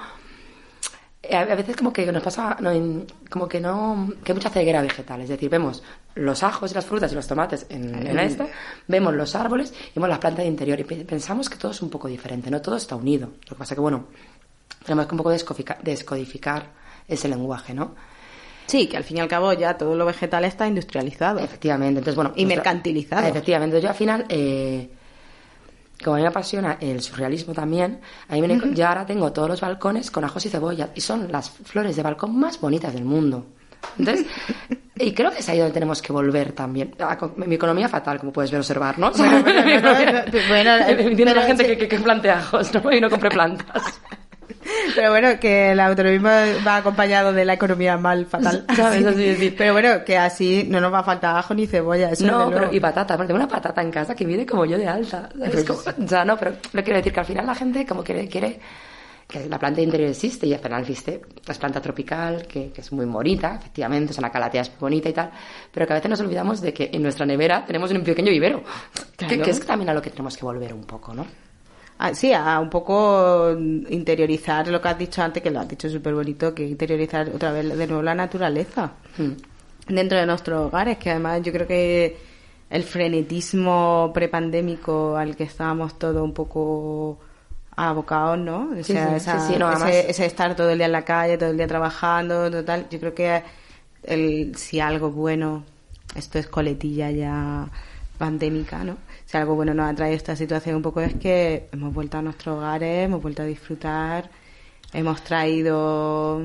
a 1.30 1.40
a 1.40 1.54
veces 1.54 1.76
como 1.76 1.92
que 1.92 2.10
nos 2.10 2.22
pasa 2.22 2.56
no, 2.60 2.70
como 3.30 3.46
que 3.48 3.60
no 3.60 4.08
que 4.24 4.32
hay 4.32 4.36
mucha 4.36 4.50
ceguera 4.50 4.82
vegetal 4.82 5.20
es 5.20 5.28
decir 5.28 5.48
vemos 5.48 5.82
los 6.16 6.42
ajos 6.42 6.72
y 6.72 6.74
las 6.74 6.84
frutas 6.84 7.12
y 7.12 7.14
los 7.14 7.26
tomates 7.28 7.66
en, 7.70 8.06
en 8.06 8.18
esto 8.18 8.46
vemos 8.88 9.14
los 9.14 9.34
árboles 9.36 9.72
y 9.90 9.94
vemos 9.94 10.08
las 10.08 10.18
plantas 10.18 10.44
de 10.44 10.48
interior 10.50 10.80
y 10.80 10.84
pe- 10.84 11.04
pensamos 11.04 11.48
que 11.48 11.56
todo 11.56 11.70
es 11.72 11.80
un 11.82 11.90
poco 11.90 12.08
diferente 12.08 12.50
no 12.50 12.60
todo 12.60 12.76
está 12.76 12.96
unido 12.96 13.28
lo 13.48 13.54
que 13.56 13.58
pasa 13.58 13.74
que 13.74 13.80
bueno 13.80 14.06
tenemos 14.84 15.06
que 15.06 15.12
un 15.14 15.18
poco 15.18 15.30
descodificar, 15.30 15.78
descodificar 15.82 16.70
ese 17.06 17.28
lenguaje 17.28 17.72
no 17.74 17.94
Sí, 18.66 18.86
que 18.86 18.96
al 18.96 19.04
fin 19.04 19.16
y 19.18 19.20
al 19.20 19.28
cabo 19.28 19.52
ya 19.52 19.76
todo 19.76 19.94
lo 19.96 20.06
vegetal 20.06 20.44
está 20.44 20.66
industrializado. 20.68 21.40
efectivamente 21.40 21.98
entonces 21.98 22.14
bueno 22.16 22.32
Y 22.36 22.46
mercantilizado. 22.46 23.26
efectivamente 23.26 23.80
yo 23.80 23.88
al 23.88 23.94
final 23.94 24.24
eh, 24.28 24.88
como 26.02 26.16
a 26.16 26.18
mí 26.18 26.22
me 26.22 26.28
apasiona 26.28 26.76
el 26.80 27.00
surrealismo 27.00 27.54
también, 27.54 28.00
a 28.28 28.34
mí 28.34 28.42
me, 28.42 28.74
yo 28.74 28.86
ahora 28.88 29.06
tengo 29.06 29.32
todos 29.32 29.48
los 29.48 29.60
balcones 29.60 30.10
con 30.10 30.24
ajos 30.24 30.44
y 30.46 30.48
cebollas 30.50 30.90
y 30.94 31.00
son 31.00 31.30
las 31.32 31.48
flores 31.50 31.96
de 31.96 32.02
balcón 32.02 32.38
más 32.38 32.60
bonitas 32.60 32.92
del 32.92 33.04
mundo. 33.04 33.46
Entonces, 33.98 34.26
y 34.96 35.12
creo 35.12 35.30
que 35.32 35.38
es 35.40 35.48
ahí 35.48 35.58
donde 35.58 35.72
tenemos 35.74 36.00
que 36.00 36.12
volver 36.12 36.52
también. 36.52 36.94
Ah, 37.00 37.18
con- 37.18 37.34
Mi 37.36 37.56
economía 37.56 37.88
fatal, 37.88 38.18
como 38.20 38.32
puedes 38.32 38.50
ver 38.50 38.60
observar, 38.60 38.96
¿no? 38.98 39.10
Bueno, 39.10 39.42
bueno, 39.42 39.80
bueno, 39.82 40.22
bueno, 40.48 40.72
Entiendo 40.88 41.34
la 41.34 41.42
gente 41.42 41.64
sí. 41.64 41.70
que, 41.70 41.78
que, 41.78 41.88
que 41.88 41.98
plantea 41.98 42.38
ajos, 42.38 42.72
¿no? 42.74 42.92
Y 42.92 43.00
no 43.00 43.10
compre 43.10 43.30
plantas. 43.30 44.00
Pero 44.94 45.10
bueno, 45.10 45.38
que 45.40 45.72
el 45.72 45.80
autonomismo 45.80 46.28
va 46.66 46.76
acompañado 46.76 47.32
de 47.32 47.44
la 47.44 47.54
economía 47.54 47.96
mal 47.96 48.26
fatal. 48.26 48.64
¿Sabes? 48.76 49.04
Así 49.06 49.24
decir. 49.24 49.54
Pero 49.56 49.72
bueno, 49.72 50.04
que 50.04 50.18
así 50.18 50.66
no 50.68 50.80
nos 50.80 50.92
va 50.92 51.00
a 51.00 51.04
faltar 51.04 51.36
ajo 51.36 51.54
ni 51.54 51.66
cebolla. 51.66 52.10
Eso 52.10 52.26
No, 52.26 52.50
pero 52.50 52.72
y 52.72 52.80
patata, 52.80 53.16
porque 53.16 53.28
tengo 53.28 53.38
una 53.44 53.48
patata 53.48 53.80
en 53.82 53.90
casa 53.90 54.14
que 54.14 54.26
mide 54.26 54.44
como 54.46 54.64
yo 54.66 54.76
de 54.78 54.86
alta. 54.88 55.28
¿sabes? 55.38 55.64
Como- 55.64 55.80
o 56.04 56.08
sea, 56.08 56.24
no, 56.24 56.36
pero 56.36 56.52
lo 56.72 56.82
quiero 56.82 56.98
decir 56.98 57.12
que 57.12 57.20
al 57.20 57.26
final 57.26 57.46
la 57.46 57.54
gente 57.54 57.86
como 57.86 58.02
que 58.04 58.28
quiere 58.28 58.58
que 59.28 59.46
la 59.48 59.58
planta 59.58 59.80
interior 59.80 60.10
existe 60.10 60.46
y 60.46 60.52
al 60.52 60.60
final 60.60 60.82
existe 60.82 61.22
es 61.48 61.58
planta 61.58 61.80
tropical 61.80 62.46
que, 62.46 62.70
que 62.70 62.82
es 62.82 62.92
muy 62.92 63.06
bonita, 63.06 63.54
efectivamente, 63.58 64.10
o 64.10 64.14
sea, 64.14 64.20
la 64.20 64.30
calatea 64.30 64.60
es 64.60 64.70
bonita 64.78 65.08
y 65.08 65.12
tal, 65.14 65.30
pero 65.72 65.86
que 65.86 65.92
a 65.94 65.96
veces 65.96 66.10
nos 66.10 66.20
olvidamos 66.20 66.60
de 66.60 66.74
que 66.74 66.90
en 66.92 67.02
nuestra 67.02 67.24
nevera 67.24 67.64
tenemos 67.64 67.90
un 67.92 68.02
pequeño 68.02 68.30
vivero, 68.30 68.62
que, 69.16 69.26
Claro. 69.28 69.42
que 69.44 69.50
es 69.50 69.64
también 69.64 69.88
a 69.88 69.94
lo 69.94 70.02
que 70.02 70.10
tenemos 70.10 70.36
que 70.36 70.44
volver 70.44 70.74
un 70.74 70.84
poco, 70.84 71.14
¿no? 71.14 71.24
Ah, 72.04 72.12
sí, 72.14 72.32
a 72.32 72.58
un 72.58 72.68
poco 72.68 73.52
interiorizar 73.88 74.66
lo 74.66 74.80
que 74.82 74.88
has 74.88 74.98
dicho 74.98 75.22
antes, 75.22 75.40
que 75.40 75.52
lo 75.52 75.60
has 75.60 75.68
dicho 75.68 75.88
súper 75.88 76.12
bonito, 76.14 76.52
que 76.52 76.66
interiorizar 76.66 77.28
otra 77.28 77.52
vez 77.52 77.78
de 77.78 77.86
nuevo 77.86 78.02
la 78.02 78.14
naturaleza 78.14 78.90
Mm. 79.18 79.92
dentro 79.94 80.18
de 80.18 80.26
nuestros 80.26 80.66
hogares, 80.66 80.98
que 80.98 81.10
además 81.10 81.42
yo 81.42 81.52
creo 81.52 81.66
que 81.68 82.16
el 82.70 82.82
frenetismo 82.82 84.10
prepandémico 84.12 85.16
al 85.16 85.36
que 85.36 85.44
estábamos 85.44 85.96
todos 85.96 86.22
un 86.24 86.32
poco 86.34 87.18
abocados, 87.76 88.38
¿no? 88.38 88.70
O 88.78 88.82
sea, 88.82 89.10
sí, 89.10 89.14
esa- 89.16 89.38
sí, 89.46 89.52
sí, 89.52 89.58
no, 89.60 89.68
además- 89.68 89.90
ese, 89.90 90.10
ese 90.10 90.26
estar 90.26 90.56
todo 90.56 90.70
el 90.70 90.78
día 90.78 90.86
en 90.86 90.92
la 90.92 91.04
calle, 91.04 91.38
todo 91.38 91.50
el 91.50 91.56
día 91.56 91.68
trabajando, 91.68 92.50
total, 92.50 92.86
yo 92.90 92.98
creo 92.98 93.14
que 93.14 93.42
el, 94.02 94.56
si 94.56 94.80
algo 94.80 95.10
bueno, 95.10 95.62
esto 96.16 96.38
es 96.40 96.48
coletilla 96.48 97.10
ya 97.12 97.68
pandémica, 98.18 98.82
¿no? 98.82 98.96
Si 99.32 99.38
algo 99.38 99.54
bueno 99.54 99.72
nos 99.72 99.90
ha 99.90 99.94
traído 99.94 100.14
esta 100.18 100.36
situación 100.36 100.76
un 100.76 100.82
poco 100.82 101.00
es 101.00 101.14
que 101.14 101.70
hemos 101.72 101.94
vuelto 101.94 102.18
a 102.18 102.22
nuestros 102.22 102.58
hogares, 102.58 103.06
hemos 103.06 103.22
vuelto 103.22 103.40
a 103.40 103.46
disfrutar, 103.46 104.28
hemos 104.92 105.22
traído... 105.24 106.38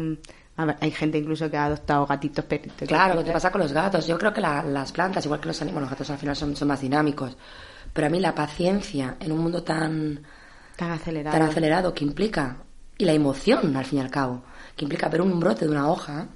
a 0.56 0.66
ver, 0.66 0.78
hay 0.80 0.92
gente 0.92 1.18
incluso 1.18 1.52
que 1.52 1.58
ha 1.58 1.66
adoptado 1.66 2.06
gatitos 2.06 2.46
perritos. 2.46 2.88
Claro, 2.88 3.16
lo 3.16 3.26
que 3.26 3.34
pasa 3.34 3.52
con 3.52 3.60
los 3.60 3.74
gatos. 3.74 4.08
Yo 4.08 4.18
creo 4.18 4.32
que 4.32 4.40
la- 4.40 4.64
las 4.64 4.94
plantas, 4.94 5.26
igual 5.26 5.42
que 5.42 5.48
los 5.50 5.62
animales, 5.62 5.82
los 5.82 5.90
gatos 5.90 6.10
al 6.12 6.18
final 6.18 6.34
son, 6.38 6.56
son 6.56 6.70
más 6.70 6.80
dinámicos. 6.80 7.36
Pero 7.92 8.08
a 8.08 8.10
mí 8.10 8.22
la 8.22 8.34
paciencia 8.34 9.18
en 9.20 9.34
un 9.34 9.40
mundo 9.40 9.64
tan, 9.64 10.22
Tan 10.78 10.92
acelerado. 10.92 11.38
tan 11.38 11.46
acelerado 11.50 11.94
que 11.94 12.06
implica, 12.06 12.56
y 12.98 13.04
la 13.04 13.12
emoción 13.12 13.76
al 13.76 13.84
fin 13.84 14.00
y 14.00 14.02
al 14.02 14.10
cabo, 14.10 14.44
que 14.78 14.86
implica 14.86 15.10
ver 15.10 15.22
un 15.22 15.38
brote 15.42 15.66
de 15.66 15.72
una 15.72 15.90
hoja 15.90 16.28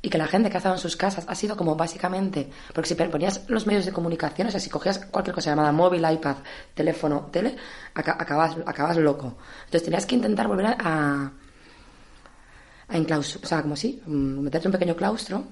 y 0.00 0.10
que 0.10 0.18
la 0.18 0.26
gente 0.28 0.48
que 0.50 0.56
ha 0.56 0.58
estado 0.58 0.76
en 0.76 0.80
sus 0.80 0.96
casas 0.96 1.24
ha 1.28 1.34
sido 1.34 1.56
como 1.56 1.74
básicamente, 1.74 2.50
porque 2.74 2.88
si 2.88 2.94
ponías 2.94 3.44
los 3.48 3.66
medios 3.66 3.84
de 3.86 3.92
comunicación, 3.92 4.48
o 4.48 4.50
sea, 4.50 4.60
si 4.60 4.70
cogías 4.70 4.98
cualquier 5.10 5.34
cosa 5.34 5.50
llamada 5.50 5.72
móvil, 5.72 6.06
iPad, 6.10 6.36
teléfono, 6.74 7.28
tele, 7.32 7.56
aca- 7.94 8.16
acabas, 8.18 8.56
acabas 8.66 8.96
loco. 8.96 9.36
Entonces 9.64 9.82
tenías 9.84 10.06
que 10.06 10.14
intentar 10.14 10.46
volver 10.46 10.66
a, 10.66 10.76
a, 10.80 11.32
o 13.18 13.22
sea, 13.22 13.62
como 13.62 13.76
si, 13.76 14.02
mm, 14.06 14.40
meterte 14.40 14.68
un 14.68 14.72
pequeño 14.72 14.96
claustro 14.96 15.44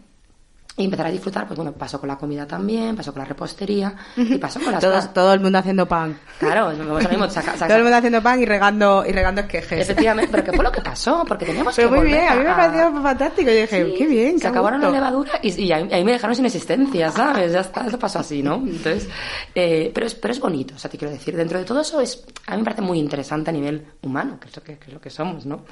y 0.78 0.84
empezar 0.84 1.06
a 1.06 1.10
disfrutar, 1.10 1.46
pues 1.46 1.56
bueno, 1.56 1.72
pasó 1.72 1.98
con 1.98 2.06
la 2.08 2.18
comida 2.18 2.46
también, 2.46 2.94
pasó 2.96 3.10
con 3.12 3.20
la 3.20 3.24
repostería 3.26 3.94
y 4.14 4.36
pasó 4.36 4.60
con 4.60 4.72
las 4.72 4.82
Todos- 4.82 5.12
todo 5.14 5.32
el 5.32 5.40
mundo 5.40 5.58
haciendo 5.58 5.86
pan. 5.88 6.18
Claro, 6.38 6.68
mismo, 6.70 7.00
saca- 7.30 7.52
saca- 7.56 7.66
Todo 7.68 7.78
el 7.78 7.82
mundo 7.84 7.96
haciendo 7.96 8.22
pan 8.22 8.42
y 8.42 8.44
regando, 8.44 9.02
y 9.06 9.12
regando 9.12 9.40
esquejes. 9.40 9.80
Efectivamente, 9.80 10.30
pero 10.30 10.44
¿qué 10.44 10.52
fue 10.52 10.62
lo 10.62 10.70
que 10.70 10.82
pasó? 10.82 11.24
Porque 11.26 11.46
teníamos 11.46 11.74
Pero 11.74 11.90
que 11.90 11.96
muy 11.96 12.06
bien, 12.06 12.28
a 12.28 12.34
mí 12.34 12.44
me 12.44 12.50
a- 12.50 12.56
pareció 12.56 13.02
fantástico. 13.02 13.50
Yo 13.50 13.56
dije, 13.62 13.86
Sí, 13.86 13.94
qué 13.96 14.06
bien, 14.06 14.34
Se 14.36 14.42
qué 14.42 14.46
acabaron 14.48 14.80
gusto. 14.80 14.92
la 14.92 14.98
levadura 14.98 15.32
y, 15.42 15.62
y 15.64 15.72
ahí, 15.72 15.88
ahí 15.90 16.04
me 16.04 16.12
dejaron 16.12 16.36
sin 16.36 16.44
existencia, 16.44 17.10
¿sabes? 17.10 17.52
Ya 17.52 17.60
está, 17.60 17.86
eso 17.86 17.98
pasó 17.98 18.18
así, 18.18 18.42
¿no? 18.42 18.56
Entonces, 18.56 19.08
eh, 19.54 19.90
pero, 19.94 20.06
es, 20.06 20.14
pero 20.14 20.32
es 20.32 20.40
bonito, 20.40 20.74
o 20.74 20.78
sea, 20.78 20.90
te 20.90 20.98
quiero 20.98 21.12
decir, 21.12 21.34
dentro 21.36 21.58
de 21.58 21.64
todo 21.64 21.80
eso 21.80 22.02
es, 22.02 22.22
a 22.46 22.50
mí 22.52 22.58
me 22.58 22.64
parece 22.64 22.82
muy 22.82 22.98
interesante 22.98 23.48
a 23.48 23.52
nivel 23.54 23.86
humano, 24.02 24.38
que 24.38 24.48
es 24.48 24.56
lo 24.56 24.62
que, 24.62 24.76
que 24.76 24.88
es 24.88 24.92
lo 24.92 25.00
que 25.00 25.08
somos, 25.08 25.46
¿no? 25.46 25.64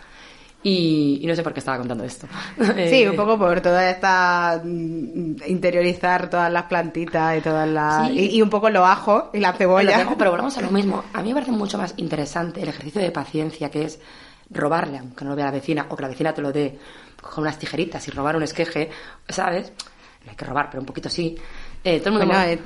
Y, 0.67 1.21
y 1.23 1.27
no 1.27 1.35
sé 1.37 1.43
por 1.43 1.53
qué 1.53 1.61
estaba 1.61 1.77
contando 1.79 2.03
esto. 2.05 2.27
Sí, 2.89 3.07
un 3.07 3.15
poco 3.17 3.39
por 3.39 3.61
toda 3.61 3.91
esta 3.91 4.61
mm, 4.65 5.37
interiorizar 5.47 6.31
todas 6.31 6.51
las 6.51 6.65
plantitas 6.65 7.37
y 7.39 7.41
todas 7.43 7.69
las 7.69 8.09
Sí. 8.09 8.19
y, 8.19 8.37
y 8.39 8.43
un 8.43 8.49
poco 8.51 8.71
los 8.71 8.83
ajos 8.87 9.25
y 9.35 9.41
la 9.41 9.53
Lo 9.53 9.59
cebolla. 9.59 9.99
tengo, 9.99 10.17
pero 10.17 10.31
volvamos 10.31 10.57
a 10.57 10.63
lo 10.63 10.71
mismo. 10.71 11.05
A 11.13 11.21
mí 11.23 11.29
me 11.29 11.35
parece 11.35 11.53
mucho 11.53 11.77
más 11.79 11.93
interesante 11.99 12.63
el 12.63 12.69
ejercicio 12.71 13.01
de 13.03 13.11
paciencia 13.11 13.71
que 13.71 13.85
es 13.85 14.01
robarle, 14.51 14.99
aunque 14.99 15.25
no 15.25 15.31
lo 15.31 15.37
vea 15.37 15.47
la 15.47 15.51
vecina, 15.53 15.87
o 15.89 15.97
que 15.97 16.03
la 16.03 16.09
vecina 16.09 16.33
te 16.33 16.41
lo 16.43 16.51
dé 16.51 16.79
con 17.21 17.45
unas 17.45 17.59
tijeritas 17.59 18.07
y 18.09 18.11
robar 18.11 18.35
un 18.37 18.43
esqueje, 18.43 18.89
¿sabes? 19.29 19.71
No 20.25 20.31
hay 20.31 20.37
que 20.37 20.45
robar, 20.47 20.71
pero 20.71 20.81
un 20.81 20.87
poquito 20.87 21.11
sí. 21.11 21.37
Eh, 21.85 22.01
todo 22.01 22.19
el 22.19 22.27
mundo... 22.27 22.35
Bueno, 22.35 22.63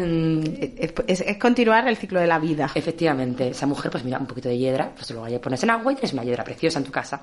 Mm, 0.00 0.42
Es, 0.78 0.92
es- 1.06 1.20
es 1.22 1.36
continuar 1.38 1.86
el 1.88 1.96
ciclo 1.96 2.20
de 2.20 2.26
la 2.26 2.38
vida. 2.38 2.70
Efectivamente, 2.74 3.48
esa 3.48 3.66
mujer, 3.66 3.90
pues 3.90 4.04
mira, 4.04 4.18
un 4.18 4.26
poquito 4.26 4.48
de 4.48 4.58
hiedra, 4.58 4.90
pues 4.94 5.08
luego 5.10 5.24
ahí 5.24 5.38
pones 5.38 5.62
en 5.62 5.70
agua 5.70 5.92
y 5.92 5.96
tienes 5.96 6.12
una 6.12 6.24
hiedra 6.24 6.44
preciosa 6.44 6.78
en 6.80 6.84
tu 6.84 6.90
casa. 6.92 7.22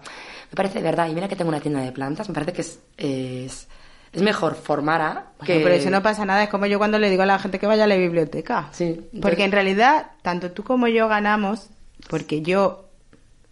Me 0.49 0.55
parece 0.55 0.79
de 0.79 0.83
verdad, 0.85 1.07
y 1.09 1.13
mira 1.13 1.27
que 1.27 1.35
tengo 1.35 1.49
una 1.49 1.59
tienda 1.59 1.81
de 1.81 1.91
plantas, 1.91 2.27
me 2.29 2.33
parece 2.33 2.53
que 2.53 2.61
es, 2.61 2.79
es, 2.97 3.67
es 4.13 4.21
mejor 4.21 4.55
formar 4.55 5.01
a 5.01 5.25
que... 5.45 5.53
Bueno, 5.53 5.63
pero 5.65 5.75
eso 5.75 5.89
no 5.91 6.01
pasa 6.01 6.25
nada, 6.25 6.43
es 6.43 6.49
como 6.49 6.65
yo 6.65 6.77
cuando 6.79 6.97
le 6.97 7.09
digo 7.09 7.23
a 7.23 7.25
la 7.27 7.37
gente 7.37 7.59
que 7.59 7.67
vaya 7.67 7.83
a 7.83 7.87
la 7.87 7.95
biblioteca. 7.97 8.69
Sí, 8.71 8.85
entonces- 8.85 9.19
Porque 9.21 9.43
en 9.43 9.51
realidad, 9.51 10.11
tanto 10.23 10.51
tú 10.51 10.63
como 10.63 10.87
yo 10.87 11.07
ganamos, 11.07 11.69
porque 12.09 12.41
yo 12.41 12.85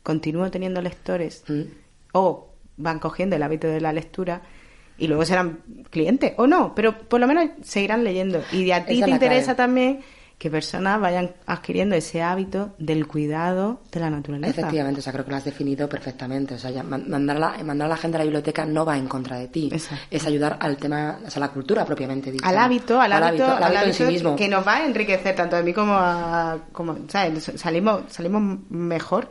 continúo 0.02 0.50
teniendo 0.50 0.82
lectores, 0.82 1.44
Mm. 1.48 1.62
o 2.14 2.48
van 2.78 3.00
cogiendo 3.00 3.36
el 3.36 3.44
hábito 3.44 3.68
de 3.68 3.82
la 3.82 3.94
lectura, 3.94 4.42
y 4.98 5.08
luego 5.08 5.26
serán 5.26 5.60
clientes, 5.90 6.34
o 6.38 6.48
no, 6.48 6.74
pero 6.76 6.98
por 6.98 7.20
lo 7.20 7.28
menos 7.28 7.50
seguirán 7.64 8.04
leyendo. 8.04 8.42
Y 8.52 8.72
a 8.72 8.86
ti 8.86 8.98
Esa 8.98 9.06
te 9.06 9.12
interesa 9.12 9.44
clave. 9.56 9.58
también 9.58 10.00
que 10.38 10.50
personas 10.52 11.00
vayan 11.00 11.32
adquiriendo 11.46 11.96
ese 11.96 12.22
hábito 12.22 12.74
del 12.78 13.08
cuidado 13.08 13.80
de 13.90 14.02
la 14.02 14.10
naturaleza. 14.10 14.52
Efectivamente, 14.52 15.00
o 15.00 15.02
sea, 15.02 15.14
creo 15.14 15.24
que 15.24 15.32
lo 15.32 15.38
has 15.38 15.46
definido 15.46 15.88
perfectamente. 15.88 16.56
O 16.56 16.60
sea, 16.60 16.72
ya 16.72 16.84
man- 16.84 17.06
mandar, 17.10 17.38
a 17.38 17.40
la, 17.40 17.64
mandar 17.64 17.86
a 17.86 17.90
la 17.90 17.96
gente 17.98 18.18
a 18.18 18.20
la 18.20 18.26
biblioteca 18.26 18.66
no 18.66 18.84
va 18.86 18.98
en 18.98 19.08
contra 19.08 19.38
de 19.40 19.48
ti. 19.48 19.70
Exacto. 19.72 20.04
Es 20.12 20.26
ayudar 20.28 20.58
al 20.60 20.76
tema, 20.76 21.20
o 21.26 21.30
sea, 21.30 21.42
a 21.42 21.48
la 21.48 21.54
cultura 21.54 21.86
propiamente 21.86 22.32
dicha. 22.34 22.46
al 22.50 22.58
hábito, 22.58 23.00
al 23.00 23.14
hábito, 23.14 23.46
al 23.46 23.64
hábito 23.64 23.86
en 23.86 23.94
sí 23.94 24.04
hábito 24.04 24.12
mismo. 24.12 24.36
que 24.36 24.50
nos 24.50 24.68
va 24.68 24.76
a 24.76 24.86
enriquecer 24.86 25.36
tanto 25.38 25.56
a 25.56 25.62
mí 25.62 25.72
como 25.72 25.94
a, 25.94 26.58
como, 26.74 26.98
¿sabes? 27.08 27.50
Salimos, 27.56 28.02
salimos 28.10 28.60
mejor, 28.70 29.30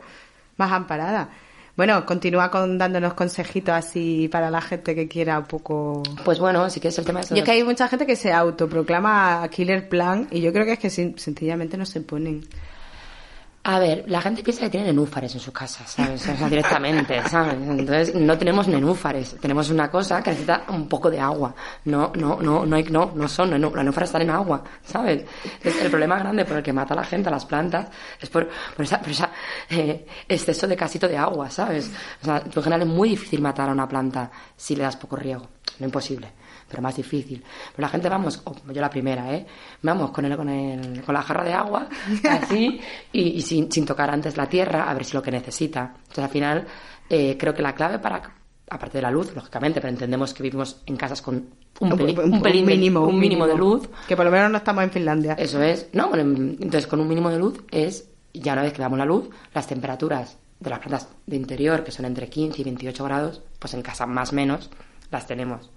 más 0.57 0.71
amparada. 0.71 1.29
Bueno, 1.75 2.05
continúa 2.05 2.49
con 2.49 2.77
dándonos 2.77 3.13
consejitos 3.15 3.75
así 3.75 4.29
para 4.29 4.49
la 4.49 4.61
gente 4.61 4.95
que 4.95 5.07
quiera 5.07 5.39
un 5.39 5.45
poco. 5.45 6.03
Pues 6.23 6.39
bueno, 6.39 6.69
sí 6.69 6.79
que 6.79 6.87
es 6.87 6.97
el 6.97 7.05
tema 7.05 7.21
de 7.21 7.27
Yo 7.29 7.35
es 7.37 7.43
que 7.43 7.51
hay 7.51 7.63
mucha 7.63 7.87
gente 7.89 8.05
que 8.05 8.15
se 8.15 8.31
autoproclama 8.31 9.45
killer 9.49 9.89
plan 9.89 10.27
y 10.31 10.39
yo 10.39 10.53
creo 10.53 10.65
que 10.65 10.73
es 10.73 10.79
que 10.79 10.89
sencillamente 10.89 11.75
no 11.77 11.85
se 11.85 11.99
ponen. 11.99 12.45
A 13.67 13.79
ver, 13.79 14.03
la 14.07 14.21
gente 14.21 14.43
piensa 14.43 14.61
que 14.61 14.69
tienen 14.69 14.89
nenúfares 14.89 15.33
en 15.33 15.39
su 15.39 15.51
casa, 15.51 15.87
¿sabes? 15.87 16.21
O 16.29 16.35
sea, 16.37 16.47
directamente, 16.47 17.19
¿sabes? 17.29 17.55
Entonces, 17.55 18.13
no 18.13 18.37
tenemos 18.37 18.67
nenúfares. 18.67 19.37
Tenemos 19.41 19.71
una 19.71 19.89
cosa 19.89 20.21
que 20.21 20.29
necesita 20.29 20.65
un 20.69 20.87
poco 20.87 21.09
de 21.09 21.19
agua. 21.19 21.55
No, 21.85 22.11
no, 22.15 22.37
no, 22.39 22.63
no 22.63 22.75
hay, 22.75 22.83
no, 22.83 23.11
no 23.15 23.27
son 23.27 23.49
nenú- 23.49 23.73
Las 23.73 23.83
nenúfares 23.83 24.09
están 24.09 24.21
en 24.21 24.29
agua, 24.29 24.63
¿sabes? 24.83 25.25
Entonces, 25.43 25.81
el 25.81 25.89
problema 25.89 26.19
grande 26.19 26.45
por 26.45 26.57
el 26.57 26.63
que 26.63 26.71
mata 26.73 26.93
a 26.93 26.97
la 26.97 27.03
gente, 27.05 27.29
a 27.29 27.31
las 27.31 27.45
plantas, 27.45 27.87
es 28.21 28.29
por, 28.29 28.47
por 28.75 28.85
esa, 28.85 28.99
por 29.01 29.09
esa 29.09 29.31
eh, 29.71 30.05
exceso 30.29 30.67
de 30.67 30.75
casito 30.75 31.07
de 31.07 31.17
agua, 31.17 31.49
¿sabes? 31.49 31.89
O 32.21 32.25
sea, 32.25 32.43
en 32.45 32.51
general 32.51 32.81
es 32.83 32.87
muy 32.87 33.09
difícil 33.09 33.41
matar 33.41 33.69
a 33.69 33.71
una 33.71 33.87
planta 33.87 34.29
si 34.55 34.75
le 34.75 34.83
das 34.83 34.95
poco 34.95 35.15
riego. 35.15 35.47
No 35.79 35.87
imposible. 35.87 36.31
Pero 36.69 36.81
más 36.81 36.95
difícil. 36.95 37.43
Pero 37.75 37.81
la 37.85 37.89
gente 37.89 38.09
vamos, 38.09 38.41
o 38.45 38.55
yo 38.71 38.81
la 38.81 38.89
primera, 38.89 39.33
¿eh? 39.33 39.45
Vamos 39.81 40.11
con, 40.11 40.25
el, 40.25 40.35
con, 40.35 40.49
el, 40.49 41.01
con 41.03 41.13
la 41.13 41.21
jarra 41.21 41.43
de 41.43 41.53
agua, 41.53 41.87
así, 42.29 42.79
y, 43.11 43.21
y 43.21 43.41
sin, 43.41 43.71
sin 43.71 43.85
tocar 43.85 44.09
antes 44.09 44.35
la 44.37 44.47
tierra, 44.47 44.89
a 44.89 44.93
ver 44.93 45.05
si 45.05 45.13
lo 45.15 45.21
que 45.21 45.31
necesita. 45.31 45.93
Entonces, 45.97 46.23
al 46.23 46.29
final, 46.29 46.67
eh, 47.09 47.35
creo 47.39 47.53
que 47.53 47.61
la 47.61 47.73
clave 47.75 47.99
para, 47.99 48.21
aparte 48.69 48.97
de 48.97 49.01
la 49.03 49.11
luz, 49.11 49.33
lógicamente, 49.35 49.79
pero 49.79 49.91
entendemos 49.93 50.33
que 50.33 50.41
vivimos 50.43 50.81
en 50.87 50.97
casas 50.97 51.21
con 51.21 51.35
un, 51.79 51.89
peli- 51.97 52.17
un 52.17 52.41
pelín 52.41 52.65
de- 52.65 52.75
mínimo, 52.75 53.01
un 53.05 53.19
mínimo 53.19 53.45
de 53.47 53.55
luz, 53.55 53.87
Que 54.07 54.15
por 54.15 54.25
lo 54.25 54.31
menos 54.31 54.49
no 54.51 54.57
estamos 54.57 54.83
en 54.83 54.91
Finlandia. 54.91 55.33
eso 55.33 55.61
es, 55.61 55.89
no, 55.93 56.09
bueno, 56.09 56.23
entonces 56.23 56.87
con 56.87 56.99
un 56.99 57.07
mínimo 57.07 57.29
de 57.29 57.37
luz 57.37 57.59
es, 57.69 58.09
ya 58.33 58.53
una 58.53 58.63
vez 58.63 58.73
que 58.73 58.81
damos 58.81 58.97
la 58.97 59.05
luz, 59.05 59.29
las 59.53 59.67
temperaturas 59.67 60.37
de 60.59 60.69
las 60.69 60.79
plantas 60.79 61.09
de 61.27 61.35
interior, 61.35 61.83
que 61.83 61.91
son 61.91 62.05
entre 62.05 62.27
15 62.29 62.59
y 62.61 62.63
28 62.63 63.03
grados, 63.03 63.41
pues 63.59 63.73
en 63.73 63.81
casa 63.81 64.05
más 64.07 64.31
o 64.31 64.35
menos 64.35 64.69
las 65.11 65.27
tenemos. 65.27 65.69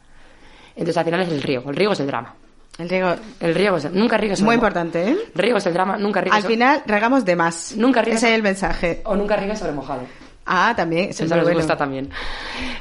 Entonces 0.79 0.97
al 0.97 1.05
final 1.05 1.21
es 1.23 1.29
el 1.29 1.43
riego, 1.43 1.71
el 1.71 1.77
riego 1.77 1.93
es 1.93 2.01
el 2.01 2.07
drama. 2.07 2.35
El 2.79 2.89
riego, 2.89 3.15
El 3.41 3.55
riego 3.57 3.77
es, 3.79 3.91
nunca 3.93 4.17
riegues 4.17 4.41
muy 4.41 4.55
importante, 4.55 5.11
¿eh? 5.11 5.17
Riego 5.35 5.59
es 5.59 5.67
el 5.67 5.75
drama, 5.75 5.99
nunca 5.99 6.21
riegues 6.21 6.45
Al 6.45 6.49
final 6.49 6.83
regamos 6.87 7.25
de 7.25 7.35
más. 7.35 7.75
Nunca 7.77 8.03
riegues- 8.03 8.19
Ese 8.19 8.29
es 8.31 8.35
el 8.37 8.43
mensaje. 8.45 9.03
o 9.05 9.17
nunca 9.17 9.35
riegues 9.37 9.59
sobre 9.59 9.73
mojado. 9.73 10.03
Ah, 10.47 10.73
también. 10.77 11.11
Eso 11.11 11.25
les 11.25 11.43
bueno. 11.43 11.55
gusta 11.59 11.77
también. 11.77 12.09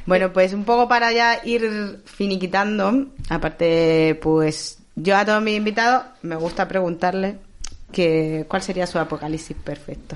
Bueno, 0.06 0.32
pues 0.32 0.54
un 0.54 0.64
poco 0.64 0.88
para 0.88 1.12
ya 1.12 1.42
ir 1.44 2.02
finiquitando, 2.06 3.08
aparte, 3.30 4.18
pues 4.22 4.78
yo 4.96 5.18
a 5.18 5.26
todos 5.26 5.42
mis 5.42 5.58
invitados 5.58 6.04
me 6.22 6.36
gusta 6.36 6.68
preguntarles 6.68 7.36
que, 7.92 8.46
cuál 8.48 8.62
sería 8.62 8.86
su 8.88 9.00
apocalipsis 9.00 9.58
perfecto. 9.64 10.16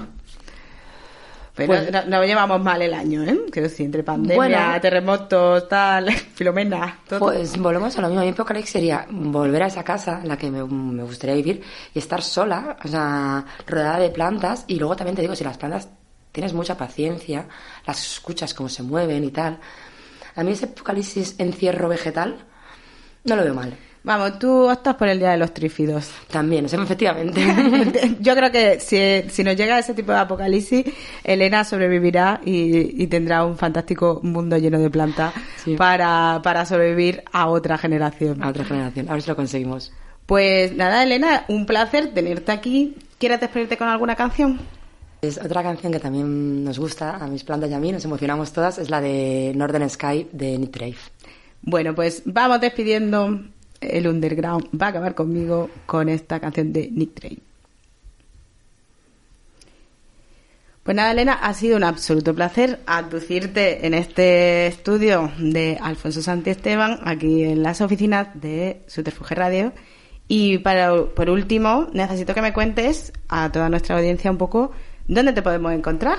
Pero 1.55 1.73
Pues- 1.73 1.91
no, 1.91 2.05
no 2.05 2.23
llevamos 2.23 2.61
mal 2.61 2.81
el 2.81 2.93
año, 2.93 3.23
¿eh? 3.23 3.37
Quiero 3.51 3.67
decir, 3.67 3.85
entre 3.85 4.03
pandemia, 4.03 4.35
Bueno. 4.37 4.57
terremotos, 4.81 5.67
tal, 5.67 6.09
filomena, 6.35 6.99
todo. 7.07 7.19
Pues 7.19 7.57
volvemos 7.57 7.97
a 7.97 8.01
lo 8.01 8.07
mismo. 8.07 8.23
Mi 8.23 8.29
apocalipsis 8.29 8.71
sería 8.71 9.05
volver 9.09 9.63
a 9.63 9.67
esa 9.67 9.83
casa 9.83 10.19
en 10.21 10.29
la 10.29 10.37
que 10.37 10.49
me, 10.49 10.63
me 10.63 11.03
gustaría 11.03 11.35
vivir 11.35 11.61
y 11.93 11.99
estar 11.99 12.21
sola, 12.21 12.77
o 12.83 12.87
sea, 12.87 13.43
rodeada 13.67 13.99
de 13.99 14.09
plantas. 14.11 14.63
Y 14.67 14.75
luego 14.79 14.95
también 14.95 15.15
te 15.15 15.21
digo, 15.23 15.35
si 15.35 15.43
las 15.43 15.57
plantas 15.57 15.89
tienes 16.31 16.53
mucha 16.53 16.77
paciencia, 16.77 17.47
las 17.85 18.13
escuchas 18.13 18.53
cómo 18.53 18.69
se 18.69 18.83
mueven 18.83 19.23
y 19.25 19.31
tal. 19.31 19.59
A 20.37 20.43
mí 20.43 20.53
ese 20.53 20.65
apocalipsis 20.67 21.35
encierro 21.37 21.89
vegetal 21.89 22.37
no 23.25 23.35
lo 23.35 23.43
veo 23.43 23.53
mal. 23.53 23.75
Vamos, 24.03 24.39
tú 24.39 24.67
optas 24.69 24.95
por 24.95 25.07
el 25.07 25.19
día 25.19 25.29
de 25.31 25.37
los 25.37 25.53
trífidos. 25.53 26.09
También, 26.31 26.65
efectivamente. 26.65 27.39
Yo 28.19 28.35
creo 28.35 28.51
que 28.51 28.79
si, 28.79 29.29
si 29.29 29.43
nos 29.43 29.55
llega 29.55 29.77
ese 29.77 29.93
tipo 29.93 30.11
de 30.11 30.17
apocalipsis, 30.17 30.85
Elena 31.23 31.63
sobrevivirá 31.63 32.41
y, 32.43 33.03
y 33.03 33.07
tendrá 33.07 33.45
un 33.45 33.57
fantástico 33.57 34.19
mundo 34.23 34.57
lleno 34.57 34.79
de 34.79 34.89
plantas 34.89 35.33
Sí. 35.63 35.75
para, 35.75 36.39
para 36.43 36.65
sobrevivir 36.65 37.23
a 37.31 37.47
otra 37.47 37.77
generación. 37.77 38.41
a 38.41 38.49
otra 38.49 38.65
generación. 38.65 39.07
A 39.07 39.13
ver 39.13 39.21
si 39.21 39.29
lo 39.29 39.35
conseguimos. 39.35 39.91
Pues 40.25 40.75
nada, 40.75 41.03
Elena, 41.03 41.45
un 41.49 41.67
placer 41.67 42.11
tenerte 42.13 42.51
aquí. 42.51 42.95
¿Quieres 43.19 43.39
despedirte 43.39 43.77
con 43.77 43.87
alguna 43.87 44.15
canción? 44.15 44.59
Es 45.21 45.37
otra 45.37 45.61
canción 45.61 45.91
que 45.93 45.99
también 45.99 46.63
nos 46.63 46.79
gusta 46.79 47.17
a 47.17 47.27
mis 47.27 47.43
plantas 47.43 47.69
y 47.69 47.73
a 47.75 47.79
mí, 47.79 47.91
nos 47.91 48.03
emocionamos 48.05 48.51
todas, 48.51 48.79
es 48.79 48.89
la 48.89 48.99
de 48.99 49.51
Northern 49.55 49.87
Sky 49.87 50.27
de 50.31 50.57
Nick. 50.57 50.95
Bueno, 51.61 51.93
pues 51.93 52.23
vamos 52.25 52.59
despidiendo. 52.59 53.39
El 53.81 54.07
underground 54.07 54.69
va 54.79 54.87
a 54.87 54.89
acabar 54.89 55.15
conmigo 55.15 55.69
con 55.85 56.07
esta 56.07 56.39
canción 56.39 56.71
de 56.71 56.89
Nick 56.91 57.15
Drake. 57.15 57.41
Pues 60.83 60.97
nada, 60.97 61.11
Elena, 61.11 61.33
ha 61.33 61.53
sido 61.53 61.77
un 61.77 61.83
absoluto 61.83 62.33
placer 62.33 62.79
aducirte 62.87 63.85
en 63.85 63.93
este 63.93 64.65
estudio 64.65 65.31
de 65.37 65.77
Alfonso 65.79 66.23
Santi 66.23 66.49
Esteban, 66.49 66.99
aquí 67.03 67.43
en 67.43 67.61
las 67.61 67.81
oficinas 67.81 68.29
de 68.33 68.81
Subterfuge 68.87 69.35
Radio. 69.35 69.73
Y 70.27 70.57
para, 70.57 71.05
por 71.05 71.29
último, 71.29 71.87
necesito 71.93 72.33
que 72.33 72.41
me 72.41 72.51
cuentes 72.51 73.13
a 73.29 73.51
toda 73.51 73.69
nuestra 73.69 73.95
audiencia 73.95 74.31
un 74.31 74.37
poco 74.37 74.71
dónde 75.07 75.33
te 75.33 75.43
podemos 75.43 75.71
encontrar. 75.71 76.17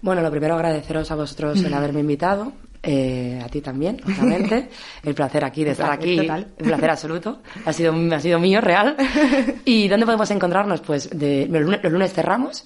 Bueno, 0.00 0.22
lo 0.22 0.30
primero 0.30 0.54
agradeceros 0.54 1.10
a 1.10 1.16
vosotros 1.16 1.64
el 1.64 1.74
haberme 1.74 2.00
invitado, 2.00 2.52
eh, 2.84 3.40
a 3.44 3.48
ti 3.48 3.60
también, 3.60 4.00
obviamente. 4.06 4.68
El 5.02 5.14
placer 5.14 5.44
aquí 5.44 5.64
de 5.64 5.70
estar 5.72 5.90
aquí, 5.90 6.16
total. 6.16 6.48
el 6.58 6.64
placer 6.66 6.90
absoluto. 6.90 7.42
Ha 7.64 7.72
sido, 7.72 7.94
ha 8.14 8.20
sido 8.20 8.38
mío, 8.38 8.60
real. 8.60 8.96
¿Y 9.64 9.88
dónde 9.88 10.06
podemos 10.06 10.30
encontrarnos? 10.30 10.80
Pues 10.80 11.10
de, 11.10 11.46
los, 11.50 11.62
lunes, 11.62 11.80
los 11.82 11.92
lunes 11.92 12.12
cerramos, 12.12 12.64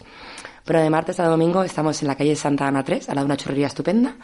pero 0.64 0.81
de 0.81 0.91
martes 0.91 1.19
a 1.21 1.25
domingo 1.27 1.62
estamos 1.62 2.01
en 2.03 2.09
la 2.09 2.14
calle 2.16 2.35
Santa 2.37 2.66
Ana 2.66 2.85
3, 2.85 3.09
al 3.09 3.14
lado 3.14 3.27
de 3.27 3.33
una 3.33 3.37
churrería 3.37 3.66
estupenda, 3.69 4.16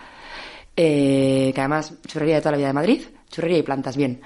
eh, 0.76 1.52
que 1.54 1.60
además 1.60 1.94
churrería 2.06 2.36
de 2.36 2.40
toda 2.40 2.52
la 2.52 2.58
vida 2.58 2.66
de 2.68 2.72
Madrid, 2.72 3.02
churrería 3.30 3.58
y 3.58 3.62
plantas, 3.62 3.96
bien. 3.96 4.20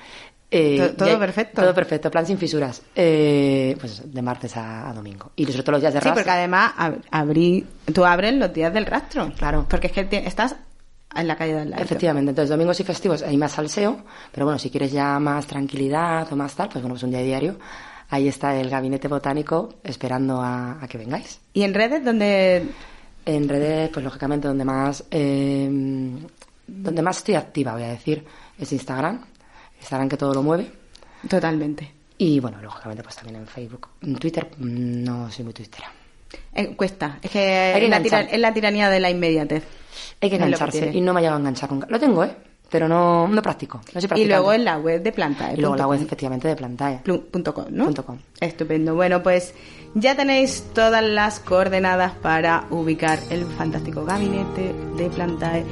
Eh, 0.50 0.78
To- 0.78 0.96
todo 0.96 1.08
ya- 1.10 1.18
perfecto. 1.18 1.60
Todo 1.60 1.74
perfecto, 1.74 2.10
plan 2.10 2.24
sin 2.26 2.38
fisuras. 2.38 2.80
Eh, 2.96 3.76
pues 3.78 4.10
de 4.10 4.22
martes 4.22 4.56
a, 4.56 4.88
a 4.88 4.94
domingo. 4.94 5.30
Y 5.36 5.44
sobre 5.44 5.62
todo 5.62 5.72
los 5.72 5.82
días 5.82 5.92
de 5.92 6.00
Sí, 6.00 6.06
rastre. 6.06 6.22
porque 6.24 6.38
además 6.38 6.72
ab- 6.78 7.02
abrí, 7.10 7.66
tú 7.92 8.02
abres 8.06 8.32
los 8.34 8.50
días 8.54 8.72
del 8.72 8.86
rastro. 8.86 9.30
Claro. 9.36 9.66
Porque 9.68 9.88
es 9.88 9.92
que 9.92 10.08
estás 10.26 10.56
en 11.14 11.26
la 11.26 11.36
calle 11.36 11.54
del. 11.54 11.72
Efectivamente, 11.74 12.30
entonces 12.30 12.50
domingos 12.50 12.78
y 12.80 12.84
festivos 12.84 13.22
hay 13.22 13.36
más 13.36 13.52
salseo, 13.52 14.04
pero 14.32 14.46
bueno, 14.46 14.58
si 14.58 14.70
quieres 14.70 14.92
ya 14.92 15.18
más 15.18 15.46
tranquilidad 15.46 16.32
o 16.32 16.36
más 16.36 16.54
tal, 16.54 16.68
pues 16.68 16.82
bueno, 16.82 16.94
pues 16.94 17.02
un 17.02 17.10
día 17.10 17.20
diario. 17.20 17.58
Ahí 18.10 18.26
está 18.26 18.58
el 18.58 18.70
gabinete 18.70 19.06
botánico 19.06 19.74
esperando 19.84 20.40
a, 20.40 20.82
a 20.82 20.88
que 20.88 20.96
vengáis. 20.96 21.40
¿Y 21.52 21.62
en 21.62 21.74
redes 21.74 22.02
donde 22.02 22.66
En 23.26 23.48
redes, 23.48 23.90
pues 23.90 24.02
lógicamente 24.02 24.48
donde 24.48 24.64
más 24.64 25.04
eh, 25.10 25.68
donde 26.68 27.02
más 27.02 27.18
estoy 27.18 27.34
activa, 27.34 27.72
voy 27.72 27.82
a 27.82 27.88
decir, 27.88 28.24
es 28.58 28.72
Instagram. 28.72 29.24
Instagram 29.80 30.08
que 30.08 30.16
todo 30.16 30.34
lo 30.34 30.42
mueve. 30.42 30.70
Totalmente. 31.28 31.92
Y 32.18 32.40
bueno, 32.40 32.60
lógicamente 32.60 33.02
pues 33.02 33.16
también 33.16 33.36
en 33.36 33.46
Facebook. 33.46 33.88
En 34.02 34.16
Twitter 34.16 34.48
mm, 34.56 35.04
no 35.04 35.30
soy 35.30 35.44
muy 35.44 35.54
twittera. 35.54 35.90
Eh, 36.54 36.74
cuesta. 36.76 37.18
Es 37.22 37.30
que, 37.30 37.88
la 37.88 37.98
es 37.98 38.38
la 38.38 38.52
tiranía 38.52 38.90
de 38.90 39.00
la 39.00 39.10
inmediatez. 39.10 39.64
Hay 40.20 40.30
que 40.30 40.36
engancharse 40.36 40.90
y 40.92 41.00
no 41.00 41.12
me 41.12 41.20
ha 41.20 41.22
llegado 41.22 41.36
a 41.36 41.40
enganchar 41.40 41.70
nunca. 41.70 41.86
Lo 41.88 41.98
tengo, 41.98 42.24
¿eh? 42.24 42.34
Pero 42.70 42.86
no, 42.86 43.26
no 43.26 43.40
practico. 43.40 43.80
No 43.94 44.00
soy 44.00 44.10
Y 44.20 44.24
luego 44.26 44.52
en 44.52 44.64
la 44.64 44.78
web 44.78 45.02
de 45.02 45.10
planta. 45.10 45.52
Y 45.52 45.56
luego 45.56 45.74
la 45.74 45.86
web 45.86 46.02
efectivamente 46.02 46.48
de 46.48 46.56
Plantae. 46.56 47.00
Punto 47.30 47.54
com, 47.54 47.64
¿no? 47.70 47.86
Punto 47.86 48.04
com. 48.04 48.18
Estupendo. 48.40 48.94
Bueno, 48.94 49.22
pues 49.22 49.54
ya 49.94 50.14
tenéis 50.14 50.64
todas 50.74 51.02
las 51.02 51.40
coordenadas 51.40 52.12
para 52.12 52.66
ubicar 52.70 53.18
el 53.30 53.46
fantástico 53.46 54.04
gabinete 54.04 54.74
de 54.96 55.08
Plantae. 55.08 55.64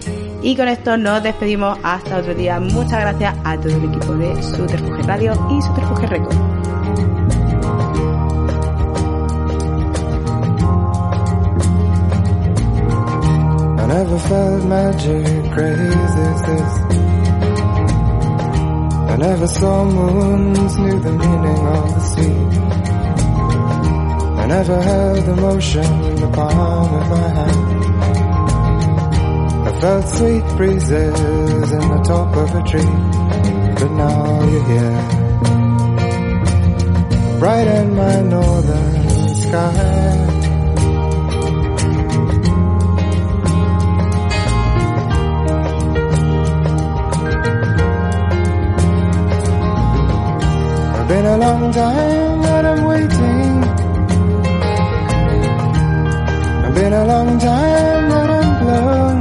Y 0.43 0.57
con 0.57 0.69
esto 0.69 0.97
nos 0.97 1.23
despedimos 1.23 1.79
hasta 1.83 2.17
otro 2.17 2.35
día. 2.35 2.61
Muchas 2.61 3.01
gracias 3.01 3.37
a 3.45 3.59
todo 3.59 3.77
el 3.77 3.85
equipo 3.85 4.15
de 4.15 4.43
Subterfuge 4.43 5.03
Radio 5.03 5.33
y 5.51 5.61
Subterfuge 5.61 6.07
Record. 6.07 6.56
Never 13.99 14.19
felt 14.19 14.65
magic 14.65 15.53
crazy 15.53 15.99
as 16.35 16.41
this. 16.49 16.73
I 19.13 19.17
never 19.17 19.49
saw 19.49 19.85
moons, 19.87 20.73
knew 20.79 20.99
the 21.01 21.13
meaning 21.13 21.63
of 21.77 21.95
the 21.95 22.03
sea. 22.11 22.39
I 24.43 24.45
never 24.55 24.83
held 24.83 25.29
emotion 25.39 25.91
in 26.11 26.17
the 26.25 26.31
palm 26.37 26.89
of 27.01 27.07
my 27.15 27.29
hand. 27.39 27.69
I 29.69 29.71
felt 29.81 30.05
sweet 30.17 30.47
breezes 30.59 31.71
in 31.79 31.85
the 31.95 32.03
top 32.13 32.37
of 32.37 32.49
a 32.61 32.63
tree, 32.71 32.97
but 33.79 33.93
now 34.05 34.25
you're 34.51 34.69
here. 34.75 34.99
Bright 37.41 37.69
in 37.79 37.95
my 37.95 38.21
northern 38.21 39.35
sky. 39.45 40.26
Been 51.17 51.25
a 51.25 51.39
long 51.39 51.73
time 51.73 52.43
that 52.43 52.65
I'm 52.67 52.85
waiting. 52.85 53.53
It's 56.65 56.75
been 56.79 56.93
a 56.93 57.05
long 57.13 57.39
time 57.39 58.05
that 58.15 58.31
I'm 58.39 58.51
blown. 58.63 59.19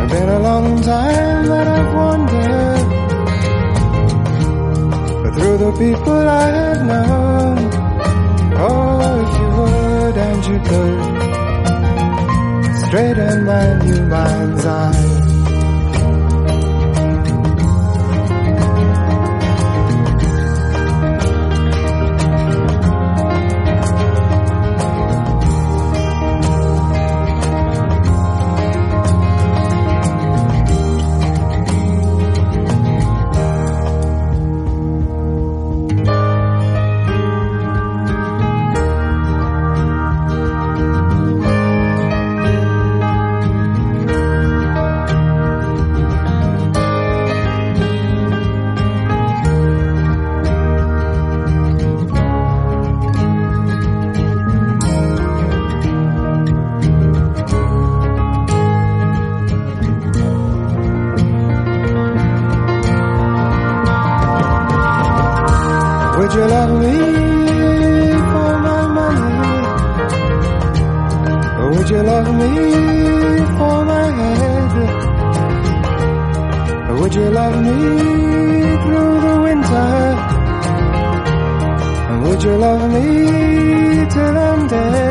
It's 0.00 0.12
been 0.12 0.28
a 0.28 0.40
long 0.48 0.82
time 0.82 1.46
that 1.52 1.66
I've 1.76 1.90
wandered. 2.00 2.86
But 5.22 5.32
through 5.36 5.58
the 5.64 5.72
people 5.84 6.22
I 6.44 6.46
have 6.58 6.82
known. 6.90 7.56
Oh, 8.66 9.22
if 9.22 9.30
you 9.40 9.48
would 9.58 10.16
and 10.28 10.40
you 10.50 10.58
could. 10.70 11.00
Straighten 12.82 13.36
my 13.46 13.66
new 13.84 14.02
mind's 14.06 14.66
eye. 14.66 15.03
Would 66.34 66.42
you 66.42 66.48
love 66.48 66.72
me 66.82 66.96
for 68.32 68.52
my 68.66 68.82
money? 68.98 69.34
Or 71.60 71.66
would 71.70 71.88
you 71.90 72.02
love 72.02 72.28
me 72.40 72.52
for 73.56 73.76
my 73.92 74.06
head? 74.18 74.72
Or 76.90 76.94
would 77.00 77.14
you 77.14 77.28
love 77.30 77.56
me 77.66 77.76
through 78.82 79.14
the 79.26 79.34
winter? 79.46 79.90
And 82.10 82.18
would 82.24 82.42
you 82.42 82.54
love 82.56 82.82
me 82.94 83.06
till 84.10 84.36
I'm 84.36 84.66
dead? 84.66 85.03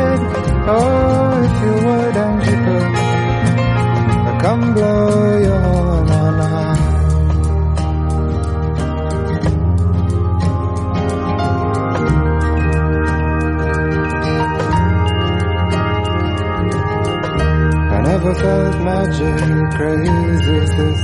Crazy 19.76 20.54
as 20.64 20.70
this. 20.78 21.00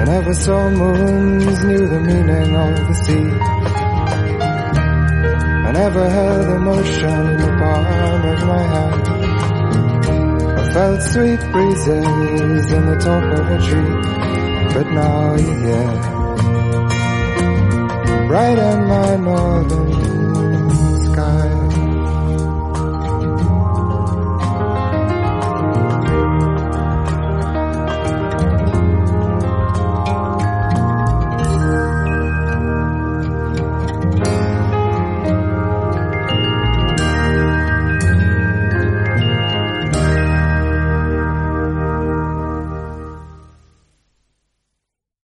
I 0.00 0.04
never 0.04 0.34
saw 0.34 0.70
moons, 0.70 1.64
knew 1.64 1.86
the 1.86 2.00
meaning 2.00 2.56
of 2.64 2.74
the 2.88 2.94
sea. 3.04 3.28
I 5.68 5.70
never 5.72 6.04
held 6.10 6.46
emotion 6.60 7.26
in 7.32 7.36
the 7.44 7.52
palm 7.60 8.22
of 8.32 8.40
my 8.52 8.62
hand. 8.74 9.04
I 10.58 10.72
felt 10.72 11.02
sweet 11.02 11.40
breezes 11.52 12.66
in 12.72 12.82
the 12.90 12.98
top 13.08 13.24
of 13.38 13.44
a 13.56 13.58
tree, 13.66 13.94
but 14.74 14.86
now 14.92 15.34
you're 15.36 15.60
here. 15.66 15.96
Bright 18.28 18.58
in 18.58 18.78
my 18.86 19.16
northern. 19.16 20.11